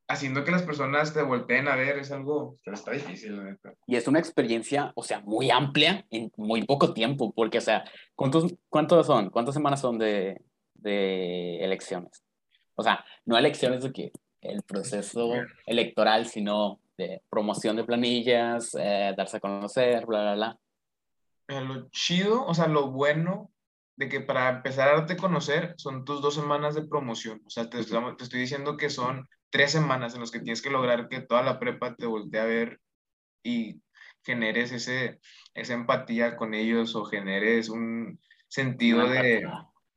haciendo 0.09 0.43
que 0.43 0.51
las 0.51 0.63
personas 0.63 1.13
te 1.13 1.23
volteen 1.23 1.69
a 1.69 1.77
ver 1.77 1.99
es 1.99 2.11
algo, 2.11 2.57
está 2.65 2.93
difícil, 2.93 3.37
la 3.37 3.45
neta. 3.45 3.75
Y 3.87 3.97
es 3.97 4.09
una 4.09 4.19
experiencia, 4.19 4.91
o 4.97 5.03
sea, 5.03 5.21
muy 5.21 5.51
amplia 5.51 6.07
en 6.11 6.33
muy 6.37 6.65
poco 6.65 6.95
tiempo, 6.95 7.33
porque, 7.33 7.59
o 7.59 7.61
sea, 7.63 7.85
¿cuántos, 8.15 8.55
cuántos 8.71 9.07
son? 9.07 9.29
¿Cuántas 9.29 9.55
semanas 9.55 9.81
son 9.81 9.99
de, 9.99 10.41
de 10.75 11.63
elecciones? 11.63 12.25
O 12.75 12.83
sea, 12.83 13.05
no 13.27 13.37
elecciones 13.37 13.83
de 13.83 13.93
que 13.93 14.13
el 14.41 14.63
proceso 14.63 15.31
electoral, 15.67 16.27
sino 16.27 16.81
de 16.97 17.23
promoción 17.29 17.77
de 17.77 17.85
planillas, 17.85 18.75
eh, 18.79 19.13
darse 19.17 19.37
a 19.37 19.41
conocer, 19.41 20.07
bla, 20.07 20.23
bla, 20.23 20.35
bla. 20.35 20.59
Eh, 21.49 21.61
lo 21.61 21.89
chido, 21.91 22.47
o 22.47 22.55
sea, 22.55 22.67
lo 22.67 22.91
bueno 22.91 23.51
de 23.97 24.09
que 24.09 24.21
para 24.21 24.49
empezar 24.49 24.89
a 24.89 24.99
darte 24.99 25.15
a 25.15 25.17
conocer 25.17 25.75
son 25.77 26.05
tus 26.05 26.23
dos 26.23 26.35
semanas 26.35 26.75
de 26.75 26.87
promoción. 26.87 27.43
O 27.45 27.51
sea, 27.51 27.69
te, 27.69 27.85
te 27.85 28.25
estoy 28.25 28.41
diciendo 28.41 28.77
que 28.77 28.91
son 28.91 29.29
tres 29.51 29.73
semanas 29.73 30.15
en 30.15 30.21
las 30.21 30.31
que 30.31 30.41
tienes 30.41 30.63
que 30.63 30.71
lograr 30.71 31.09
que 31.09 31.21
toda 31.21 31.43
la 31.43 31.59
prepa 31.59 31.95
te 31.95 32.07
voltee 32.07 32.41
a 32.41 32.45
ver 32.45 32.81
y 33.43 33.81
generes 34.25 34.73
ese, 34.73 35.21
esa 35.55 35.75
empatía 35.75 36.37
con 36.37 36.55
ellos 36.55 36.95
o 36.95 37.05
generes 37.05 37.69
un 37.69 38.21
sentido 38.49 39.09
de, 39.09 39.47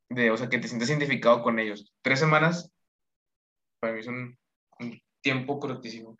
de, 0.09 0.31
o 0.31 0.37
sea, 0.37 0.49
que 0.49 0.59
te 0.59 0.67
sientes 0.67 0.89
identificado 0.89 1.41
con 1.41 1.59
ellos. 1.59 1.91
Tres 2.01 2.19
semanas 2.19 2.71
para 3.79 3.93
mí 3.93 4.03
son 4.03 4.37
un 4.79 5.01
tiempo 5.21 5.59
cortísimo. 5.59 6.15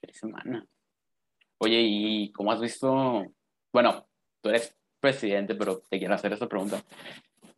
Tres 0.00 0.18
semanas. 0.18 0.64
Oye, 1.58 1.80
¿y 1.80 2.32
cómo 2.32 2.50
has 2.50 2.60
visto? 2.60 3.24
Bueno, 3.72 4.08
tú 4.40 4.48
eres 4.48 4.74
presidente, 4.98 5.54
pero 5.54 5.80
te 5.80 5.98
quiero 5.98 6.14
hacer 6.14 6.32
esta 6.32 6.48
pregunta. 6.48 6.82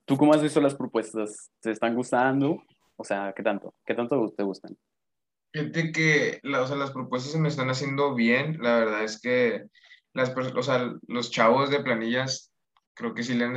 ¿Tú 0.05 0.17
cómo 0.17 0.35
has 0.35 0.43
visto 0.43 0.61
las 0.61 0.75
propuestas? 0.75 1.51
¿Te 1.61 1.71
están 1.71 1.95
gustando? 1.95 2.63
O 2.97 3.05
sea, 3.05 3.32
¿qué 3.36 3.42
tanto? 3.42 3.74
¿Qué 3.84 3.95
tanto 3.95 4.32
te 4.36 4.42
gustan? 4.42 4.76
Fíjate 5.53 5.92
que 5.92 6.40
o 6.42 6.66
sea, 6.66 6.76
las 6.76 6.90
propuestas 6.90 7.32
se 7.32 7.38
me 7.38 7.49
están 7.49 7.70
haciendo 7.70 8.14
bien. 8.14 8.59
La 8.61 8.76
verdad 8.76 9.05
es 9.05 9.20
que 9.20 9.66
las, 10.12 10.34
o 10.36 10.62
sea, 10.62 10.92
los 11.07 11.30
chavos 11.30 11.70
de 11.70 11.80
planillas 11.80 12.53
creo 12.95 13.14
que 13.14 13.22
sí 13.22 13.34
le 13.34 13.45
han, 13.45 13.57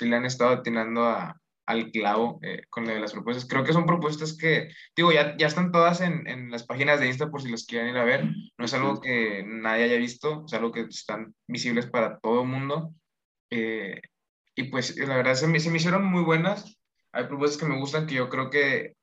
le 0.00 0.16
han 0.16 0.24
estado 0.24 0.50
atinando 0.50 1.04
a, 1.04 1.40
al 1.68 1.90
clavo 1.90 2.40
eh, 2.42 2.62
con 2.70 2.86
las 2.86 3.12
propuestas. 3.12 3.46
Creo 3.46 3.62
que 3.62 3.74
son 3.74 3.84
propuestas 3.84 4.36
que, 4.36 4.68
digo, 4.96 5.12
ya, 5.12 5.36
ya 5.36 5.46
están 5.46 5.70
todas 5.70 6.00
en, 6.00 6.26
en, 6.26 6.50
las 6.50 6.64
páginas 6.64 6.98
de 6.98 7.08
Insta 7.08 7.30
por 7.30 7.42
si 7.42 7.50
las 7.50 7.66
quieren 7.66 7.90
ir 7.90 7.98
a 7.98 8.04
ver. 8.04 8.24
No 8.56 8.64
es 8.64 8.72
algo 8.72 9.00
que 9.02 9.44
nadie 9.46 9.84
haya 9.84 9.98
visto, 9.98 10.44
es 10.46 10.54
algo 10.54 10.72
que 10.72 10.80
están 10.88 11.34
visibles 11.46 11.86
para 11.86 12.18
todo 12.20 12.40
el 12.42 12.48
mundo. 12.48 12.94
Eh, 13.50 14.00
y 14.54 14.64
pues 14.64 14.96
la 14.96 15.16
verdad 15.16 15.34
se 15.34 15.46
me, 15.46 15.60
se 15.60 15.70
me 15.70 15.76
hicieron 15.76 16.06
muy 16.06 16.22
buenas. 16.22 16.77
Hay 17.12 17.24
propuestas 17.24 17.60
que 17.60 17.66
me 17.68 17.78
gustan 17.78 18.06
que 18.06 18.14
yo 18.14 18.28
creo 18.28 18.50
que 18.50 18.94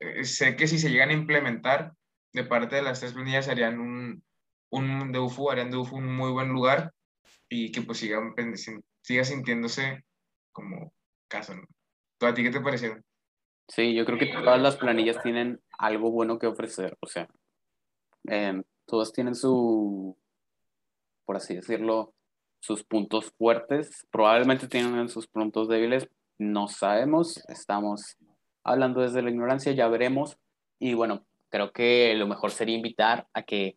eh, 0.00 0.24
sé 0.24 0.56
que 0.56 0.66
si 0.66 0.78
se 0.78 0.90
llegan 0.90 1.10
a 1.10 1.14
implementar 1.14 1.92
de 2.32 2.44
parte 2.44 2.76
de 2.76 2.82
las 2.82 3.00
tres 3.00 3.12
planillas 3.12 3.48
harían 3.48 3.78
un, 3.78 4.22
un 4.70 5.12
de 5.12 5.18
UFU, 5.18 5.50
harían 5.50 5.70
de 5.70 5.76
UFU 5.76 5.96
un 5.96 6.14
muy 6.14 6.32
buen 6.32 6.48
lugar 6.48 6.92
y 7.48 7.70
que 7.70 7.82
pues 7.82 7.98
siga, 7.98 8.20
siga 9.02 9.24
sintiéndose 9.24 10.04
como 10.52 10.92
casa. 11.28 11.54
¿no? 11.54 11.62
¿A 12.26 12.34
ti 12.34 12.42
qué 12.42 12.50
te 12.50 12.60
pareció? 12.60 12.96
Sí, 13.68 13.94
yo 13.94 14.04
creo 14.04 14.18
que 14.18 14.26
todas 14.26 14.60
las 14.60 14.76
planillas 14.76 15.22
tienen 15.22 15.60
algo 15.78 16.10
bueno 16.10 16.38
que 16.38 16.46
ofrecer. 16.46 16.96
O 17.00 17.06
sea, 17.06 17.28
eh, 18.28 18.62
todas 18.86 19.12
tienen 19.12 19.34
su, 19.34 20.16
por 21.24 21.36
así 21.36 21.54
decirlo, 21.54 22.14
sus 22.60 22.84
puntos 22.84 23.32
fuertes. 23.38 24.06
Probablemente 24.10 24.68
tienen 24.68 25.08
sus 25.08 25.26
puntos 25.26 25.68
débiles. 25.68 26.08
No 26.38 26.68
sabemos. 26.68 27.42
Estamos 27.48 28.16
hablando 28.62 29.00
desde 29.00 29.22
la 29.22 29.30
ignorancia, 29.30 29.72
ya 29.72 29.88
veremos. 29.88 30.38
Y 30.78 30.94
bueno, 30.94 31.24
creo 31.50 31.72
que 31.72 32.14
lo 32.14 32.26
mejor 32.26 32.50
sería 32.50 32.76
invitar 32.76 33.28
a 33.32 33.42
que 33.42 33.76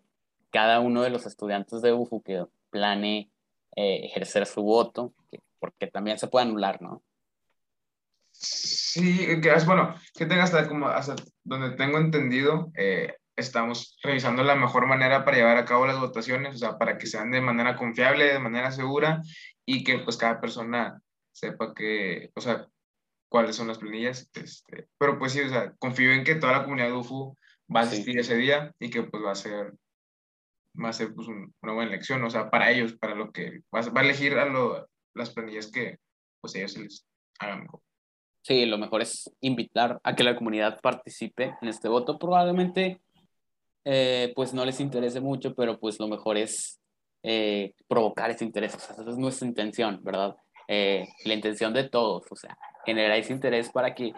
cada 0.49 0.79
uno 0.79 1.03
de 1.03 1.09
los 1.09 1.25
estudiantes 1.25 1.81
de 1.81 1.93
UFU 1.93 2.21
que 2.23 2.45
planee 2.69 3.29
eh, 3.75 4.05
ejercer 4.05 4.45
su 4.45 4.63
voto, 4.63 5.13
porque 5.59 5.87
también 5.87 6.17
se 6.17 6.27
puede 6.27 6.45
anular, 6.45 6.81
¿no? 6.81 7.03
Sí, 8.31 9.39
que 9.41 9.53
es 9.53 9.65
bueno, 9.65 9.95
que 10.13 10.25
tenga 10.25 10.43
hasta 10.43 10.67
como 10.67 10.87
hasta 10.87 11.15
donde 11.43 11.75
tengo 11.75 11.97
entendido, 11.97 12.71
eh, 12.75 13.15
estamos 13.35 13.97
revisando 14.01 14.43
la 14.43 14.55
mejor 14.55 14.87
manera 14.87 15.23
para 15.23 15.37
llevar 15.37 15.57
a 15.57 15.65
cabo 15.65 15.85
las 15.85 15.99
votaciones, 15.99 16.55
o 16.55 16.57
sea, 16.57 16.77
para 16.77 16.97
que 16.97 17.07
sean 17.07 17.31
de 17.31 17.41
manera 17.41 17.75
confiable, 17.75 18.25
de 18.25 18.39
manera 18.39 18.71
segura 18.71 19.21
y 19.65 19.83
que 19.83 19.99
pues 19.99 20.17
cada 20.17 20.41
persona 20.41 21.01
sepa 21.37 21.73
que, 21.73 22.31
o 22.33 22.41
sea, 22.41 22.67
cuáles 23.29 23.55
son 23.55 23.67
las 23.67 23.77
planillas. 23.77 24.29
Este, 24.33 24.87
pero 24.97 25.19
pues 25.19 25.33
sí, 25.33 25.41
o 25.41 25.49
sea, 25.49 25.73
confío 25.77 26.11
en 26.11 26.23
que 26.23 26.35
toda 26.35 26.53
la 26.53 26.63
comunidad 26.63 26.87
de 26.87 26.93
UFU 26.93 27.37
va 27.73 27.81
a 27.81 27.83
asistir 27.83 28.17
ese 28.17 28.35
día 28.35 28.73
y 28.79 28.89
que 28.89 29.03
pues 29.03 29.23
va 29.23 29.31
a 29.31 29.35
ser, 29.35 29.73
va 30.83 30.89
a 30.89 30.93
ser 30.93 31.13
pues 31.13 31.27
una 31.27 31.73
buena 31.73 31.91
elección, 31.91 32.23
o 32.23 32.29
sea, 32.29 32.49
para 32.49 32.71
ellos, 32.71 32.93
para 32.93 33.13
lo 33.13 33.31
que 33.31 33.61
va, 33.73 33.81
a 33.81 34.03
elegir 34.03 34.33
a 34.33 34.45
lo, 34.45 34.87
las 35.13 35.29
planillas 35.29 35.71
que 35.71 35.97
pues 36.41 36.55
ellos 36.55 36.73
se 36.73 36.81
les 36.81 37.05
hagan 37.39 37.61
mejor. 37.61 37.81
Sí, 38.41 38.65
lo 38.65 38.77
mejor 38.77 39.01
es 39.01 39.29
invitar 39.41 39.99
a 40.03 40.15
que 40.15 40.23
la 40.23 40.35
comunidad 40.35 40.79
participe 40.81 41.55
en 41.61 41.67
este 41.67 41.89
voto. 41.89 42.17
Probablemente, 42.17 43.01
eh, 43.83 44.31
pues 44.35 44.53
no 44.53 44.63
les 44.63 44.79
interese 44.79 45.19
mucho, 45.19 45.53
pero 45.53 45.77
pues 45.77 45.99
lo 45.99 46.07
mejor 46.07 46.37
es 46.37 46.79
eh, 47.23 47.73
provocar 47.89 48.31
ese 48.31 48.45
interés. 48.45 48.73
O 48.75 48.79
sea, 48.79 48.95
esa 48.95 49.09
es 49.09 49.17
nuestra 49.17 49.45
intención, 49.45 49.99
¿verdad? 50.01 50.37
Eh, 50.67 51.07
la 51.23 51.33
intención 51.33 51.73
de 51.73 51.87
todos, 51.87 52.25
o 52.29 52.35
sea, 52.35 52.57
generar 52.85 53.17
ese 53.17 53.33
interés 53.33 53.69
para 53.69 53.95
que 53.95 54.13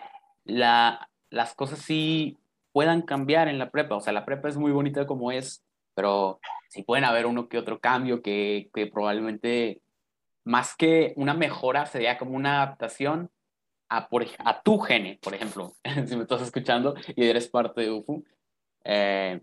la, 0.45 1.09
las 1.29 1.53
cosas 1.53 1.79
sí 1.79 2.37
puedan 2.71 3.01
cambiar 3.03 3.47
en 3.47 3.59
la 3.59 3.69
prepa. 3.69 3.95
O 3.95 4.01
sea, 4.01 4.13
la 4.13 4.25
prepa 4.25 4.49
es 4.49 4.57
muy 4.57 4.71
bonita 4.71 5.05
como 5.05 5.31
es, 5.31 5.63
pero 5.93 6.39
sí 6.69 6.83
pueden 6.83 7.05
haber 7.05 7.25
uno 7.25 7.49
que 7.49 7.57
otro 7.57 7.79
cambio 7.79 8.21
que, 8.21 8.69
que 8.73 8.87
probablemente, 8.87 9.81
más 10.43 10.75
que 10.75 11.13
una 11.15 11.33
mejora, 11.33 11.85
sería 11.85 12.17
como 12.17 12.35
una 12.35 12.63
adaptación 12.63 13.29
a, 13.89 14.07
por, 14.07 14.25
a 14.39 14.61
tu 14.61 14.79
gene, 14.79 15.19
por 15.21 15.33
ejemplo, 15.33 15.73
si 16.07 16.15
me 16.15 16.23
estás 16.23 16.41
escuchando 16.41 16.95
y 17.15 17.25
eres 17.25 17.47
parte 17.47 17.81
de 17.81 17.91
UFU, 17.91 18.23
eh, 18.83 19.41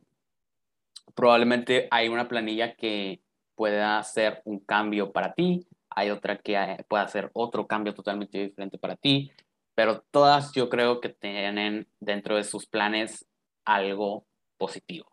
probablemente 1.14 1.88
hay 1.90 2.08
una 2.08 2.28
planilla 2.28 2.74
que 2.74 3.20
pueda 3.54 3.98
hacer 3.98 4.42
un 4.44 4.60
cambio 4.60 5.12
para 5.12 5.34
ti, 5.34 5.66
hay 5.96 6.10
otra 6.10 6.36
que 6.38 6.54
eh, 6.54 6.84
pueda 6.88 7.04
hacer 7.04 7.30
otro 7.32 7.66
cambio 7.66 7.94
totalmente 7.94 8.38
diferente 8.38 8.78
para 8.78 8.96
ti, 8.96 9.32
pero 9.74 10.04
todas 10.10 10.52
yo 10.52 10.68
creo 10.68 11.00
que 11.00 11.08
tienen 11.08 11.88
dentro 11.98 12.36
de 12.36 12.44
sus 12.44 12.66
planes 12.66 13.26
algo 13.64 14.26
positivo. 14.58 15.10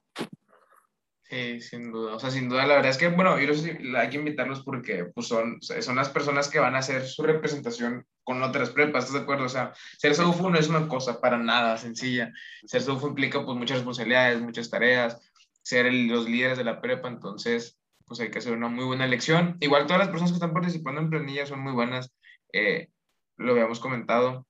Sí, 1.23 1.61
sin 1.61 1.91
duda. 1.91 2.15
O 2.15 2.19
sea, 2.19 2.29
sin 2.29 2.47
duda, 2.47 2.67
la 2.67 2.75
verdad 2.75 2.91
es 2.91 2.97
que, 2.97 3.07
bueno, 3.07 3.39
yo 3.39 3.53
hay 3.97 4.09
que 4.09 4.17
invitarlos 4.17 4.61
porque 4.61 5.05
pues, 5.05 5.27
son, 5.27 5.59
son 5.61 5.95
las 5.95 6.09
personas 6.09 6.49
que 6.49 6.59
van 6.59 6.75
a 6.75 6.79
hacer 6.79 7.07
su 7.07 7.23
representación 7.23 8.05
con 8.23 8.43
otras 8.43 8.69
prepas, 8.69 9.05
¿estás 9.05 9.19
de 9.19 9.23
acuerdo? 9.23 9.45
O 9.45 9.49
sea, 9.49 9.73
ser 9.97 10.13
SAUFU 10.13 10.49
no 10.49 10.59
es 10.59 10.67
una 10.67 10.88
cosa 10.88 11.19
para 11.19 11.38
nada 11.38 11.77
sencilla. 11.77 12.31
Ser 12.65 12.81
SAUFU 12.81 13.07
implica 13.07 13.43
pues 13.43 13.57
muchas 13.57 13.77
responsabilidades, 13.77 14.41
muchas 14.41 14.69
tareas, 14.69 15.19
ser 15.61 15.91
los 15.91 16.29
líderes 16.29 16.57
de 16.57 16.65
la 16.65 16.81
prepa, 16.81 17.07
entonces 17.07 17.79
pues 18.06 18.20
hay 18.20 18.32
que 18.32 18.39
hacer 18.39 18.54
una 18.54 18.68
muy 18.68 18.86
buena 18.86 19.06
elección. 19.06 19.58
Igual 19.60 19.86
todas 19.86 19.99
las 19.99 20.10
personas 20.10 20.32
que 20.32 20.36
están 20.36 20.54
participando 20.54 21.01
en 21.01 21.10
planilla 21.10 21.45
son 21.45 21.62
muy 21.62 21.74
buenas, 21.74 22.14
eh, 22.51 22.89
lo 23.38 23.54
habíamos 23.54 23.80
comentado, 23.80 24.45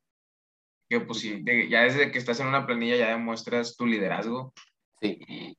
que 0.89 0.99
pues 0.99 1.19
sí, 1.19 1.43
ya 1.69 1.83
desde 1.83 2.11
que 2.11 2.19
estás 2.19 2.39
en 2.39 2.47
una 2.47 2.65
planilla 2.65 2.97
ya 2.97 3.09
demuestras 3.09 3.75
tu 3.75 3.85
liderazgo. 3.85 4.53
Sí. 5.01 5.57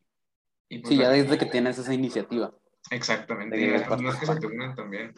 Pues, 0.69 0.89
sí, 0.89 0.97
ya 0.97 1.11
desde 1.11 1.39
que 1.39 1.47
tienes 1.47 1.79
esa 1.79 1.95
iniciativa. 1.95 2.53
Exactamente, 2.91 3.59
y 3.61 3.71
las 3.71 3.89
personas 3.89 4.17
que 4.19 4.27
se 4.27 4.37
te 4.37 4.47
unen 4.47 4.75
también. 4.75 5.15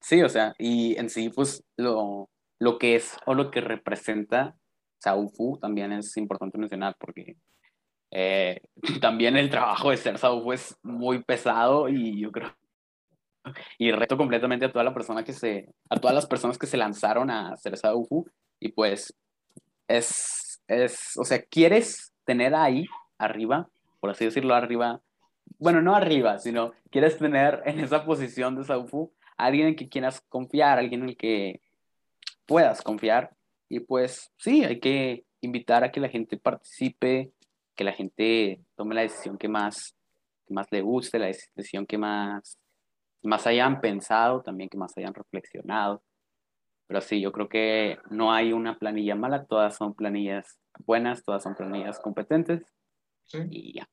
Sí, 0.00 0.22
o 0.22 0.28
sea, 0.28 0.54
y 0.58 0.96
en 0.98 1.08
sí, 1.08 1.30
pues 1.30 1.64
lo, 1.76 2.28
lo 2.58 2.78
que 2.78 2.96
es 2.96 3.16
o 3.26 3.34
lo 3.34 3.50
que 3.50 3.60
representa 3.60 4.56
Saufu 4.98 5.58
también 5.58 5.92
es 5.92 6.16
importante 6.16 6.58
mencionar 6.58 6.96
porque 6.98 7.36
eh, 8.14 8.62
también 9.00 9.36
el 9.36 9.50
trabajo 9.50 9.90
de 9.90 9.98
ser 9.98 10.16
Saufu 10.16 10.52
es 10.52 10.78
muy 10.82 11.22
pesado 11.22 11.88
y 11.88 12.18
yo 12.18 12.32
creo 12.32 12.50
y 13.76 13.92
reto 13.92 14.16
completamente 14.16 14.64
a 14.64 14.72
toda 14.72 14.84
la 14.84 14.94
persona 14.94 15.22
que 15.22 15.34
se 15.34 15.68
a 15.90 16.00
todas 16.00 16.14
las 16.14 16.24
personas 16.24 16.56
que 16.56 16.66
se 16.66 16.78
lanzaron 16.78 17.30
a 17.30 17.54
ser 17.58 17.76
Saufu 17.76 18.26
y 18.58 18.68
pues 18.68 19.14
es 19.86 20.62
es 20.66 21.18
o 21.18 21.24
sea 21.24 21.42
quieres 21.42 22.14
tener 22.24 22.54
ahí 22.54 22.86
arriba 23.18 23.68
por 24.04 24.10
así 24.10 24.26
decirlo, 24.26 24.54
arriba, 24.54 25.00
bueno, 25.58 25.80
no 25.80 25.94
arriba, 25.94 26.38
sino 26.38 26.74
quieres 26.90 27.16
tener 27.16 27.62
en 27.64 27.80
esa 27.80 28.04
posición 28.04 28.54
de 28.54 28.62
Saufu 28.62 29.14
alguien 29.38 29.68
en 29.68 29.76
que 29.76 29.88
quieras 29.88 30.20
confiar, 30.28 30.78
alguien 30.78 31.04
en 31.04 31.08
el 31.08 31.16
que 31.16 31.62
puedas 32.44 32.82
confiar. 32.82 33.30
Y 33.70 33.80
pues 33.80 34.30
sí, 34.36 34.62
hay 34.62 34.78
que 34.78 35.24
invitar 35.40 35.84
a 35.84 35.90
que 35.90 36.00
la 36.00 36.10
gente 36.10 36.36
participe, 36.36 37.32
que 37.74 37.84
la 37.84 37.92
gente 37.92 38.60
tome 38.76 38.94
la 38.94 39.02
decisión 39.02 39.38
que 39.38 39.48
más, 39.48 39.96
que 40.46 40.54
más 40.54 40.66
le 40.70 40.80
guste, 40.80 41.18
la 41.18 41.26
decisión 41.26 41.86
que 41.86 41.98
más, 41.98 42.58
más 43.22 43.46
hayan 43.46 43.80
pensado, 43.80 44.42
también 44.42 44.68
que 44.68 44.78
más 44.78 44.96
hayan 44.96 45.14
reflexionado. 45.14 46.02
Pero 46.86 47.00
sí, 47.00 47.20
yo 47.20 47.32
creo 47.32 47.48
que 47.48 47.98
no 48.10 48.32
hay 48.32 48.52
una 48.52 48.78
planilla 48.78 49.14
mala, 49.14 49.46
todas 49.46 49.76
son 49.76 49.94
planillas 49.94 50.58
buenas, 50.80 51.24
todas 51.24 51.42
son 51.42 51.54
planillas 51.54 51.98
competentes. 52.00 52.62
Y 53.50 53.74
ya. 53.74 53.88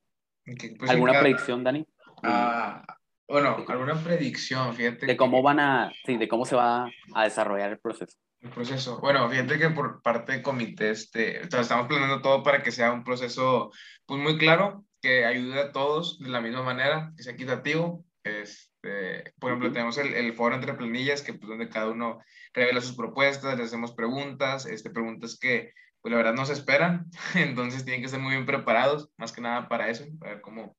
Pues 0.78 0.90
¿Alguna 0.90 1.18
predicción, 1.18 1.64
Dani? 1.64 1.86
Ah, 2.22 2.84
bueno, 3.26 3.64
alguna 3.66 3.94
predicción, 3.94 4.74
fíjate. 4.74 5.06
De 5.06 5.16
cómo 5.16 5.42
van 5.42 5.60
a, 5.60 5.92
sí, 6.04 6.16
de 6.18 6.28
cómo 6.28 6.44
se 6.44 6.54
va 6.54 6.90
a 7.14 7.24
desarrollar 7.24 7.70
el 7.70 7.78
proceso. 7.78 8.18
El 8.42 8.50
proceso. 8.50 8.98
Bueno, 9.00 9.28
fíjate 9.30 9.56
que 9.56 9.70
por 9.70 10.02
parte 10.02 10.32
de 10.32 10.42
comité, 10.42 10.90
este, 10.90 11.42
estamos 11.42 11.86
planeando 11.86 12.20
todo 12.22 12.42
para 12.42 12.60
que 12.62 12.72
sea 12.72 12.92
un 12.92 13.04
proceso 13.04 13.70
pues, 14.04 14.20
muy 14.20 14.36
claro, 14.36 14.84
que 15.00 15.24
ayude 15.24 15.60
a 15.60 15.72
todos 15.72 16.18
de 16.18 16.28
la 16.28 16.40
misma 16.40 16.62
manera, 16.62 17.12
que 17.16 17.22
sea 17.22 17.34
equitativo. 17.34 18.04
Este, 18.24 19.32
por 19.38 19.50
ejemplo, 19.50 19.70
tenemos 19.70 19.96
el, 19.98 20.14
el, 20.14 20.32
foro 20.32 20.56
entre 20.56 20.74
planillas, 20.74 21.22
que 21.22 21.34
pues 21.34 21.48
donde 21.48 21.68
cada 21.68 21.90
uno 21.90 22.18
revela 22.52 22.80
sus 22.80 22.96
propuestas, 22.96 23.56
le 23.56 23.62
hacemos 23.62 23.92
preguntas, 23.94 24.66
este, 24.66 24.90
preguntas 24.90 25.38
que 25.38 25.72
pues 26.00 26.10
la 26.10 26.18
verdad 26.18 26.34
no 26.34 26.44
se 26.44 26.54
esperan, 26.54 27.06
entonces 27.36 27.84
tienen 27.84 28.00
que 28.00 28.06
estar 28.06 28.20
muy 28.20 28.32
bien 28.32 28.46
preparados, 28.46 29.08
más 29.18 29.30
que 29.30 29.40
nada 29.40 29.68
para 29.68 29.88
eso, 29.88 30.04
para 30.18 30.32
ver 30.32 30.40
cómo, 30.42 30.76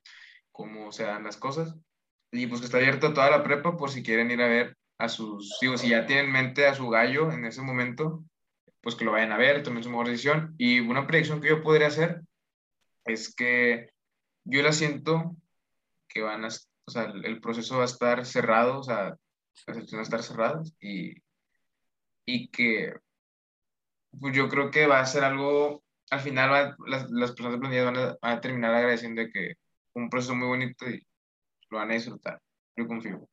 cómo 0.51 0.91
se 0.91 1.03
dan 1.03 1.24
las 1.24 1.38
cosas. 1.38 1.76
Y 2.30 2.47
pues 2.47 2.59
que 2.59 2.66
está 2.66 2.78
abierto 2.78 3.14
toda 3.14 3.30
la 3.30 3.43
prepa 3.43 3.78
por 3.78 3.89
si 3.89 4.03
quieren 4.03 4.32
ir 4.32 4.41
a 4.41 4.47
ver 4.47 4.76
a 5.03 5.09
sus, 5.09 5.57
digo, 5.59 5.77
si 5.77 5.89
ya 5.89 6.05
tienen 6.05 6.27
en 6.27 6.31
mente 6.31 6.65
a 6.65 6.75
su 6.75 6.89
gallo 6.89 7.29
en 7.31 7.43
ese 7.45 7.61
momento, 7.61 8.23
pues 8.81 8.95
que 8.95 9.03
lo 9.03 9.11
vayan 9.11 9.33
a 9.33 9.37
ver, 9.37 9.61
tomen 9.61 9.83
su 9.83 9.89
mejor 9.89 10.07
decisión. 10.07 10.55
Y 10.57 10.79
una 10.79 11.05
predicción 11.05 11.41
que 11.41 11.49
yo 11.49 11.61
podría 11.61 11.87
hacer 11.87 12.21
es 13.05 13.35
que 13.35 13.89
yo 14.45 14.61
la 14.61 14.71
siento 14.71 15.35
que 16.07 16.21
van 16.21 16.45
a, 16.45 16.47
o 16.47 16.91
sea, 16.91 17.03
el 17.23 17.41
proceso 17.41 17.77
va 17.77 17.83
a 17.83 17.85
estar 17.85 18.25
cerrado, 18.25 18.79
o 18.79 18.83
sea, 18.83 19.15
las 19.67 19.77
elecciones 19.77 19.91
van 19.91 19.99
a 19.99 20.03
estar 20.03 20.23
cerradas 20.23 20.73
y, 20.79 21.15
y 22.25 22.47
que 22.47 22.93
pues 24.19 24.35
yo 24.35 24.47
creo 24.47 24.71
que 24.71 24.87
va 24.87 25.01
a 25.01 25.05
ser 25.05 25.25
algo, 25.25 25.83
al 26.11 26.19
final 26.21 26.75
las, 26.87 27.09
las, 27.11 27.31
personas 27.31 27.53
de 27.53 27.59
planilla 27.59 27.91
van 27.91 28.17
a, 28.21 28.41
terminar 28.41 28.73
agradeciendo 28.73 29.21
que 29.33 29.55
un 29.95 30.09
proceso 30.09 30.35
muy 30.35 30.47
bonito 30.47 30.89
y 30.89 31.05
lo 31.69 31.79
van 31.79 31.91
a 31.91 31.95
disfrutar. 31.95 32.41
Yo 32.77 32.87
confío. 32.87 33.27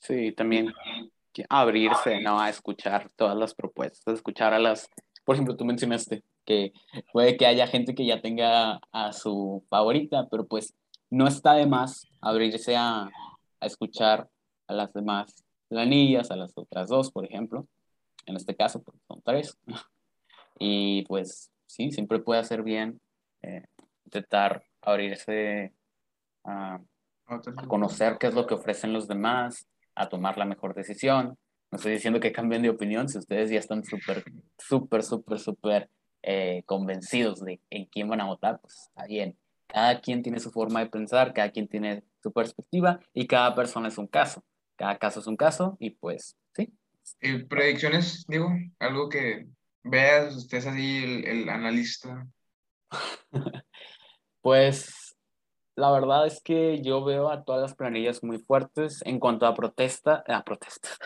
Sí, 0.00 0.32
también 0.32 0.72
abrirse, 1.48 2.20
¿no? 2.20 2.40
A 2.40 2.48
escuchar 2.48 3.10
todas 3.16 3.36
las 3.36 3.54
propuestas, 3.54 4.14
escuchar 4.14 4.52
a 4.52 4.58
las, 4.58 4.88
por 5.24 5.36
ejemplo, 5.36 5.56
tú 5.56 5.64
mencionaste 5.64 6.22
que 6.44 6.72
puede 7.12 7.36
que 7.36 7.46
haya 7.46 7.66
gente 7.66 7.94
que 7.94 8.04
ya 8.04 8.20
tenga 8.20 8.80
a 8.92 9.12
su 9.12 9.64
favorita, 9.68 10.26
pero 10.30 10.46
pues 10.46 10.74
no 11.10 11.28
está 11.28 11.54
de 11.54 11.66
más 11.66 12.06
abrirse 12.20 12.76
a, 12.76 13.04
a 13.60 13.66
escuchar 13.66 14.28
a 14.66 14.74
las 14.74 14.92
demás 14.92 15.44
planillas, 15.68 16.30
a 16.30 16.36
las 16.36 16.52
otras 16.56 16.88
dos, 16.88 17.10
por 17.12 17.24
ejemplo, 17.24 17.66
en 18.26 18.36
este 18.36 18.56
caso 18.56 18.82
pues, 18.82 18.98
son 19.06 19.22
tres. 19.22 19.58
y 20.58 21.02
pues 21.02 21.50
sí, 21.66 21.92
siempre 21.92 22.18
puede 22.18 22.40
hacer 22.40 22.62
bien 22.62 23.00
eh, 23.42 23.64
intentar 24.04 24.62
abrirse 24.82 25.72
a, 26.44 26.80
conocer 27.68 28.18
qué 28.18 28.26
es 28.26 28.34
lo 28.34 28.46
que 28.46 28.54
ofrecen 28.54 28.92
los 28.92 29.06
demás, 29.06 29.68
a 29.94 30.08
tomar 30.08 30.38
la 30.38 30.44
mejor 30.44 30.74
decisión. 30.74 31.38
No 31.70 31.76
estoy 31.76 31.92
diciendo 31.92 32.20
que 32.20 32.32
cambien 32.32 32.62
de 32.62 32.70
opinión 32.70 33.08
si 33.08 33.18
ustedes 33.18 33.50
ya 33.50 33.58
están 33.58 33.84
súper, 33.84 34.24
súper, 34.58 35.02
súper, 35.02 35.38
súper 35.38 35.90
eh, 36.22 36.62
convencidos 36.66 37.40
de 37.40 37.60
en 37.70 37.86
quién 37.86 38.08
van 38.08 38.20
a 38.20 38.26
votar, 38.26 38.60
pues 38.60 38.88
está 38.88 39.06
bien. 39.06 39.36
Cada 39.66 40.00
quien 40.00 40.22
tiene 40.22 40.40
su 40.40 40.50
forma 40.50 40.80
de 40.80 40.86
pensar, 40.86 41.32
cada 41.32 41.50
quien 41.50 41.68
tiene 41.68 42.02
su 42.22 42.32
perspectiva 42.32 43.00
y 43.14 43.26
cada 43.26 43.54
persona 43.54 43.88
es 43.88 43.98
un 43.98 44.08
caso. 44.08 44.44
Cada 44.76 44.98
caso 44.98 45.20
es 45.20 45.26
un 45.26 45.36
caso 45.36 45.76
y 45.78 45.90
pues 45.90 46.36
sí, 46.54 46.72
eh, 47.20 47.44
predicciones, 47.44 48.24
digo, 48.26 48.50
algo 48.78 49.08
que 49.08 49.46
veas, 49.82 50.34
usted 50.36 50.58
es 50.58 50.66
así 50.66 51.04
el, 51.04 51.24
el 51.26 51.48
analista. 51.48 52.26
pues 54.40 54.99
la 55.80 55.90
verdad 55.90 56.26
es 56.26 56.42
que 56.42 56.82
yo 56.82 57.02
veo 57.04 57.30
a 57.30 57.42
todas 57.42 57.62
las 57.62 57.74
planillas 57.74 58.22
muy 58.22 58.38
fuertes 58.38 59.00
en 59.04 59.18
cuanto 59.18 59.46
a 59.46 59.54
protesta, 59.54 60.22
a 60.28 60.44
protestas. 60.44 60.98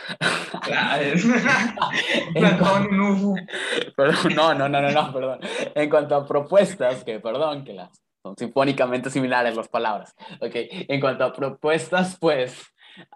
no, 4.35 4.55
no, 4.55 4.69
no, 4.69 4.83
no, 4.83 4.91
no, 4.91 5.13
perdón. 5.13 5.41
En 5.75 5.89
cuanto 5.89 6.17
a 6.17 6.27
propuestas, 6.27 7.05
que 7.05 7.21
perdón, 7.21 7.65
que 7.65 7.75
las 7.75 8.05
son 8.25 8.37
sinfónicamente 8.37 9.11
similares 9.11 9.55
las 9.55 9.69
palabras. 9.69 10.15
Ok, 10.41 10.53
en 10.55 11.01
cuanto 11.01 11.25
a 11.25 11.33
propuestas, 11.33 12.17
pues 12.19 12.61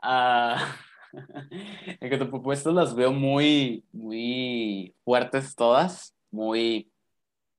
uh, 0.03 0.57
en 2.01 2.11
que 2.11 2.19
tus 2.19 2.29
propuestas 2.29 2.75
las 2.75 2.95
veo 2.95 3.13
muy, 3.13 3.85
muy 3.93 4.95
fuertes 5.05 5.57
todas, 5.57 6.15
muy 6.31 6.93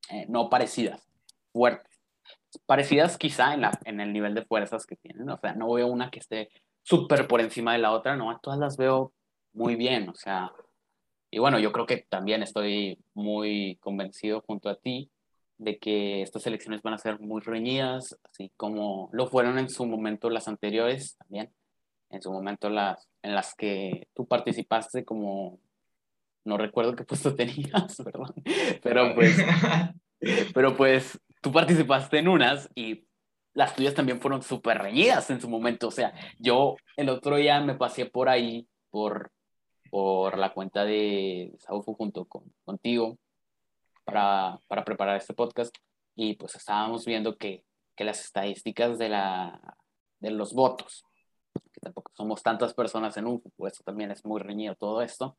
eh, 0.09 0.25
no 0.29 0.49
parecidas, 0.49 1.05
fuertes. 1.51 1.88
Parecidas 2.65 3.17
quizá 3.17 3.53
en, 3.53 3.61
la, 3.61 3.77
en 3.85 3.99
el 3.99 4.13
nivel 4.13 4.33
de 4.33 4.45
fuerzas 4.45 4.85
que 4.85 4.95
tienen, 4.95 5.29
o 5.29 5.37
sea, 5.37 5.53
no 5.53 5.71
veo 5.73 5.87
una 5.87 6.09
que 6.09 6.19
esté 6.19 6.49
súper 6.83 7.27
por 7.27 7.41
encima 7.41 7.73
de 7.73 7.79
la 7.79 7.91
otra, 7.91 8.15
no, 8.15 8.37
todas 8.41 8.59
las 8.59 8.77
veo 8.77 9.13
muy 9.53 9.75
bien, 9.75 10.09
o 10.09 10.15
sea, 10.15 10.51
y 11.31 11.39
bueno, 11.39 11.59
yo 11.59 11.71
creo 11.71 11.85
que 11.85 12.05
también 12.09 12.41
estoy 12.41 12.99
muy 13.13 13.77
convencido 13.81 14.41
junto 14.41 14.69
a 14.69 14.75
ti 14.75 15.11
de 15.57 15.77
que 15.77 16.21
estas 16.21 16.47
elecciones 16.47 16.81
van 16.81 16.93
a 16.93 16.97
ser 16.97 17.19
muy 17.19 17.41
reñidas, 17.41 18.17
así 18.23 18.51
como 18.57 19.09
lo 19.11 19.27
fueron 19.27 19.59
en 19.59 19.69
su 19.69 19.85
momento 19.85 20.29
las 20.29 20.47
anteriores 20.47 21.17
también 21.17 21.51
en 22.09 22.21
su 22.21 22.31
momento 22.31 22.69
las, 22.69 23.07
en 23.21 23.35
las 23.35 23.55
que 23.55 24.07
tú 24.13 24.27
participaste 24.27 25.05
como, 25.05 25.59
no 26.43 26.57
recuerdo 26.57 26.95
qué 26.95 27.03
puesto 27.03 27.35
tenías, 27.35 27.97
perdón, 28.03 28.33
pero 28.81 29.13
pues, 29.15 29.37
pero 30.53 30.75
pues 30.75 31.19
tú 31.41 31.51
participaste 31.51 32.19
en 32.19 32.27
unas 32.27 32.69
y 32.75 33.05
las 33.53 33.75
tuyas 33.75 33.93
también 33.93 34.21
fueron 34.21 34.41
súper 34.41 34.77
reñidas 34.77 35.29
en 35.29 35.41
su 35.41 35.49
momento, 35.49 35.87
o 35.87 35.91
sea, 35.91 36.13
yo 36.37 36.75
el 36.95 37.09
otro 37.09 37.35
día 37.35 37.59
me 37.61 37.75
pasé 37.75 38.05
por 38.05 38.29
ahí, 38.29 38.67
por, 38.89 39.31
por 39.89 40.37
la 40.37 40.53
cuenta 40.53 40.85
de 40.85 41.51
Saufu 41.59 41.93
junto 41.95 42.25
con, 42.25 42.43
contigo 42.63 43.17
para, 44.03 44.59
para 44.67 44.85
preparar 44.85 45.17
este 45.17 45.33
podcast 45.33 45.75
y 46.15 46.35
pues 46.35 46.55
estábamos 46.55 47.05
viendo 47.05 47.37
que, 47.37 47.63
que 47.95 48.03
las 48.03 48.21
estadísticas 48.21 48.97
de, 48.97 49.09
la, 49.09 49.59
de 50.19 50.31
los 50.31 50.53
votos 50.53 51.03
que 51.73 51.79
tampoco 51.81 52.11
somos 52.15 52.41
tantas 52.43 52.73
personas 52.73 53.15
en 53.17 53.27
un, 53.27 53.41
pues 53.55 53.73
también 53.83 54.11
es 54.11 54.25
muy 54.25 54.41
reñido 54.41 54.75
todo 54.75 55.01
esto, 55.01 55.37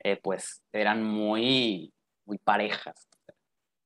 eh, 0.00 0.16
pues 0.16 0.62
eran 0.72 1.02
muy, 1.02 1.92
muy 2.24 2.38
parejas. 2.38 3.08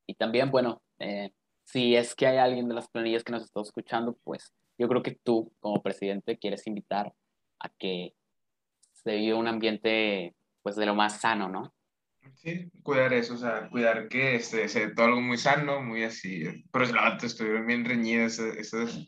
Y 0.07 0.15
también, 0.15 0.51
bueno, 0.51 0.81
eh, 0.99 1.31
si 1.71 1.95
es 1.95 2.15
que 2.15 2.27
hay 2.27 2.37
alguien 2.37 2.67
de 2.67 2.75
las 2.75 2.89
planillas 2.89 3.23
que 3.23 3.31
nos 3.31 3.43
está 3.43 3.61
escuchando, 3.61 4.17
pues 4.23 4.53
yo 4.77 4.87
creo 4.87 5.01
que 5.01 5.17
tú 5.23 5.53
como 5.59 5.81
presidente 5.81 6.37
quieres 6.37 6.67
invitar 6.67 7.13
a 7.59 7.69
que 7.69 8.13
se 8.91 9.15
viva 9.15 9.37
un 9.37 9.47
ambiente 9.47 10.35
pues 10.61 10.75
de 10.75 10.85
lo 10.85 10.95
más 10.95 11.21
sano, 11.21 11.47
¿no? 11.47 11.73
Sí, 12.35 12.69
cuidar 12.83 13.13
eso, 13.13 13.33
o 13.33 13.37
sea, 13.37 13.69
cuidar 13.69 14.07
que 14.07 14.35
este, 14.35 14.67
sea 14.67 14.93
todo 14.93 15.07
algo 15.07 15.21
muy 15.21 15.37
sano, 15.37 15.81
muy 15.81 16.03
así. 16.03 16.43
Pero 16.71 16.85
la 16.85 17.17
estuvieron 17.21 17.65
bien 17.65 17.85
reñidas 17.85 18.37
esas, 18.39 19.07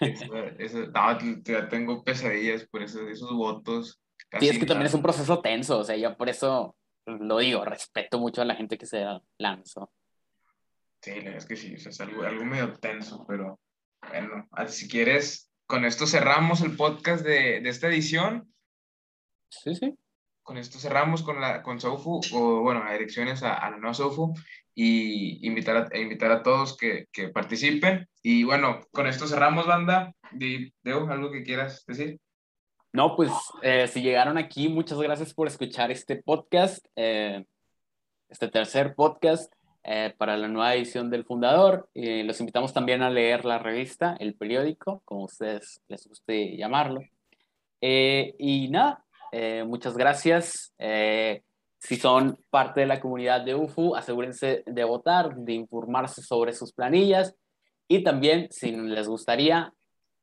ya 0.00 1.68
tengo 1.68 2.02
pesadillas 2.02 2.66
por 2.68 2.82
esos, 2.82 3.02
esos 3.10 3.32
votos. 3.34 4.00
Sí, 4.40 4.48
es 4.48 4.58
que 4.58 4.66
también 4.66 4.86
es 4.86 4.94
un 4.94 5.02
proceso 5.02 5.40
tenso, 5.40 5.78
o 5.78 5.84
sea, 5.84 5.96
yo 5.96 6.16
por 6.16 6.28
eso 6.28 6.76
lo 7.06 7.38
digo, 7.38 7.64
respeto 7.64 8.18
mucho 8.18 8.42
a 8.42 8.46
la 8.46 8.54
gente 8.54 8.78
que 8.78 8.86
se 8.86 9.04
lanzó. 9.38 9.90
Sí, 11.02 11.10
la 11.10 11.16
verdad 11.16 11.36
es 11.36 11.46
que 11.46 11.56
sí, 11.56 11.74
es 11.74 12.00
algo, 12.00 12.22
algo 12.22 12.44
medio 12.44 12.72
tenso, 12.74 13.24
pero 13.28 13.60
bueno, 14.08 14.48
si 14.66 14.88
quieres, 14.88 15.50
con 15.66 15.84
esto 15.84 16.06
cerramos 16.06 16.60
el 16.62 16.76
podcast 16.76 17.24
de, 17.24 17.60
de 17.60 17.68
esta 17.68 17.88
edición. 17.88 18.52
Sí, 19.48 19.74
sí 19.74 19.96
con 20.46 20.58
esto 20.58 20.78
cerramos 20.78 21.24
con, 21.24 21.40
la, 21.40 21.60
con 21.60 21.80
Sofu, 21.80 22.20
o 22.32 22.60
bueno, 22.62 22.84
las 22.84 22.92
direcciones 22.92 23.42
a, 23.42 23.54
a 23.54 23.68
la 23.68 23.78
nueva 23.78 23.94
Sofu, 23.94 24.32
y 24.76 25.44
invitar 25.44 25.76
a, 25.76 25.88
e 25.90 26.00
invitar 26.00 26.30
a 26.30 26.44
todos 26.44 26.76
que, 26.76 27.06
que, 27.10 27.30
participen. 27.30 28.08
Y 28.22 28.44
bueno, 28.44 28.80
con 28.92 29.08
esto 29.08 29.26
cerramos, 29.26 29.66
banda. 29.66 30.14
Deo, 30.30 31.10
¿algo 31.10 31.32
que 31.32 31.42
quieras 31.42 31.84
decir? 31.84 32.20
No, 32.92 33.16
pues 33.16 33.32
eh, 33.62 33.88
si 33.88 34.02
llegaron 34.02 34.38
aquí, 34.38 34.68
muchas 34.68 35.00
gracias 35.00 35.34
por 35.34 35.48
escuchar 35.48 35.90
este 35.90 36.22
podcast, 36.22 36.86
eh, 36.94 37.44
este 38.28 38.46
tercer 38.46 38.94
podcast 38.94 39.52
eh, 39.86 40.14
para 40.18 40.36
la 40.36 40.48
nueva 40.48 40.74
edición 40.74 41.10
del 41.10 41.24
Fundador. 41.24 41.88
los 41.94 42.40
invitamos 42.40 42.72
también 42.72 43.02
a 43.02 43.10
leer 43.10 43.44
la 43.44 43.58
revista, 43.58 44.16
el 44.18 44.34
periódico, 44.34 45.02
como 45.04 45.24
ustedes 45.24 45.80
les 45.88 46.06
guste 46.06 46.56
llamarlo. 46.56 47.00
y 47.80 48.68
nada, 48.70 49.06
eh, 49.32 49.64
muchas 49.64 49.96
gracias. 49.96 50.72
Eh, 50.78 51.42
si 51.78 51.96
son 51.96 52.38
parte 52.50 52.80
de 52.80 52.86
la 52.86 53.00
comunidad 53.00 53.42
de 53.42 53.54
UFU, 53.54 53.94
asegúrense 53.94 54.62
de 54.66 54.84
votar, 54.84 55.36
de 55.36 55.52
informarse 55.52 56.22
sobre 56.22 56.52
sus 56.52 56.72
planillas 56.72 57.34
y 57.86 58.02
también, 58.02 58.48
si 58.50 58.72
les 58.72 59.06
gustaría, 59.06 59.72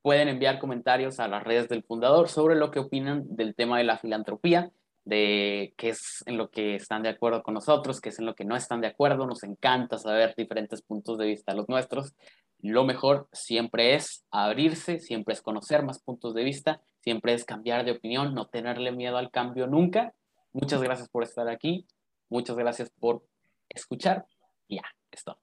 pueden 0.01 0.27
enviar 0.27 0.59
comentarios 0.59 1.19
a 1.19 1.27
las 1.27 1.43
redes 1.43 1.69
del 1.69 1.83
fundador 1.83 2.27
sobre 2.27 2.55
lo 2.55 2.71
que 2.71 2.79
opinan 2.79 3.23
del 3.35 3.55
tema 3.55 3.77
de 3.77 3.85
la 3.85 3.97
filantropía, 3.97 4.71
de 5.05 5.73
qué 5.77 5.89
es 5.89 6.23
en 6.25 6.37
lo 6.37 6.49
que 6.49 6.75
están 6.75 7.03
de 7.03 7.09
acuerdo 7.09 7.43
con 7.43 7.53
nosotros, 7.53 7.99
qué 7.99 8.09
es 8.09 8.19
en 8.19 8.25
lo 8.25 8.35
que 8.35 8.45
no 8.45 8.55
están 8.55 8.81
de 8.81 8.87
acuerdo. 8.87 9.25
Nos 9.25 9.43
encanta 9.43 9.97
saber 9.97 10.33
diferentes 10.37 10.81
puntos 10.81 11.17
de 11.17 11.27
vista 11.27 11.53
los 11.53 11.69
nuestros. 11.69 12.13
Lo 12.59 12.85
mejor 12.85 13.27
siempre 13.33 13.95
es 13.95 14.25
abrirse, 14.31 14.99
siempre 14.99 15.33
es 15.33 15.41
conocer 15.41 15.83
más 15.83 16.01
puntos 16.01 16.33
de 16.33 16.43
vista 16.43 16.81
siempre 17.03 17.33
es 17.33 17.43
cambiar 17.43 17.83
de 17.83 17.91
opinión, 17.91 18.33
no 18.33 18.47
tenerle 18.47 18.91
miedo 18.91 19.17
al 19.17 19.29
cambio 19.29 19.67
nunca. 19.67 20.13
Muchas 20.53 20.81
gracias 20.81 21.09
por 21.09 21.23
estar 21.23 21.49
aquí, 21.49 21.85
muchas 22.29 22.55
gracias 22.55 22.89
por 22.91 23.23
escuchar 23.69 24.25
ya, 24.69 24.83
es 25.11 25.23
todo. 25.23 25.39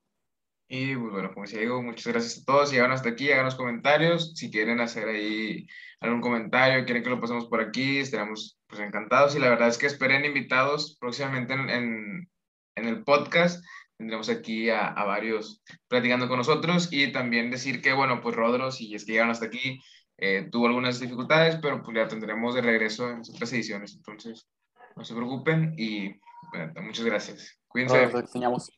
Y 0.68 0.96
pues, 0.96 1.12
bueno, 1.12 1.30
como 1.34 1.44
decía 1.44 1.60
digo, 1.60 1.82
muchas 1.82 2.06
gracias 2.12 2.42
a 2.42 2.44
todos. 2.44 2.68
Si 2.68 2.76
llegaron 2.76 2.94
hasta 2.94 3.10
aquí, 3.10 3.30
hagan 3.30 3.44
los 3.44 3.56
comentarios. 3.56 4.32
Si 4.34 4.50
quieren 4.50 4.80
hacer 4.80 5.08
ahí 5.08 5.66
algún 5.98 6.20
comentario, 6.20 6.84
quieren 6.84 7.02
que 7.02 7.10
lo 7.10 7.20
pasemos 7.20 7.46
por 7.46 7.60
aquí, 7.60 7.98
estaremos 7.98 8.59
pues 8.70 8.80
encantados. 8.80 9.36
Y 9.36 9.38
la 9.38 9.50
verdad 9.50 9.68
es 9.68 9.76
que 9.76 9.86
esperen 9.86 10.24
invitados 10.24 10.96
próximamente 10.98 11.52
en, 11.52 11.68
en, 11.68 12.30
en 12.76 12.84
el 12.86 13.04
podcast. 13.04 13.62
Tendremos 13.98 14.30
aquí 14.30 14.70
a, 14.70 14.86
a, 14.86 15.04
varios 15.04 15.62
platicando 15.88 16.26
con 16.26 16.38
nosotros 16.38 16.88
y 16.90 17.12
también 17.12 17.50
decir 17.50 17.82
que, 17.82 17.92
bueno, 17.92 18.22
pues 18.22 18.34
Rodro, 18.34 18.70
si 18.70 18.94
es 18.94 19.04
que 19.04 19.12
llegaron 19.12 19.32
hasta 19.32 19.46
aquí, 19.46 19.78
eh, 20.16 20.48
tuvo 20.50 20.68
algunas 20.68 21.00
dificultades, 21.00 21.56
pero 21.60 21.82
pues 21.82 21.96
ya 21.96 22.08
tendremos 22.08 22.54
de 22.54 22.62
regreso 22.62 23.10
en 23.10 23.20
otras 23.20 23.52
ediciones. 23.52 23.94
Entonces, 23.96 24.48
no 24.96 25.04
se 25.04 25.14
preocupen 25.14 25.74
y 25.76 26.14
bueno, 26.50 26.72
muchas 26.82 27.04
gracias. 27.04 27.58
Cuídense. 27.68 28.06
Te 28.06 28.18
enseñamos. 28.18 28.70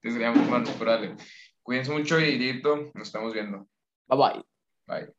Te 0.00 0.10
mano, 0.10 1.16
Cuídense 1.62 1.92
mucho 1.92 2.18
y 2.18 2.38
Dito, 2.38 2.90
nos 2.94 3.08
estamos 3.08 3.32
viendo. 3.32 3.68
Bye 4.06 4.18
bye. 4.18 4.44
Bye. 4.86 5.17